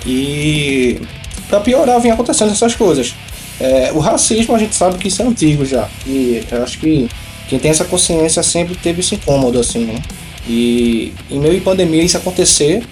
e 0.05 1.01
para 1.47 1.59
piorar, 1.59 1.99
vinha 1.99 2.13
acontecendo 2.13 2.51
essas 2.51 2.75
coisas. 2.75 3.15
É, 3.59 3.91
o 3.93 3.99
racismo 3.99 4.55
a 4.55 4.59
gente 4.59 4.75
sabe 4.75 4.97
que 4.97 5.07
isso 5.07 5.21
é 5.21 5.25
antigo 5.25 5.63
já. 5.63 5.87
E 6.05 6.43
eu 6.51 6.63
acho 6.63 6.79
que 6.79 7.07
quem 7.47 7.59
tem 7.59 7.69
essa 7.69 7.85
consciência 7.85 8.41
sempre 8.41 8.75
teve 8.75 9.01
esse 9.01 9.15
incômodo, 9.15 9.59
assim, 9.59 9.85
né? 9.85 10.01
E 10.47 11.13
em 11.29 11.39
meio 11.39 11.55
de 11.55 11.61
pandemia 11.61 12.03
isso 12.03 12.17
acontecer, 12.17 12.83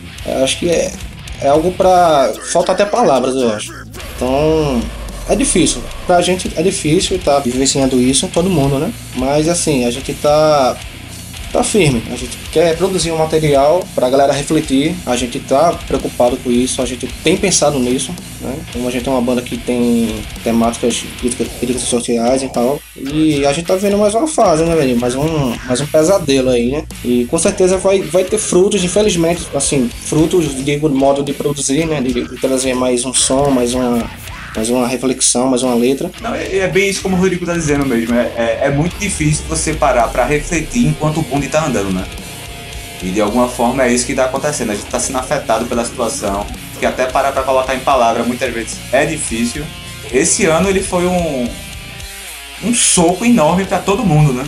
acho 0.43 0.60
que 0.60 0.70
é, 0.70 0.91
é 1.41 1.47
algo 1.47 1.72
para 1.72 2.34
Falta 2.52 2.72
até 2.72 2.86
palavras, 2.86 3.36
eu 3.36 3.52
acho. 3.52 3.74
Então. 4.16 4.82
É 5.30 5.36
difícil. 5.36 5.82
Pra 6.06 6.22
gente 6.22 6.52
é 6.58 6.64
difícil 6.64 7.16
estar 7.16 7.36
tá 7.36 7.39
vivenciando 7.39 8.02
isso, 8.02 8.28
todo 8.28 8.49
mundo, 8.49 8.80
né? 8.80 8.91
Mas 9.16 9.47
assim, 9.47 9.86
a 9.86 9.91
gente 9.91 10.14
tá 10.16 10.76
tá 11.52 11.64
firme. 11.64 12.02
A 12.12 12.16
gente 12.16 12.38
quer 12.52 12.76
produzir 12.78 13.12
um 13.12 13.18
material 13.18 13.86
para 13.93 14.08
a 14.08 14.10
galera 14.10 14.34
refletir. 14.34 14.95
A 15.06 15.16
gente 15.16 15.39
tá 15.39 15.74
preocupado 15.88 16.38
com 16.38 16.52
isso, 16.52 16.82
a 16.82 16.86
gente 16.86 17.08
tem 17.24 17.38
pensado 17.38 17.78
nisso, 17.80 18.14
né? 18.39 18.56
Como 18.72 18.88
a 18.88 18.91
gente 18.91 19.08
é 19.08 19.12
uma 19.12 19.22
banda 19.22 19.41
que 19.41 19.58
tem 19.58 20.16
temáticas 20.43 21.04
críticas, 21.20 21.82
sociais 21.82 22.43
e 22.43 22.49
tal. 22.49 22.80
E 22.95 23.45
a 23.45 23.54
gente 23.54 23.66
tá 23.66 23.76
vendo 23.76 23.97
mais 23.97 24.16
uma 24.16 24.28
fase, 24.28 24.64
né, 24.64 24.76
velho? 24.76 24.99
Mais 24.99 25.16
um, 25.16 25.54
mais 25.68 25.82
um 25.82 25.86
pesadelo 25.86 26.49
aí, 26.49 26.72
né? 26.72 26.84
E 27.04 27.26
com 27.26 27.38
certeza 27.38 27.78
vai, 27.78 28.02
vai 28.02 28.24
ter 28.24 28.38
frutos, 28.38 28.84
infelizmente, 28.84 29.47
assim, 29.54 29.89
frutos 30.06 30.64
de 30.64 30.78
modo 30.78 31.24
de 31.24 31.34
produzir, 31.34 31.86
né? 31.86 32.02
De, 32.02 32.14
de 32.14 32.38
trazer 32.38 32.74
mais 32.74 33.06
um 33.06 33.14
som, 33.14 33.49
mais 33.49 33.74
uma 33.74 34.10
mais 34.56 34.70
uma 34.70 34.88
reflexão, 34.88 35.47
mais 35.47 35.64
uma 35.64 35.76
letra. 35.76 36.12
Não, 36.22 36.36
é, 36.36 36.58
é 36.58 36.68
bem 36.68 36.89
isso 36.89 37.02
como 37.02 37.16
o 37.16 37.20
Rodrigo 37.20 37.45
tá 37.45 37.54
dizendo 37.54 37.86
mesmo. 37.86 38.16
É, 38.16 38.32
é, 38.36 38.60
é 38.64 38.70
muito 38.70 38.97
difícil 38.97 39.45
você 39.47 39.74
parar 39.74 40.08
para 40.10 40.26
refletir 40.26 40.86
enquanto 40.86 41.20
o 41.20 41.24
bonde 41.24 41.47
tá 41.47 41.66
andando, 41.66 41.91
né? 41.91 42.06
E 43.02 43.10
de 43.10 43.22
alguma 43.22 43.47
forma 43.47 43.84
é 43.84 43.93
isso 43.93 44.06
que 44.06 44.14
tá 44.14 44.26
acontecendo. 44.26 44.72
A 44.72 44.76
gente 44.76 44.88
tá 44.88 44.99
sendo 44.99 45.18
afetado 45.18 45.66
pela 45.66 45.84
situação, 45.86 46.45
que 46.80 46.86
até 46.86 47.06
parar 47.06 47.32
para 47.32 47.43
colocar 47.43 47.76
em 47.76 47.80
palavra 47.80 48.24
muitas 48.24 48.54
vezes 48.54 48.78
é 48.91 49.06
difícil. 49.06 49.66
Esse 50.12 50.45
ano 50.45 50.70
ele 50.70 50.84
foi 50.84 51.06
um, 51.06 51.49
um 52.64 52.74
soco 52.74 53.24
enorme 53.24 53.66
para 53.66 53.80
todo 53.80 54.04
mundo, 54.04 54.34
né? 54.34 54.43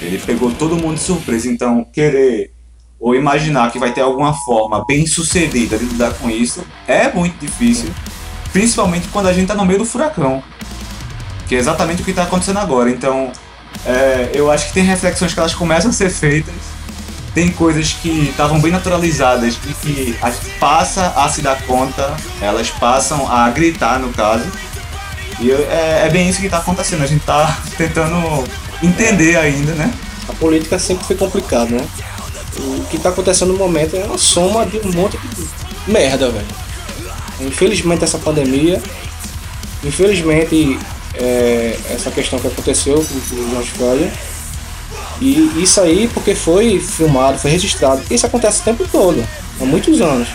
Ele 0.00 0.18
pegou 0.18 0.50
todo 0.52 0.76
mundo 0.76 0.94
de 0.94 1.00
surpresa. 1.00 1.48
Então, 1.48 1.84
querer 1.92 2.52
ou 2.98 3.14
imaginar 3.14 3.70
que 3.70 3.78
vai 3.78 3.92
ter 3.92 4.00
alguma 4.00 4.32
forma 4.32 4.84
bem 4.84 5.06
sucedida 5.06 5.78
de 5.78 5.84
lidar 5.84 6.12
com 6.14 6.28
isso 6.28 6.64
é 6.86 7.12
muito 7.12 7.38
difícil. 7.38 7.90
Principalmente 8.52 9.08
quando 9.08 9.28
a 9.28 9.32
gente 9.32 9.48
tá 9.48 9.54
no 9.54 9.64
meio 9.64 9.78
do 9.78 9.84
furacão. 9.84 10.42
que 11.48 11.54
é 11.56 11.58
exatamente 11.58 12.02
o 12.02 12.04
que 12.04 12.10
está 12.10 12.22
acontecendo 12.22 12.58
agora. 12.58 12.90
Então, 12.90 13.32
é, 13.84 14.30
eu 14.34 14.50
acho 14.50 14.68
que 14.68 14.72
tem 14.74 14.84
reflexões 14.84 15.32
que 15.32 15.40
elas 15.40 15.54
começam 15.54 15.90
a 15.90 15.92
ser 15.92 16.10
feitas, 16.10 16.54
tem 17.34 17.50
coisas 17.50 17.92
que 17.92 18.28
estavam 18.30 18.60
bem 18.60 18.72
naturalizadas 18.72 19.54
e 19.68 19.74
que 19.74 20.18
a 20.20 20.30
gente 20.30 20.50
passa 20.58 21.08
a 21.16 21.28
se 21.28 21.40
dar 21.40 21.60
conta, 21.62 22.16
elas 22.40 22.70
passam 22.70 23.30
a 23.30 23.48
gritar, 23.50 23.98
no 23.98 24.12
caso. 24.12 24.44
E 25.38 25.50
é, 25.50 26.02
é 26.06 26.10
bem 26.10 26.28
isso 26.28 26.40
que 26.40 26.46
está 26.46 26.58
acontecendo, 26.58 27.02
a 27.02 27.06
gente 27.06 27.20
está 27.20 27.58
tentando 27.78 28.44
entender 28.82 29.36
ainda, 29.36 29.72
né? 29.72 29.92
A 30.28 30.32
política 30.34 30.78
sempre 30.78 31.04
foi 31.04 31.16
complicado, 31.16 31.70
né? 31.70 31.86
O 32.58 32.84
que 32.90 32.96
está 32.96 33.08
acontecendo 33.08 33.52
no 33.52 33.58
momento 33.58 33.96
é 33.96 34.04
uma 34.04 34.18
soma 34.18 34.66
de 34.66 34.78
um 34.78 34.92
monte 34.92 35.16
de 35.16 35.90
merda, 35.90 36.30
velho. 36.30 36.46
Infelizmente 37.40 38.04
essa 38.04 38.18
pandemia, 38.18 38.80
infelizmente 39.84 40.78
é, 41.14 41.76
essa 41.90 42.10
questão 42.10 42.38
que 42.38 42.46
aconteceu 42.46 42.94
com 42.94 43.36
o 43.36 43.50
George 43.50 43.70
Floyd, 43.70 44.10
e 45.20 45.62
isso 45.62 45.80
aí 45.80 46.08
porque 46.12 46.34
foi 46.34 46.80
filmado, 46.80 47.38
foi 47.38 47.50
registrado. 47.50 48.02
Isso 48.10 48.26
acontece 48.26 48.60
o 48.60 48.64
tempo 48.64 48.86
todo, 48.90 49.26
há 49.60 49.64
muitos 49.64 50.00
anos. 50.00 50.28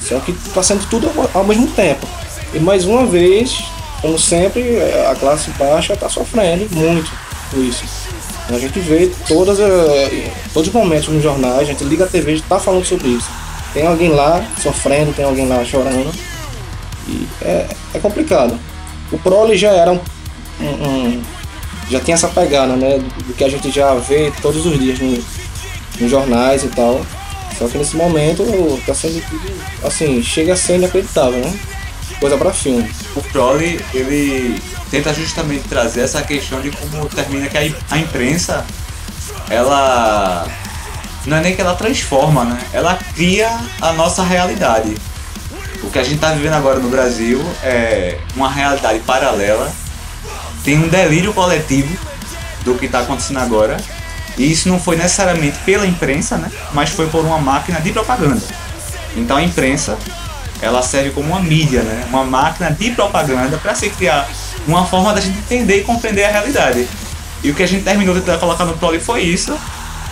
Só 0.00 0.20
que 0.20 0.30
está 0.30 0.62
sendo 0.62 0.88
tudo 0.88 1.10
ao 1.34 1.44
mesmo 1.44 1.66
tempo. 1.68 2.06
E 2.54 2.60
mais 2.60 2.84
uma 2.84 3.04
vez, 3.04 3.58
como 4.00 4.18
sempre, 4.18 4.62
a 5.10 5.16
classe 5.16 5.50
baixa 5.50 5.94
está 5.94 6.08
sofrendo 6.08 6.68
muito 6.72 7.10
com 7.50 7.60
isso. 7.60 7.84
A 8.48 8.58
gente 8.58 8.78
vê 8.78 9.10
todas, 9.26 9.58
eh, 9.58 10.32
todos 10.54 10.68
os 10.68 10.74
momentos 10.74 11.08
nos 11.08 11.20
jornais, 11.20 11.62
a 11.62 11.64
gente 11.64 11.82
liga 11.82 12.04
a 12.04 12.06
TV 12.06 12.32
e 12.32 12.34
está 12.36 12.60
falando 12.60 12.84
sobre 12.84 13.08
isso. 13.08 13.28
Tem 13.76 13.86
alguém 13.86 14.08
lá 14.08 14.42
sofrendo, 14.62 15.12
tem 15.12 15.26
alguém 15.26 15.46
lá 15.46 15.62
chorando. 15.62 16.10
E 17.06 17.28
é, 17.42 17.68
é 17.92 17.98
complicado. 17.98 18.58
O 19.12 19.18
Prole 19.18 19.54
já 19.54 19.68
era 19.68 19.92
um, 19.92 20.00
um, 20.58 21.22
já 21.90 22.00
tinha 22.00 22.14
essa 22.14 22.28
pegada, 22.28 22.74
né? 22.74 22.98
Do 23.26 23.34
que 23.34 23.44
a 23.44 23.50
gente 23.50 23.70
já 23.70 23.94
vê 23.96 24.32
todos 24.40 24.64
os 24.64 24.78
dias 24.78 24.98
no, 24.98 25.22
nos 26.00 26.10
jornais 26.10 26.64
e 26.64 26.68
tal. 26.68 27.04
Só 27.58 27.68
que 27.68 27.76
nesse 27.76 27.94
momento 27.96 28.42
tá 28.86 28.94
sendo 28.94 29.22
assim, 29.84 30.22
chega 30.22 30.54
a 30.54 30.56
ser 30.56 30.76
inacreditável, 30.76 31.38
né? 31.38 31.54
Coisa 32.18 32.38
para 32.38 32.54
filme. 32.54 32.90
O 33.14 33.20
Prole, 33.24 33.78
ele 33.92 34.58
tenta 34.90 35.12
justamente 35.12 35.68
trazer 35.68 36.00
essa 36.00 36.22
questão 36.22 36.62
de 36.62 36.70
como 36.70 37.06
termina 37.10 37.46
que 37.46 37.58
a 37.90 37.98
imprensa 37.98 38.64
ela 39.50 40.46
não 41.26 41.36
é 41.36 41.40
nem 41.40 41.54
que 41.54 41.60
ela 41.60 41.74
transforma, 41.74 42.44
né? 42.44 42.58
Ela 42.72 42.98
cria 43.14 43.50
a 43.80 43.92
nossa 43.92 44.22
realidade. 44.22 44.94
O 45.82 45.90
que 45.90 45.98
a 45.98 46.02
gente 46.02 46.16
está 46.16 46.32
vivendo 46.32 46.54
agora 46.54 46.78
no 46.78 46.88
Brasil 46.88 47.44
é 47.62 48.18
uma 48.34 48.50
realidade 48.50 49.00
paralela. 49.00 49.70
Tem 50.64 50.78
um 50.78 50.88
delírio 50.88 51.32
coletivo 51.32 51.96
do 52.64 52.74
que 52.74 52.86
está 52.86 53.00
acontecendo 53.00 53.38
agora. 53.38 53.76
E 54.38 54.50
isso 54.50 54.68
não 54.68 54.78
foi 54.78 54.96
necessariamente 54.96 55.58
pela 55.64 55.86
imprensa, 55.86 56.36
né? 56.36 56.50
Mas 56.72 56.90
foi 56.90 57.08
por 57.08 57.24
uma 57.24 57.38
máquina 57.38 57.80
de 57.80 57.92
propaganda. 57.92 58.42
Então 59.16 59.36
a 59.36 59.42
imprensa 59.42 59.98
ela 60.60 60.82
serve 60.82 61.10
como 61.10 61.28
uma 61.28 61.40
mídia, 61.40 61.82
né? 61.82 62.06
Uma 62.08 62.24
máquina 62.24 62.70
de 62.70 62.90
propaganda 62.92 63.58
para 63.58 63.74
se 63.74 63.90
criar 63.90 64.28
uma 64.66 64.86
forma 64.86 65.12
da 65.12 65.20
gente 65.20 65.38
entender 65.38 65.80
e 65.80 65.84
compreender 65.84 66.24
a 66.24 66.30
realidade. 66.30 66.88
E 67.42 67.50
o 67.50 67.54
que 67.54 67.62
a 67.62 67.68
gente 67.68 67.84
terminou 67.84 68.14
de 68.14 68.20
colocar 68.38 68.64
no 68.64 68.76
prole 68.76 68.98
foi 68.98 69.22
isso. 69.22 69.56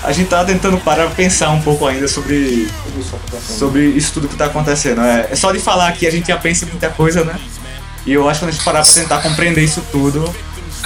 A 0.05 0.13
gente 0.13 0.29
tá 0.29 0.45
tentando 0.45 0.77
parar 0.79 1.07
pra 1.07 1.15
pensar 1.15 1.51
um 1.51 1.63
pouco 1.63 1.87
ainda 1.87 2.07
sobre, 2.07 2.69
sobre 3.41 3.87
isso 3.87 4.13
tudo 4.13 4.29
que 4.29 4.37
tá 4.37 4.47
acontecendo. 4.47 5.01
É, 5.01 5.29
é 5.31 5.37
só 5.37 5.51
de 5.51 5.59
falar 5.59 5.89
aqui 5.89 6.07
a 6.07 6.11
gente 6.11 6.29
já 6.29 6.37
pensa 6.37 6.67
em 6.67 6.69
muita 6.69 6.91
coisa, 6.91 7.25
né? 7.25 7.39
E 8.07 8.13
eu 8.13 8.29
acho 8.29 8.41
que 8.41 8.45
quando 8.45 8.51
a 8.51 8.53
gente 8.53 8.65
parar 8.65 8.83
pra 8.83 8.93
tentar 8.93 9.23
compreender 9.23 9.63
isso 9.63 9.83
tudo, 9.91 10.31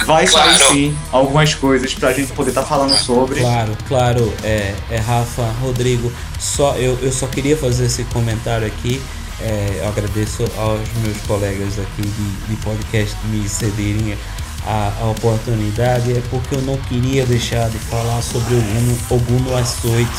vai 0.05 0.25
sair 0.25 0.57
claro. 0.57 0.73
sim 0.73 0.97
algumas 1.11 1.53
coisas 1.53 1.93
pra 1.93 2.13
gente 2.13 2.31
poder 2.31 2.49
estar 2.49 2.61
tá 2.61 2.67
falando 2.67 2.95
sobre. 2.97 3.41
Claro, 3.41 3.77
claro, 3.87 4.33
é, 4.43 4.73
é 4.89 4.97
Rafa, 4.97 5.43
Rodrigo, 5.61 6.11
só 6.39 6.75
eu, 6.75 6.97
eu 7.01 7.11
só 7.11 7.27
queria 7.27 7.57
fazer 7.57 7.85
esse 7.85 8.03
comentário 8.05 8.65
aqui. 8.65 9.01
É, 9.41 9.79
eu 9.81 9.87
agradeço 9.87 10.43
aos 10.57 10.81
meus 11.01 11.17
colegas 11.25 11.79
aqui 11.79 12.01
de, 12.01 12.31
de 12.47 12.55
podcast 12.61 13.15
me 13.25 13.47
cederem 13.47 14.17
a, 14.65 14.93
a, 15.01 15.09
oportunidade, 15.09 16.11
é 16.11 16.21
porque 16.29 16.55
eu 16.55 16.61
não 16.61 16.77
queria 16.77 17.25
deixar 17.25 17.69
de 17.69 17.77
falar 17.77 18.21
sobre 18.21 18.55
o 18.55 19.13
Oguno 19.13 19.55
Açoite, 19.55 20.11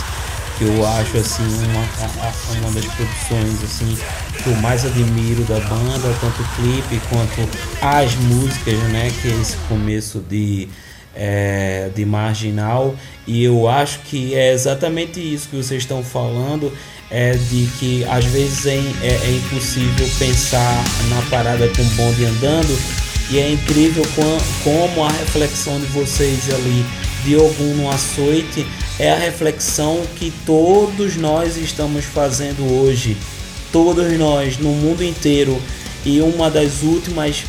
que 0.59 0.65
eu 0.65 0.87
acho 0.87 1.17
assim 1.17 1.43
uma, 1.43 2.61
uma 2.61 2.71
das 2.73 2.85
produções 2.85 3.65
assim 3.65 3.97
que 4.43 4.49
eu 4.49 4.57
mais 4.57 4.85
admiro 4.85 5.43
da 5.45 5.59
banda, 5.61 6.15
tanto 6.21 6.43
o 6.43 6.49
clipe 6.57 7.01
quanto 7.09 7.49
as 7.81 8.15
músicas, 8.15 8.79
né? 8.91 9.11
Que 9.21 9.29
é 9.29 9.41
esse 9.41 9.57
começo 9.69 10.21
de 10.21 10.69
é, 11.15 11.91
de 11.95 12.05
marginal 12.05 12.95
e 13.27 13.43
eu 13.43 13.69
acho 13.69 14.01
que 14.01 14.35
é 14.35 14.53
exatamente 14.53 15.21
isso 15.21 15.49
que 15.49 15.57
vocês 15.57 15.83
estão 15.83 16.03
falando 16.03 16.73
é 17.11 17.33
de 17.33 17.69
que 17.79 18.05
às 18.05 18.25
vezes 18.27 18.67
é, 18.67 18.77
é, 19.03 19.21
é 19.25 19.31
impossível 19.37 20.09
pensar 20.19 20.85
na 21.09 21.23
parada 21.29 21.69
com 21.69 21.83
o 21.83 21.85
bonde 21.97 22.25
andando 22.25 23.10
e 23.31 23.39
é 23.39 23.51
incrível 23.53 24.05
como 24.65 25.05
a 25.05 25.09
reflexão 25.11 25.79
de 25.79 25.87
vocês 25.87 26.53
ali 26.53 26.85
de 27.25 27.35
algum 27.35 27.75
no 27.75 27.91
açoite 27.91 28.67
é 28.99 29.11
a 29.13 29.17
reflexão 29.17 30.03
que 30.17 30.33
todos 30.45 31.17
nós 31.17 31.57
estamos 31.57 32.05
fazendo 32.05 32.63
hoje 32.83 33.17
todos 33.73 34.13
nós 34.19 34.59
no 34.59 34.71
mundo 34.71 35.05
inteiro 35.05 35.61
e 36.05 36.21
uma 36.21 36.51
das 36.51 36.83
últimas 36.83 37.45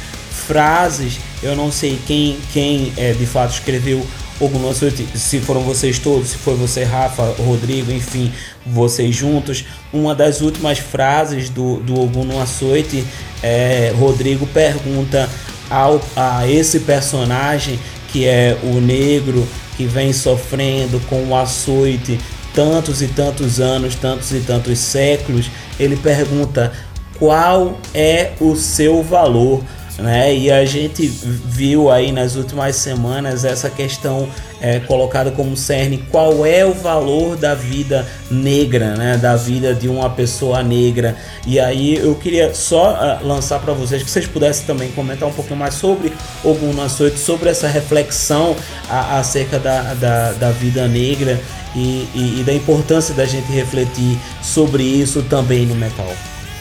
frases 0.46 1.20
eu 1.42 1.56
não 1.56 1.72
sei 1.72 2.00
quem 2.06 2.38
quem 2.54 2.94
é, 2.96 3.14
de 3.14 3.26
fato 3.26 3.54
escreveu 3.54 4.06
algum 4.40 4.70
açoite 4.70 5.08
se 5.16 5.40
foram 5.40 5.62
vocês 5.62 5.98
todos 5.98 6.30
se 6.30 6.38
foi 6.38 6.56
você 6.56 6.84
Rafa 6.84 7.24
Rodrigo 7.40 7.92
enfim 7.92 8.32
vocês 8.66 9.16
juntos. 9.16 9.66
Uma 9.92 10.14
das 10.14 10.42
últimas 10.42 10.80
frases 10.80 11.50
do, 11.50 11.78
do 11.78 12.00
Ogum 12.00 12.24
no 12.24 12.40
Açoite, 12.42 13.04
é, 13.42 13.94
Rodrigo 13.98 14.46
pergunta 14.48 15.30
ao, 15.72 16.02
a 16.16 16.48
esse 16.48 16.82
personagem 16.82 17.80
que 18.12 18.26
é 18.26 18.58
o 18.64 18.82
negro 18.82 19.48
que 19.78 19.86
vem 19.86 20.12
sofrendo 20.12 21.00
com 21.08 21.24
o 21.30 21.36
açoite 21.36 22.20
tantos 22.54 23.02
e 23.02 23.08
tantos 23.08 23.60
anos, 23.60 23.96
tantos 23.96 24.32
e 24.32 24.42
tantos 24.42 24.78
séculos, 24.78 25.50
ele 25.80 25.96
pergunta 25.96 26.74
qual 27.18 27.80
é 27.94 28.34
o 28.40 28.56
seu 28.56 29.02
valor 29.02 29.64
né? 29.98 30.36
E 30.36 30.52
a 30.52 30.66
gente 30.66 31.08
viu 31.08 31.90
aí 31.90 32.12
nas 32.12 32.36
últimas 32.36 32.76
semanas 32.76 33.44
essa 33.44 33.70
questão 33.70 34.28
é, 34.62 34.80
colocada 34.80 35.32
como 35.32 35.58
cerne: 35.58 36.04
qual 36.12 36.46
é 36.46 36.66
o 36.66 36.74
valor 36.74 37.36
da 37.36 37.54
vida 37.56 38.08
negra, 38.30 38.96
né? 38.96 39.18
Da 39.18 39.36
vida 39.36 39.74
de 39.74 39.88
uma 39.88 40.10
pessoa 40.10 40.64
negra. 40.64 41.16
E 41.46 41.60
aí 41.60 41.96
eu 41.96 42.16
queria 42.16 42.54
só 42.54 42.94
uh, 42.94 43.28
lançar 43.28 43.60
para 43.60 43.74
vocês 43.74 44.04
que 44.04 44.10
vocês 44.10 44.28
pudessem 44.28 44.66
também 44.66 44.92
comentar 44.92 45.28
um 45.28 45.34
pouquinho 45.34 45.58
mais 45.58 45.74
sobre 45.74 46.14
Ogum 46.44 46.74
Nassoito, 46.74 47.18
sobre 47.18 47.50
essa 47.50 47.68
reflexão 47.68 48.56
a, 48.90 49.20
acerca 49.20 49.60
da, 49.60 49.94
da, 49.96 50.32
da, 50.34 50.52
vida 50.52 50.88
negra 50.88 51.40
e, 51.76 52.08
e, 52.14 52.40
e 52.40 52.44
da 52.44 52.54
importância 52.54 53.14
da 53.14 53.26
gente 53.26 53.52
refletir 53.52 54.18
sobre 54.42 54.84
isso 54.84 55.24
também 55.24 55.66
no 55.66 55.76
metal. 55.76 56.12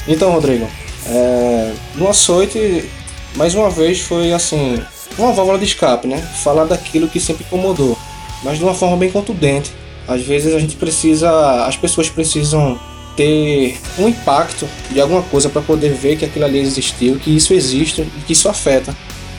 Então, 0.08 0.32
Rodrigo, 0.32 0.66
é, 1.06 1.72
no 1.96 2.08
açoite 2.08 2.88
mais 3.36 3.54
uma 3.54 3.70
vez 3.70 4.00
foi 4.00 4.32
assim, 4.32 4.80
uma 5.18 5.32
válvula 5.32 5.58
de 5.58 5.64
escape, 5.64 6.06
né? 6.06 6.18
Falar 6.42 6.64
daquilo 6.64 7.08
que 7.08 7.20
sempre 7.20 7.44
incomodou, 7.44 7.96
mas 8.42 8.58
de 8.58 8.64
uma 8.64 8.74
forma 8.74 8.96
bem 8.96 9.10
contundente. 9.10 9.70
Às 10.08 10.22
vezes 10.22 10.54
a 10.54 10.58
gente 10.58 10.76
precisa, 10.76 11.64
as 11.66 11.76
pessoas 11.76 12.08
precisam 12.08 12.78
ter 13.16 13.78
um 13.98 14.08
impacto 14.08 14.66
de 14.90 15.00
alguma 15.00 15.22
coisa 15.22 15.48
para 15.48 15.62
poder 15.62 15.92
ver 15.92 16.16
que 16.16 16.24
aquilo 16.24 16.44
ali 16.44 16.58
existiu, 16.58 17.16
que 17.16 17.34
isso 17.34 17.52
existe 17.52 18.00
e 18.02 18.20
que 18.26 18.32
isso 18.32 18.48
afeta. 18.48 18.94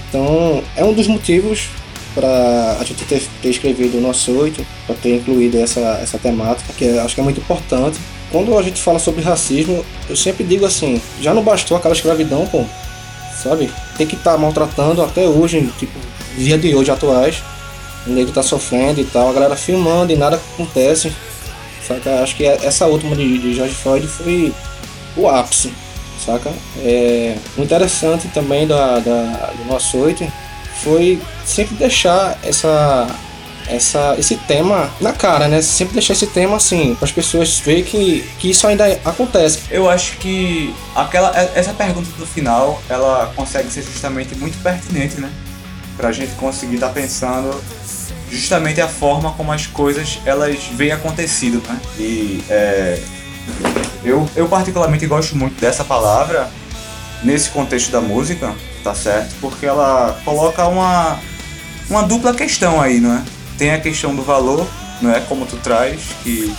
Então, 0.08 0.64
é 0.76 0.84
um 0.84 0.94
dos 0.94 1.08
motivos 1.08 1.70
para 2.14 2.78
a 2.80 2.84
gente 2.84 3.04
ter, 3.06 3.24
ter 3.42 3.50
escrevido 3.50 3.98
o 3.98 4.02
nosso 4.02 4.32
oito, 4.34 4.66
para 4.86 4.96
ter 4.96 5.16
incluído 5.16 5.58
essa, 5.58 6.00
essa 6.02 6.18
temática, 6.18 6.74
que 6.74 6.86
é, 6.86 7.00
acho 7.00 7.16
que 7.16 7.22
é 7.22 7.24
muito 7.24 7.40
importante. 7.40 7.98
Quando 8.32 8.58
a 8.58 8.62
gente 8.62 8.82
fala 8.82 9.00
sobre 9.00 9.22
racismo, 9.22 9.86
eu 10.10 10.16
sempre 10.16 10.44
digo 10.44 10.66
assim: 10.66 11.02
já 11.22 11.34
não 11.34 11.44
bastou 11.44 11.78
aquela 11.78 11.94
escravidão, 11.94 12.46
pô, 12.48 12.66
sabe? 13.44 13.72
Tem 13.98 14.08
que 14.08 14.16
estar 14.16 14.34
tá 14.34 14.38
maltratando 14.38 15.02
até 15.02 15.28
hoje, 15.28 15.72
tipo, 15.78 15.98
dia 16.38 16.58
de 16.58 16.74
hoje 16.76 16.92
atuais. 16.92 17.44
O 18.06 18.10
negro 18.10 18.34
tá 18.34 18.42
sofrendo 18.42 19.00
e 19.00 19.04
tal, 19.04 19.30
a 19.30 19.34
galera 19.34 19.56
filmando 19.56 20.12
e 20.12 20.16
nada 20.16 20.38
acontece. 20.38 21.12
Saca? 21.88 22.22
Acho 22.22 22.36
que 22.36 22.46
essa 22.46 22.86
última 22.88 23.16
de, 23.16 23.38
de 23.38 23.54
George 23.54 23.76
Floyd 23.76 24.08
foi 24.08 24.54
o 25.16 25.28
ápice, 25.28 25.74
saca? 26.24 26.52
É, 26.84 27.36
o 27.58 27.62
interessante 27.62 28.28
também 28.30 28.68
da, 28.68 29.00
da, 29.00 29.54
do 29.58 29.66
nosso 29.66 29.98
oito 29.98 30.26
foi 30.84 31.22
sempre 31.46 31.76
deixar 31.76 32.38
essa 32.44 33.08
essa, 33.72 34.16
esse 34.18 34.36
tema 34.38 34.92
na 35.00 35.14
cara, 35.14 35.48
né? 35.48 35.62
Sempre 35.62 35.94
deixar 35.94 36.14
esse 36.14 36.28
tema 36.28 36.58
assim, 36.58 36.96
para 36.96 37.06
as 37.06 37.12
pessoas 37.12 37.60
verem 37.60 37.84
que, 37.84 38.22
que 38.38 38.50
isso 38.50 38.68
ainda 38.68 38.86
acontece. 39.06 39.62
Eu 39.70 39.90
acho 39.90 40.18
que 40.18 40.74
aquela 40.96 41.32
essa 41.56 41.74
pergunta 41.74 42.10
do 42.18 42.26
final, 42.26 42.82
ela 42.90 43.32
consegue 43.36 43.72
ser 43.72 43.84
justamente 43.84 44.36
muito 44.36 44.62
pertinente, 44.62 45.20
né? 45.20 45.32
pra 46.02 46.12
gente 46.12 46.34
conseguir 46.34 46.76
estar 46.76 46.88
tá 46.88 46.94
pensando 46.94 47.64
justamente 48.30 48.82
a 48.82 48.88
forma 48.88 49.32
como 49.34 49.52
as 49.52 49.68
coisas 49.68 50.20
elas 50.26 50.58
vêm 50.74 50.92
acontecido, 50.92 51.62
né? 51.68 51.80
E 52.00 52.44
é, 52.50 53.02
eu, 54.04 54.28
eu 54.36 54.48
particularmente 54.48 55.06
gosto 55.06 55.38
muito 55.38 55.60
dessa 55.62 55.84
palavra 55.84 56.50
nesse 57.24 57.52
contexto 57.52 57.92
da 57.92 58.02
música, 58.02 58.56
tá 58.84 58.96
certo? 58.96 59.36
Porque 59.40 59.66
ela 59.66 60.20
coloca 60.26 60.66
uma, 60.66 61.20
uma 61.88 62.02
dupla 62.02 62.34
questão 62.34 62.82
aí, 62.82 63.00
não 63.00 63.14
é? 63.14 63.24
Tem 63.62 63.70
a 63.70 63.80
questão 63.80 64.16
do 64.16 64.24
valor, 64.24 64.68
não 65.04 65.14
é? 65.14 65.20
Como 65.20 65.46
tu 65.46 65.56
traz, 65.58 66.02
que 66.24 66.52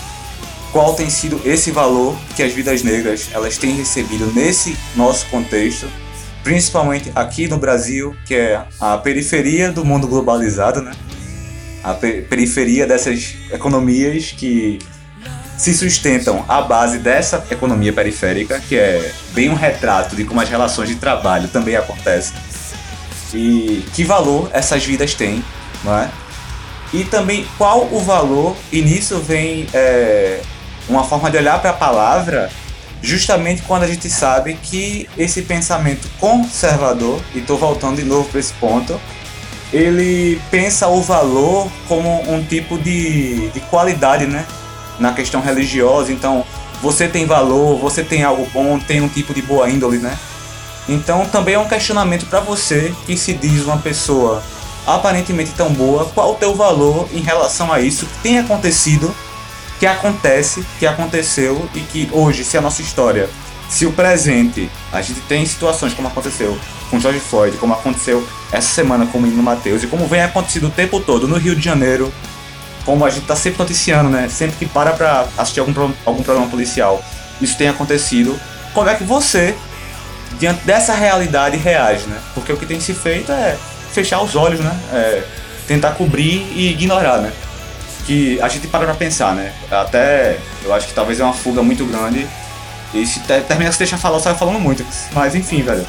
qual 0.70 0.94
tem 0.94 1.10
sido 1.10 1.40
esse 1.44 1.72
valor 1.72 2.16
que 2.36 2.44
as 2.44 2.52
vidas 2.52 2.84
negras 2.84 3.28
elas 3.32 3.58
têm 3.58 3.74
recebido 3.74 4.32
nesse 4.32 4.76
nosso 4.94 5.26
contexto, 5.26 5.88
principalmente 6.44 7.10
aqui 7.12 7.48
no 7.48 7.58
Brasil, 7.58 8.14
que 8.24 8.36
é 8.36 8.64
a 8.78 8.96
periferia 8.98 9.72
do 9.72 9.84
mundo 9.84 10.06
globalizado, 10.06 10.80
né? 10.80 10.92
a 11.82 11.92
periferia 11.92 12.86
dessas 12.86 13.34
economias 13.50 14.30
que 14.30 14.78
se 15.58 15.74
sustentam 15.74 16.44
à 16.46 16.62
base 16.62 17.00
dessa 17.00 17.44
economia 17.50 17.92
periférica, 17.92 18.60
que 18.60 18.76
é 18.76 19.12
bem 19.34 19.50
um 19.50 19.56
retrato 19.56 20.14
de 20.14 20.22
como 20.24 20.40
as 20.40 20.48
relações 20.48 20.88
de 20.88 20.94
trabalho 20.94 21.48
também 21.48 21.74
acontecem. 21.74 22.36
E 23.34 23.84
que 23.92 24.04
valor 24.04 24.48
essas 24.52 24.84
vidas 24.84 25.14
têm, 25.14 25.44
não 25.82 25.98
é? 25.98 26.08
E 26.92 27.04
também 27.04 27.46
qual 27.56 27.88
o 27.90 28.00
valor, 28.00 28.56
e 28.70 28.82
nisso 28.82 29.18
vem 29.18 29.66
é, 29.72 30.40
uma 30.88 31.04
forma 31.04 31.30
de 31.30 31.38
olhar 31.38 31.60
para 31.60 31.70
a 31.70 31.74
palavra, 31.74 32.50
justamente 33.02 33.62
quando 33.62 33.82
a 33.82 33.86
gente 33.86 34.08
sabe 34.10 34.54
que 34.62 35.08
esse 35.16 35.42
pensamento 35.42 36.08
conservador, 36.20 37.20
e 37.34 37.38
estou 37.38 37.58
voltando 37.58 37.96
de 37.96 38.04
novo 38.04 38.28
para 38.28 38.40
esse 38.40 38.52
ponto, 38.54 39.00
ele 39.72 40.40
pensa 40.50 40.86
o 40.86 41.00
valor 41.00 41.70
como 41.88 42.30
um 42.30 42.44
tipo 42.44 42.76
de, 42.78 43.48
de 43.48 43.60
qualidade, 43.60 44.26
né? 44.26 44.44
Na 45.00 45.14
questão 45.14 45.40
religiosa. 45.40 46.12
Então, 46.12 46.44
você 46.82 47.08
tem 47.08 47.24
valor, 47.24 47.78
você 47.78 48.04
tem 48.04 48.22
algo 48.22 48.46
bom, 48.52 48.78
tem 48.78 49.00
um 49.00 49.08
tipo 49.08 49.32
de 49.32 49.40
boa 49.40 49.70
índole, 49.70 49.98
né? 49.98 50.18
Então, 50.88 51.24
também 51.26 51.54
é 51.54 51.58
um 51.58 51.68
questionamento 51.68 52.26
para 52.26 52.40
você 52.40 52.92
que 53.06 53.16
se 53.16 53.32
diz 53.32 53.64
uma 53.64 53.78
pessoa 53.78 54.42
aparentemente 54.86 55.52
tão 55.52 55.72
boa, 55.72 56.06
qual 56.06 56.32
o 56.32 56.34
teu 56.34 56.54
valor 56.54 57.08
em 57.12 57.20
relação 57.20 57.72
a 57.72 57.80
isso 57.80 58.06
que 58.06 58.18
tem 58.22 58.38
acontecido, 58.38 59.14
que 59.78 59.86
acontece, 59.86 60.64
que 60.78 60.86
aconteceu 60.86 61.68
e 61.74 61.80
que 61.80 62.08
hoje, 62.12 62.44
se 62.44 62.56
a 62.56 62.60
nossa 62.60 62.82
história, 62.82 63.28
se 63.68 63.86
o 63.86 63.92
presente, 63.92 64.70
a 64.92 65.00
gente 65.00 65.20
tem 65.22 65.44
situações 65.46 65.94
como 65.94 66.08
aconteceu 66.08 66.58
com 66.90 67.00
George 67.00 67.20
Floyd, 67.20 67.56
como 67.56 67.72
aconteceu 67.72 68.26
essa 68.52 68.68
semana 68.68 69.06
com 69.06 69.18
o 69.18 69.22
menino 69.22 69.42
Matheus 69.42 69.82
e 69.82 69.86
como 69.86 70.06
vem 70.06 70.22
acontecendo 70.22 70.66
o 70.66 70.70
tempo 70.70 71.00
todo 71.00 71.26
no 71.26 71.38
Rio 71.38 71.56
de 71.56 71.64
Janeiro, 71.64 72.12
como 72.84 73.04
a 73.04 73.10
gente 73.10 73.22
está 73.22 73.34
sempre 73.34 73.60
noticiando, 73.60 74.10
né? 74.10 74.28
Sempre 74.28 74.56
que 74.56 74.66
para 74.66 74.92
para 74.92 75.26
assistir 75.38 75.60
algum, 75.60 75.92
algum 76.04 76.22
programa 76.22 76.50
policial, 76.50 77.02
isso 77.40 77.56
tem 77.56 77.68
acontecido. 77.68 78.38
Como 78.74 78.88
é 78.90 78.94
que 78.94 79.04
você, 79.04 79.54
diante 80.38 80.64
dessa 80.64 80.92
realidade, 80.92 81.56
reage, 81.56 82.06
né? 82.06 82.20
Porque 82.34 82.52
o 82.52 82.56
que 82.56 82.66
tem 82.66 82.78
se 82.78 82.92
feito 82.92 83.32
é 83.32 83.56
fechar 83.92 84.20
os 84.22 84.34
olhos, 84.34 84.60
né? 84.60 84.78
É 84.92 85.22
tentar 85.66 85.92
cobrir 85.92 86.46
e 86.54 86.70
ignorar, 86.70 87.18
né? 87.18 87.32
Que 88.04 88.40
a 88.40 88.48
gente 88.48 88.66
para 88.66 88.84
pra 88.84 88.94
pensar, 88.94 89.34
né? 89.34 89.52
Até 89.70 90.38
eu 90.64 90.74
acho 90.74 90.88
que 90.88 90.94
talvez 90.94 91.20
é 91.20 91.24
uma 91.24 91.32
fuga 91.32 91.62
muito 91.62 91.84
grande. 91.86 92.26
E 92.92 93.06
se 93.06 93.20
termina 93.20 93.70
que 93.70 93.76
você 93.76 93.78
deixa 93.78 93.96
falar, 93.96 94.16
eu 94.16 94.20
saio 94.20 94.36
falando 94.36 94.58
muito. 94.58 94.84
Mas 95.12 95.34
enfim, 95.34 95.62
velho. 95.62 95.86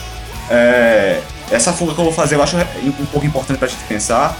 É, 0.49 1.21
essa 1.51 1.73
fuga 1.73 1.93
que 1.93 1.99
eu 1.99 2.05
vou 2.05 2.13
fazer 2.13 2.35
eu 2.35 2.43
acho 2.43 2.55
um 2.57 3.05
pouco 3.07 3.25
importante 3.25 3.57
pra 3.57 3.67
gente 3.67 3.83
pensar, 3.85 4.37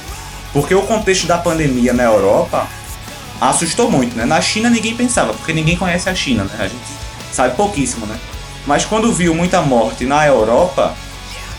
porque 0.51 0.76
o 0.76 0.84
contexto 0.84 1.26
da 1.26 1.38
pandemia 1.38 1.93
na 1.93 2.03
Europa 2.03 2.68
assustou 3.41 3.89
muito, 3.89 4.16
né? 4.16 4.26
Na 4.26 4.39
China 4.39 4.70
ninguém 4.70 4.95
pensava, 4.95 5.34
porque 5.34 5.53
ninguém 5.53 5.76
conhece 5.76 6.09
a 6.09 6.16
China, 6.16 6.43
né? 6.43 6.55
A 6.59 6.68
gente 6.68 6.84
sabe 7.32 7.55
pouquíssimo, 7.55 8.05
né? 8.05 8.18
Mas 8.66 8.86
quando 8.86 9.11
viu 9.11 9.34
muita 9.34 9.61
morte 9.61 10.05
na 10.05 10.26
Europa, 10.26 10.93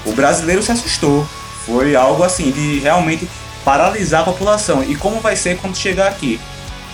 o 0.06 0.12
brasileiro 0.12 0.62
se 0.62 0.72
assustou. 0.72 1.26
Foi 1.66 1.96
algo 1.96 2.22
assim 2.22 2.50
de 2.50 2.78
realmente 2.80 3.28
paralisar 3.64 4.22
a 4.22 4.24
população. 4.24 4.82
E 4.82 4.94
como 4.94 5.20
vai 5.20 5.36
ser 5.36 5.58
quando 5.58 5.76
chegar 5.76 6.08
aqui? 6.08 6.40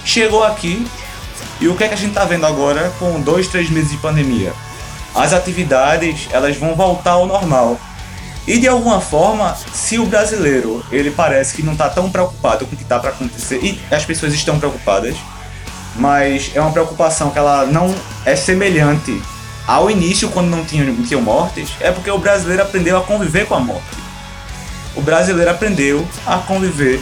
Chegou 0.04 0.44
aqui, 0.44 0.86
e 1.60 1.68
o 1.68 1.76
que 1.76 1.84
é 1.84 1.88
que 1.88 1.94
a 1.94 1.96
gente 1.96 2.14
tá 2.14 2.24
vendo 2.24 2.46
agora 2.46 2.92
com 2.98 3.20
dois, 3.20 3.48
três 3.48 3.68
meses 3.68 3.90
de 3.90 3.96
pandemia? 3.98 4.52
as 5.14 5.32
atividades 5.32 6.28
elas 6.30 6.56
vão 6.56 6.74
voltar 6.74 7.12
ao 7.12 7.26
normal. 7.26 7.78
E 8.46 8.58
de 8.58 8.66
alguma 8.66 9.00
forma, 9.00 9.56
se 9.72 9.98
o 9.98 10.06
brasileiro 10.06 10.84
ele 10.90 11.10
parece 11.10 11.54
que 11.54 11.62
não 11.62 11.72
está 11.72 11.88
tão 11.88 12.10
preocupado 12.10 12.66
com 12.66 12.74
o 12.74 12.76
que 12.76 12.82
está 12.82 12.98
para 12.98 13.10
acontecer, 13.10 13.62
e 13.62 13.80
as 13.94 14.04
pessoas 14.04 14.32
estão 14.32 14.58
preocupadas, 14.58 15.16
mas 15.96 16.50
é 16.54 16.60
uma 16.60 16.72
preocupação 16.72 17.30
que 17.30 17.38
ela 17.38 17.66
não 17.66 17.94
é 18.24 18.34
semelhante 18.34 19.20
ao 19.66 19.90
início, 19.90 20.30
quando 20.30 20.48
não 20.48 20.64
tinham, 20.64 20.86
não 20.86 21.04
tinham 21.04 21.20
mortes, 21.20 21.70
é 21.80 21.92
porque 21.92 22.10
o 22.10 22.18
brasileiro 22.18 22.62
aprendeu 22.62 22.96
a 22.96 23.02
conviver 23.02 23.46
com 23.46 23.54
a 23.54 23.60
morte. 23.60 23.99
O 24.94 25.00
brasileiro 25.00 25.50
aprendeu 25.50 26.06
a 26.26 26.38
conviver 26.38 27.00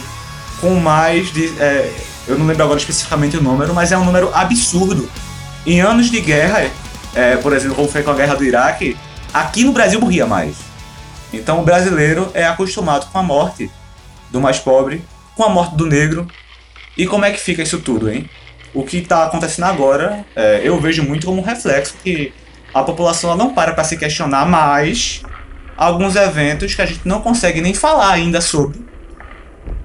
com 0.61 0.75
mais 0.75 1.31
de. 1.31 1.47
É, 1.59 1.91
eu 2.27 2.37
não 2.37 2.45
lembro 2.45 2.63
agora 2.63 2.79
especificamente 2.79 3.37
o 3.37 3.41
número, 3.41 3.73
mas 3.73 3.91
é 3.91 3.97
um 3.97 4.05
número 4.05 4.33
absurdo. 4.33 5.09
Em 5.65 5.81
anos 5.81 6.09
de 6.09 6.21
guerra, 6.21 6.69
é, 7.15 7.37
por 7.37 7.53
exemplo, 7.53 7.75
como 7.75 7.87
foi 7.87 8.03
com 8.03 8.11
a 8.11 8.15
guerra 8.15 8.35
do 8.35 8.43
Iraque, 8.43 8.97
aqui 9.33 9.63
no 9.63 9.71
Brasil 9.71 9.99
morria 9.99 10.25
mais. 10.25 10.55
Então 11.33 11.59
o 11.61 11.63
brasileiro 11.63 12.29
é 12.33 12.45
acostumado 12.45 13.09
com 13.11 13.17
a 13.17 13.23
morte 13.23 13.69
do 14.31 14.39
mais 14.39 14.59
pobre, 14.59 15.03
com 15.35 15.43
a 15.43 15.49
morte 15.49 15.75
do 15.75 15.85
negro. 15.85 16.27
E 16.97 17.07
como 17.07 17.25
é 17.25 17.31
que 17.31 17.39
fica 17.39 17.63
isso 17.63 17.79
tudo, 17.79 18.09
hein? 18.09 18.29
O 18.73 18.83
que 18.83 18.97
está 18.97 19.25
acontecendo 19.25 19.65
agora, 19.65 20.25
é, 20.35 20.61
eu 20.63 20.79
vejo 20.79 21.03
muito 21.03 21.25
como 21.25 21.41
um 21.41 21.43
reflexo 21.43 21.95
que 22.03 22.33
a 22.73 22.83
população 22.83 23.35
não 23.35 23.53
para 23.53 23.73
para 23.73 23.83
se 23.83 23.97
questionar 23.97 24.45
mais 24.45 25.23
alguns 25.79 26.17
eventos 26.17 26.75
que 26.75 26.81
a 26.81 26.85
gente 26.85 27.07
não 27.07 27.21
consegue 27.21 27.61
nem 27.61 27.73
falar 27.73 28.11
ainda 28.11 28.41
sobre. 28.41 28.85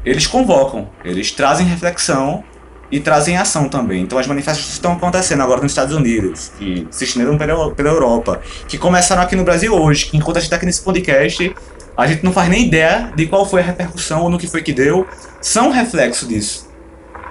Eles 0.05 0.26
convocam, 0.26 0.90
eles 1.05 1.30
trazem 1.30 1.64
reflexão 1.64 2.42
e 2.90 2.99
trazem 2.99 3.36
ação 3.36 3.68
também. 3.68 4.03
Então 4.03 4.18
as 4.18 4.26
manifestações 4.26 4.72
estão 4.72 4.95
acontecendo 4.95 5.42
agora 5.42 5.62
nos 5.62 5.70
Estados 5.70 5.95
Unidos, 5.95 6.51
que 6.59 6.86
se 6.90 7.05
estenderam 7.05 7.38
pela, 7.38 7.70
pela 7.70 7.90
Europa, 7.90 8.42
que 8.66 8.76
começaram 8.76 9.22
aqui 9.22 9.36
no 9.36 9.45
Brasil 9.45 9.72
hoje, 9.72 10.07
que 10.07 10.16
enquanto 10.16 10.38
a 10.38 10.40
gente 10.40 10.47
está 10.47 10.57
aqui 10.57 10.66
nesse 10.66 10.82
podcast, 10.82 11.55
a 11.97 12.07
gente 12.09 12.24
não 12.24 12.32
faz 12.32 12.49
nem 12.49 12.66
ideia 12.66 13.12
de 13.14 13.26
qual 13.26 13.47
foi 13.47 13.61
a 13.61 13.64
repercussão 13.64 14.22
ou 14.22 14.28
no 14.28 14.36
que 14.36 14.49
foi 14.49 14.62
que 14.62 14.72
deu, 14.72 15.07
são 15.40 15.70
reflexo 15.70 16.26
disso. 16.26 16.68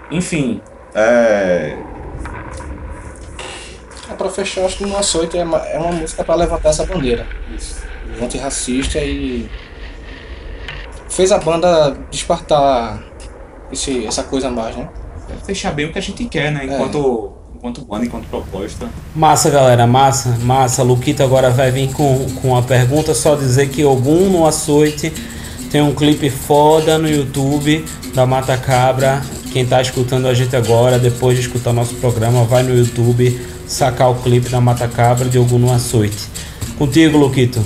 Enfim, 0.09 0.61
é... 0.95 1.77
é 4.09 4.13
para 4.17 4.29
fechar, 4.29 4.63
acho 4.63 4.77
que 4.77 4.85
no 4.85 4.97
açoite 4.97 5.37
é 5.37 5.43
uma, 5.43 5.57
é 5.57 5.77
uma 5.77 5.91
música 5.91 6.23
para 6.23 6.35
levantar 6.35 6.69
essa 6.69 6.85
bandeira. 6.85 7.27
Antirracista 8.21 8.99
e 8.99 9.49
fez 11.09 11.31
a 11.31 11.37
banda 11.37 11.97
despertar 12.09 13.03
esse, 13.71 14.05
essa 14.05 14.23
coisa 14.23 14.49
mais, 14.49 14.75
né? 14.75 14.89
fechar 15.45 15.71
bem 15.71 15.85
o 15.85 15.91
que 15.91 15.97
a 15.97 16.01
gente 16.01 16.25
quer, 16.25 16.51
né? 16.51 16.65
Enquanto, 16.65 17.33
é. 17.53 17.57
enquanto 17.57 17.81
banda, 17.81 18.05
enquanto 18.05 18.27
proposta. 18.27 18.89
Massa, 19.15 19.49
galera, 19.49 19.87
massa, 19.87 20.37
massa. 20.41 20.83
Luquita 20.83 21.23
agora 21.23 21.49
vai 21.49 21.71
vir 21.71 21.91
com, 21.91 22.25
com 22.41 22.55
a 22.55 22.61
pergunta, 22.61 23.13
só 23.13 23.35
dizer 23.35 23.69
que 23.69 23.83
Ogum 23.83 24.29
no 24.29 24.45
Açoite 24.45 25.11
tem 25.71 25.81
um 25.81 25.93
clipe 25.93 26.29
foda 26.29 26.97
no 26.97 27.09
YouTube 27.09 27.83
da 28.13 28.25
Mata 28.25 28.57
Cabra. 28.57 29.21
Quem 29.51 29.65
tá 29.65 29.81
escutando 29.81 30.27
a 30.27 30.33
gente 30.33 30.55
agora, 30.55 30.97
depois 30.97 31.37
de 31.37 31.41
escutar 31.41 31.73
nosso 31.73 31.95
programa, 31.95 32.43
vai 32.43 32.63
no 32.63 32.75
YouTube 32.75 33.39
sacar 33.67 34.09
o 34.09 34.15
clipe 34.15 34.49
da 34.49 34.59
Mata 34.59 34.87
Cabra 34.87 35.27
de 35.27 35.37
Ogum 35.37 35.59
no 35.59 35.71
Açoite. 35.71 36.27
Contigo, 36.77 37.17
Luquito. 37.17 37.63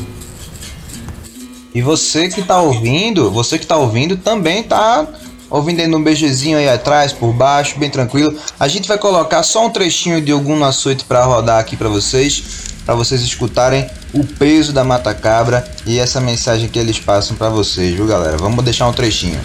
E 1.77 1.81
você 1.83 2.27
que 2.27 2.41
tá 2.41 2.59
ouvindo, 2.59 3.29
você 3.29 3.59
que 3.59 3.67
tá 3.67 3.77
ouvindo 3.77 4.17
também 4.17 4.63
tá 4.63 5.07
ouvindo 5.47 5.79
aí 5.79 5.93
um 5.93 6.03
beijezinho 6.03 6.57
aí 6.57 6.67
atrás, 6.67 7.13
por 7.13 7.31
baixo, 7.31 7.77
bem 7.77 7.87
tranquilo. 7.87 8.35
A 8.59 8.67
gente 8.67 8.87
vai 8.87 8.97
colocar 8.97 9.43
só 9.43 9.67
um 9.67 9.69
trechinho 9.69 10.19
de 10.19 10.31
algum 10.31 10.63
açoite 10.63 11.05
para 11.05 11.23
rodar 11.23 11.59
aqui 11.59 11.77
para 11.77 11.87
vocês, 11.87 12.41
para 12.83 12.95
vocês 12.95 13.21
escutarem 13.21 13.87
o 14.11 14.23
peso 14.25 14.73
da 14.73 14.83
mata 14.83 15.13
cabra 15.13 15.71
e 15.85 15.99
essa 15.99 16.19
mensagem 16.19 16.67
que 16.67 16.79
eles 16.79 16.99
passam 16.99 17.37
para 17.37 17.49
vocês, 17.49 17.93
viu, 17.93 18.07
galera? 18.07 18.37
Vamos 18.37 18.65
deixar 18.65 18.87
um 18.87 18.93
trechinho. 18.93 19.39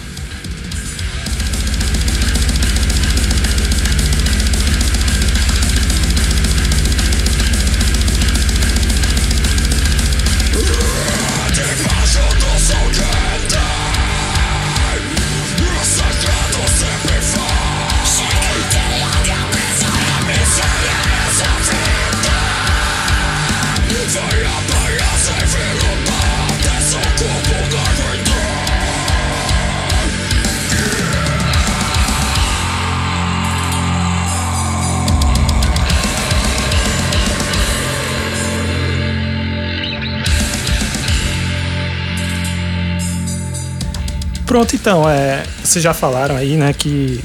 Então, 44.75 45.09
é, 45.09 45.43
vocês 45.63 45.83
já 45.83 45.93
falaram 45.93 46.35
aí, 46.35 46.55
né, 46.55 46.73
que 46.73 47.23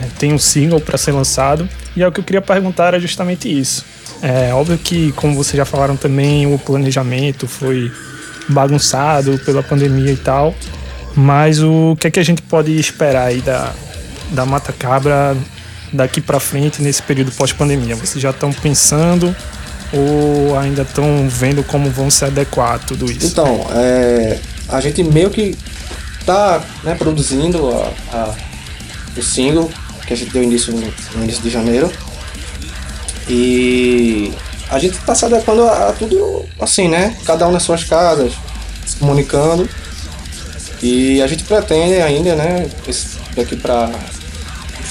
é, 0.00 0.06
tem 0.18 0.32
um 0.32 0.38
single 0.38 0.80
para 0.80 0.98
ser 0.98 1.12
lançado, 1.12 1.68
e 1.96 2.02
é 2.02 2.08
o 2.08 2.12
que 2.12 2.20
eu 2.20 2.24
queria 2.24 2.42
perguntar 2.42 2.88
era 2.88 3.00
justamente 3.00 3.48
isso. 3.48 3.84
É 4.22 4.52
óbvio 4.52 4.78
que, 4.78 5.12
como 5.12 5.34
vocês 5.34 5.56
já 5.56 5.64
falaram 5.64 5.96
também, 5.96 6.52
o 6.52 6.58
planejamento 6.58 7.46
foi 7.46 7.92
bagunçado 8.48 9.38
pela 9.44 9.62
pandemia 9.62 10.12
e 10.12 10.16
tal, 10.16 10.54
mas 11.14 11.62
o 11.62 11.96
que 11.98 12.06
é 12.06 12.10
que 12.10 12.20
a 12.20 12.24
gente 12.24 12.42
pode 12.42 12.78
esperar 12.78 13.26
aí 13.26 13.40
da, 13.40 13.72
da 14.30 14.44
Mata 14.46 14.72
Cabra 14.72 15.36
daqui 15.92 16.20
para 16.20 16.38
frente 16.38 16.82
nesse 16.82 17.02
período 17.02 17.32
pós-pandemia? 17.32 17.96
Vocês 17.96 18.20
já 18.20 18.30
estão 18.30 18.52
pensando 18.52 19.34
ou 19.92 20.58
ainda 20.58 20.82
estão 20.82 21.28
vendo 21.28 21.62
como 21.62 21.90
vão 21.90 22.10
se 22.10 22.24
adequar 22.24 22.74
a 22.74 22.78
tudo 22.78 23.10
isso? 23.10 23.26
Então, 23.26 23.66
é, 23.74 24.38
a 24.68 24.80
gente 24.80 25.02
meio 25.02 25.30
que 25.30 25.56
tá 26.26 26.62
né, 26.82 26.94
produzindo 26.94 27.70
a, 27.70 27.92
a, 28.12 28.34
o 29.16 29.22
single 29.22 29.70
que 30.06 30.12
a 30.12 30.16
gente 30.16 30.32
deu 30.32 30.42
início 30.42 30.72
no, 30.72 30.80
no, 30.80 31.24
início 31.24 31.42
de 31.42 31.50
janeiro. 31.50 31.90
E 33.28 34.32
a 34.68 34.78
gente 34.78 34.98
tá 34.98 35.14
se 35.14 35.24
adequando 35.24 35.64
a, 35.64 35.88
a 35.88 35.92
tudo 35.92 36.44
assim, 36.60 36.88
né? 36.88 37.16
Cada 37.24 37.48
um 37.48 37.52
nas 37.52 37.62
suas 37.62 37.84
casas, 37.84 38.32
se 38.84 38.96
comunicando. 38.96 39.68
E 40.82 41.22
a 41.22 41.26
gente 41.26 41.44
pretende 41.44 41.94
ainda, 41.94 42.34
né? 42.34 42.68
Daqui 43.34 43.56
pra 43.56 43.90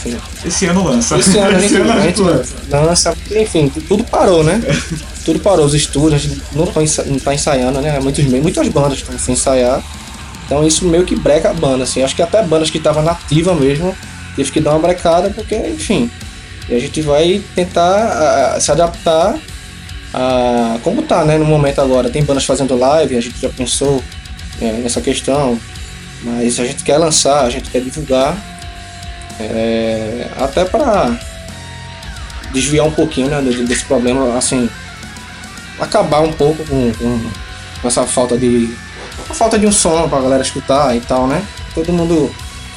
enfim. 0.06 0.18
Esse 0.46 0.66
ano 0.66 0.84
lança. 0.84 1.18
Esse 1.18 1.38
ano 1.38 1.56
a 1.58 1.60
gente, 1.60 1.76
ano 1.76 1.92
a 1.92 2.02
gente 2.02 2.22
lança. 2.22 2.56
lança. 2.72 3.18
Enfim, 3.32 3.70
tudo 3.88 4.04
parou, 4.04 4.44
né? 4.44 4.62
tudo 5.24 5.40
parou. 5.40 5.66
Os 5.66 5.74
estúdios, 5.74 6.14
a 6.14 6.18
gente 6.18 6.42
não 6.54 6.84
está 6.84 7.04
tá 7.24 7.34
ensaiando, 7.34 7.82
né? 7.82 8.00
Muitos, 8.00 8.24
muitas 8.26 8.68
bandas 8.68 9.00
estão 9.00 9.18
sem 9.18 9.34
ensaiar. 9.34 9.82
Então 10.46 10.66
isso 10.66 10.86
meio 10.86 11.06
que 11.06 11.16
breca 11.16 11.50
a 11.50 11.54
banda, 11.54 11.84
assim. 11.84 12.04
Acho 12.04 12.16
que 12.16 12.22
até 12.22 12.42
bandas 12.44 12.70
que 12.70 12.78
estavam 12.78 13.04
nativa 13.04 13.54
mesmo, 13.56 13.96
teve 14.36 14.52
que 14.52 14.60
dar 14.60 14.72
uma 14.72 14.80
brecada, 14.80 15.30
porque, 15.30 15.56
enfim. 15.56 16.10
E 16.70 16.76
a 16.76 16.80
gente 16.80 17.02
vai 17.02 17.42
tentar 17.56 18.60
se 18.60 18.72
adaptar 18.72 19.38
a 20.14 20.80
como 20.84 21.02
tá, 21.04 21.26
né, 21.26 21.38
no 21.38 21.46
momento 21.46 21.82
agora. 21.82 22.10
Tem 22.10 22.24
bandas 22.24 22.46
fazendo 22.46 22.78
live, 22.78 23.18
a 23.18 23.22
gente 23.22 23.40
já 23.40 23.50
pensou 23.50 24.04
é, 24.62 24.72
nessa 24.74 25.02
questão. 25.02 25.60
Mas 26.24 26.60
a 26.60 26.66
gente 26.66 26.84
quer 26.84 26.98
lançar, 26.98 27.46
a 27.46 27.50
gente 27.50 27.70
quer 27.70 27.82
divulgar 27.82 28.36
é, 29.40 30.28
até 30.38 30.64
para 30.66 31.20
desviar 32.54 32.86
um 32.86 32.92
pouquinho 32.92 33.28
né, 33.28 33.42
desse 33.42 33.84
problema, 33.86 34.38
assim, 34.38 34.70
acabar 35.80 36.22
um 36.22 36.32
pouco 36.32 36.64
com, 36.66 36.92
com, 36.94 37.32
com 37.82 37.88
essa 37.88 38.04
falta 38.04 38.38
de. 38.38 38.74
Falta 39.36 39.60
de 39.60 39.68
um 39.68 39.72
som 39.72 40.08
pra 40.10 40.22
galera 40.22 40.42
escutar 40.42 40.96
e 40.96 41.02
tal, 41.02 41.28
né? 41.28 41.46
Todo 41.74 41.92
mundo 41.94 42.32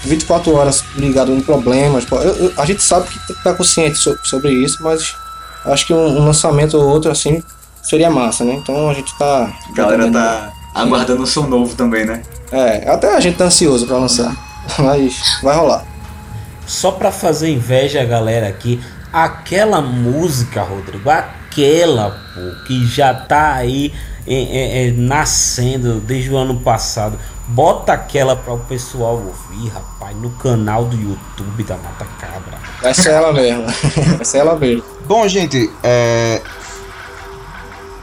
24 0.05 0.55
horas 0.55 0.85
ligado 0.97 1.33
em 1.33 1.41
problemas. 1.41 2.07
Eu, 2.11 2.19
eu, 2.19 2.53
a 2.57 2.65
gente 2.65 2.83
sabe 2.83 3.09
que 3.09 3.35
tá 3.43 3.55
consciente 3.55 3.99
so, 3.99 4.19
sobre 4.25 4.53
isso, 4.53 4.83
mas 4.83 5.15
acho 5.65 5.87
que 5.87 5.95
um, 5.95 6.19
um, 6.19 6.25
lançamento 6.27 6.77
ou 6.77 6.89
outro 6.89 7.11
assim 7.11 7.43
seria 7.83 8.11
massa, 8.11 8.45
né? 8.45 8.55
Então 8.55 8.91
a 8.91 8.95
gente 8.95 9.17
tá. 9.19 9.53
A 9.71 9.73
galera 9.73 10.11
tá 10.11 10.53
aguardando 10.75 11.23
um 11.23 11.27
som 11.27 11.47
novo 11.47 11.75
também, 11.75 12.05
né? 12.05 12.23
É, 12.51 12.91
até 12.91 13.17
a 13.17 13.21
gente 13.21 13.37
tá 13.37 13.45
ansioso 13.45 13.87
para 13.87 13.99
lançar. 13.99 14.35
Mas 14.79 15.39
vai 15.43 15.57
rolar 15.57 15.85
só 16.69 16.93
para 16.93 17.11
fazer 17.11 17.51
inveja 17.51 18.03
a 18.03 18.05
galera 18.05 18.47
aqui, 18.47 18.79
aquela 19.11 19.81
música, 19.81 20.63
Rodrigo, 20.63 21.09
aquela 21.09 22.11
pô, 22.35 22.67
que 22.67 22.87
já 22.87 23.15
tá 23.15 23.55
aí 23.55 23.93
é, 24.29 24.35
é, 24.35 24.89
é, 24.89 24.91
nascendo 24.93 26.01
desde 26.01 26.31
o 26.31 26.37
ano 26.37 26.61
passado. 26.61 27.19
Bota 27.47 27.95
aquela 27.95 28.37
para 28.37 28.53
o 28.53 28.59
pessoal 28.59 29.15
ouvir, 29.15 29.69
rapaz, 29.69 30.15
no 30.17 30.29
canal 30.33 30.85
do 30.85 30.97
YouTube 30.97 31.63
da 31.65 31.79
Mata 31.79 32.07
Cabra. 32.21 32.59
Vai 32.83 32.93
ser 32.93 33.13
ela 33.13 33.33
mesmo. 33.33 33.65
Vai 34.17 34.25
ser 34.25 34.39
ela 34.39 34.55
mesmo. 34.55 34.85
Bom, 35.07 35.27
gente, 35.27 35.71
é... 35.83 36.43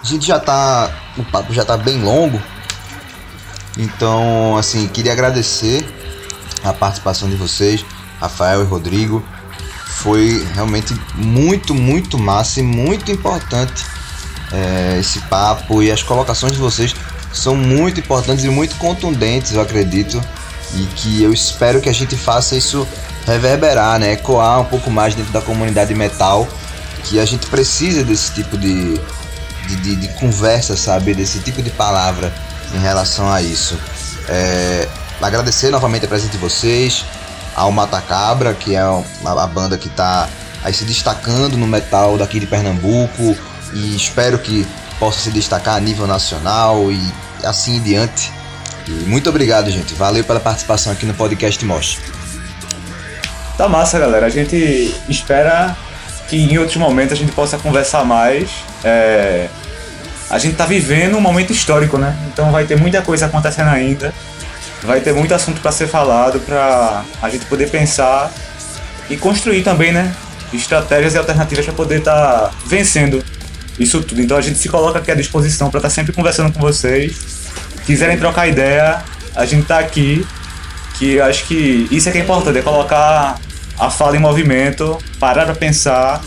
a 0.02 0.06
gente 0.06 0.26
já 0.26 0.40
tá. 0.40 0.90
O 1.16 1.24
papo 1.26 1.54
já 1.54 1.64
tá 1.64 1.78
bem 1.78 2.02
longo. 2.02 2.42
Então, 3.78 4.58
assim, 4.58 4.88
queria 4.88 5.12
agradecer 5.12 5.86
a 6.64 6.74
participação 6.74 7.30
de 7.30 7.36
vocês. 7.36 7.86
Rafael 8.20 8.62
e 8.62 8.66
Rodrigo. 8.66 9.24
Foi 9.86 10.44
realmente 10.56 11.00
muito, 11.14 11.76
muito 11.76 12.18
massa 12.18 12.60
e 12.62 12.64
muito 12.64 13.12
importante 13.12 13.95
é, 14.56 15.00
esse 15.00 15.20
papo 15.22 15.84
e 15.84 15.92
as 15.92 16.02
colocações 16.02 16.54
de 16.54 16.60
vocês 16.60 16.96
são 17.34 17.56
muito 17.56 18.00
importantes 18.00 18.46
e 18.46 18.50
muito 18.50 18.76
contundentes, 18.78 19.54
eu 19.54 19.62
acredito, 19.62 20.22
e 20.74 20.86
que 20.96 21.22
eu 21.22 21.34
espero 21.34 21.82
que 21.82 21.90
a 21.90 21.94
gente 21.94 22.16
faça 22.16 22.56
isso 22.56 22.88
reverberar, 23.26 24.00
né, 24.00 24.14
ecoar 24.14 24.62
um 24.62 24.66
pouco 24.66 24.90
mais 24.90 25.14
dentro 25.16 25.34
da 25.34 25.42
comunidade 25.42 25.94
metal, 25.94 26.48
que 27.04 27.20
a 27.20 27.26
gente 27.26 27.48
precisa 27.48 28.04
desse 28.04 28.34
tipo 28.34 28.58
de, 28.58 29.00
de, 29.68 29.76
de, 29.78 29.96
de 29.96 30.08
conversa, 30.10 30.78
sabe, 30.78 31.14
desse 31.14 31.40
tipo 31.40 31.62
de 31.62 31.70
palavra 31.70 32.34
em 32.74 32.80
relação 32.80 33.32
a 33.32 33.42
isso. 33.42 33.78
É, 34.30 34.88
agradecer 35.22 35.70
novamente 35.70 36.06
a 36.06 36.08
presença 36.08 36.32
de 36.32 36.38
vocês, 36.38 37.06
ao 37.56 37.72
Matacabra, 37.72 38.54
que 38.54 38.76
é 38.76 38.80
a, 38.80 39.48
banda 39.48 39.78
que 39.78 39.88
está 39.88 40.28
aí 40.64 40.74
se 40.74 40.84
destacando 40.84 41.58
no 41.58 41.68
metal 41.68 42.18
daqui 42.18 42.40
de 42.40 42.48
Pernambuco 42.48 43.36
e 43.76 43.96
espero 43.96 44.40
que 44.40 44.66
possa 45.00 45.20
se 45.20 45.32
destacar 45.32 45.76
a 45.76 45.80
nível 45.80 46.08
nacional 46.08 46.92
e 46.92 47.00
assim 47.44 47.76
em 47.76 47.82
diante. 47.82 48.32
E 48.88 48.92
muito 48.92 49.30
obrigado, 49.30 49.70
gente. 49.70 49.94
Valeu 49.94 50.24
pela 50.24 50.40
participação 50.40 50.92
aqui 50.92 51.06
no 51.06 51.14
podcast 51.14 51.64
Mosh. 51.66 52.00
Tá 53.58 53.68
massa, 53.68 54.00
galera. 54.00 54.26
A 54.26 54.30
gente 54.30 54.96
espera 55.08 55.76
que 56.28 56.38
em 56.38 56.58
outros 56.58 56.78
momentos 56.78 57.14
a 57.14 57.16
gente 57.16 57.32
possa 57.34 57.58
conversar 57.58 58.04
mais. 58.04 58.50
É... 58.84 59.50
A 60.30 60.40
gente 60.40 60.56
tá 60.56 60.66
vivendo 60.66 61.18
um 61.18 61.22
momento 61.22 61.52
histórico, 61.52 61.98
né? 61.98 62.18
Então 62.32 62.52
vai 62.52 62.66
ter 62.66 62.76
muita 62.76 63.02
coisa 63.02 63.28
acontecendo 63.28 63.70
ainda 63.70 64.12
vai 64.86 65.02
ter 65.02 65.14
muito 65.14 65.34
assunto 65.34 65.60
para 65.60 65.72
ser 65.72 65.88
falado 65.88 66.40
para 66.40 67.04
a 67.22 67.30
gente 67.30 67.46
poder 67.46 67.70
pensar 67.70 68.32
e 69.10 69.18
construir 69.18 69.64
também, 69.64 69.92
né? 69.92 70.14
Estratégias 70.54 71.16
e 71.16 71.18
alternativas 71.18 71.66
para 71.66 71.74
poder 71.74 72.00
estar 72.00 72.14
tá 72.14 72.52
vencendo 72.66 73.24
isso 73.80 74.02
tudo. 74.02 74.22
Então 74.22 74.38
a 74.38 74.42
gente 74.42 74.58
se 74.58 74.70
coloca 74.70 75.00
aqui 75.00 75.12
à 75.12 75.16
disposição 75.16 75.70
para 75.70 75.80
estar 75.80 75.90
tá 75.90 75.96
sempre 75.96 76.14
conversando 76.14 76.52
com 76.52 76.60
vocês. 76.60 77.16
Quiserem 77.86 78.18
trocar 78.18 78.48
ideia, 78.48 79.04
a 79.36 79.46
gente 79.46 79.66
tá 79.66 79.80
aqui. 79.80 80.26
Que 80.98 81.20
acho 81.20 81.46
que 81.46 81.88
isso 81.92 82.08
é 82.08 82.12
que 82.12 82.20
é 82.20 82.22
importante, 82.22 82.58
é 82.58 82.62
colocar 82.62 83.38
a 83.78 83.90
fala 83.90 84.16
em 84.16 84.20
movimento, 84.20 84.98
parar 85.20 85.44
para 85.44 85.54
pensar 85.54 86.22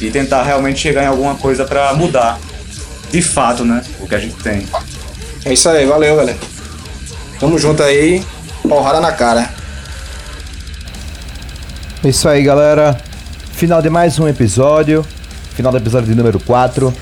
e 0.00 0.10
tentar 0.10 0.42
realmente 0.42 0.80
chegar 0.80 1.04
em 1.04 1.06
alguma 1.06 1.36
coisa 1.36 1.64
para 1.64 1.94
mudar 1.94 2.40
de 3.12 3.22
fato, 3.22 3.64
né? 3.64 3.84
O 4.00 4.08
que 4.08 4.14
a 4.16 4.18
gente 4.18 4.34
tem. 4.42 4.66
É 5.44 5.52
isso 5.52 5.68
aí, 5.68 5.86
valeu, 5.86 6.16
galera. 6.16 6.38
Tamo 7.38 7.56
junto 7.56 7.82
aí, 7.84 8.24
porrada 8.68 9.00
na 9.00 9.12
cara. 9.12 9.48
É 12.02 12.08
isso 12.08 12.28
aí, 12.28 12.42
galera. 12.42 13.00
Final 13.52 13.80
de 13.80 13.88
mais 13.88 14.18
um 14.18 14.26
episódio. 14.26 15.06
Final 15.54 15.70
do 15.70 15.78
episódio 15.78 16.08
de 16.08 16.14
número 16.16 16.40
4. 16.40 16.92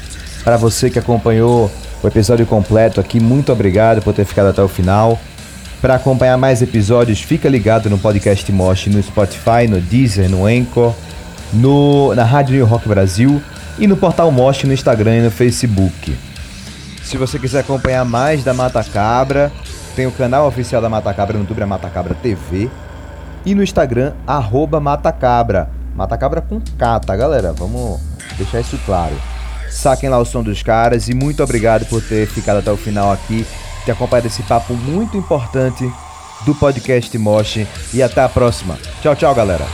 Para 0.45 0.59
você 0.59 0.91
que 0.91 0.99
acompanhou 0.99 1.71
o 2.03 2.07
episódio 2.07 2.45
completo 2.45 3.01
aqui, 3.01 3.19
muito 3.19 3.51
obrigado 3.51 4.03
por 4.03 4.13
ter 4.13 4.27
ficado 4.27 4.49
até 4.49 4.63
o 4.63 4.69
final. 4.69 5.19
Para 5.81 5.95
acompanhar 5.95 6.37
mais 6.37 6.61
episódios, 6.61 7.21
fica 7.21 7.49
ligado 7.49 7.89
no 7.89 7.99
podcast 7.99 8.53
Mosh 8.53 8.89
no 8.89 9.03
Spotify, 9.03 9.67
no 9.69 9.81
Deezer, 9.81 10.29
no 10.29 10.47
Anchor, 10.47 10.95
no, 11.53 12.15
na 12.15 12.25
Rádio 12.25 12.57
New 12.57 12.67
Rock 12.67 12.87
Brasil 12.87 13.43
e 13.79 13.87
no 13.87 13.97
portal 13.97 14.31
Mosh 14.31 14.65
no 14.65 14.73
Instagram 14.73 15.17
e 15.17 15.23
no 15.23 15.31
Facebook. 15.31 16.15
Se 17.03 17.17
você 17.17 17.39
quiser 17.39 17.61
acompanhar 17.61 18.05
mais 18.05 18.45
da 18.45 18.53
Mata 18.53 18.85
Cabra, 18.85 19.51
tem 19.97 20.07
o 20.07 20.13
canal 20.13 20.47
oficial 20.47 20.83
da 20.83 20.91
Matacabra 20.91 21.35
no 21.35 21.41
YouTube, 21.41 21.63
é 21.63 21.67
Matacabra 21.67 22.15
TV. 22.15 22.69
E 23.47 23.55
no 23.55 23.63
Instagram, 23.63 24.13
arroba 24.27 24.79
Matacabra. 25.95 26.23
Matacabra 26.23 26.41
com 26.41 26.61
K, 26.61 27.01
tá, 27.01 27.17
galera? 27.17 27.53
Vamos 27.53 28.01
deixar 28.37 28.61
isso 28.61 28.79
claro. 28.85 29.15
Saquem 29.71 30.09
lá 30.09 30.19
o 30.19 30.25
som 30.25 30.43
dos 30.43 30.63
caras 30.63 31.09
e 31.09 31.15
muito 31.15 31.43
obrigado 31.43 31.87
por 31.87 32.03
ter 32.03 32.27
ficado 32.27 32.59
até 32.59 32.71
o 32.71 32.77
final 32.77 33.11
aqui, 33.11 33.47
ter 33.85 33.93
acompanhado 33.93 34.27
esse 34.27 34.43
papo 34.43 34.75
muito 34.75 35.17
importante 35.17 35.91
do 36.45 36.55
podcast 36.55 37.17
Moshi. 37.17 37.67
E 37.93 38.03
até 38.03 38.23
a 38.23 38.29
próxima. 38.29 38.79
Tchau, 39.01 39.17
tchau, 39.17 39.35
galera. 39.35 39.65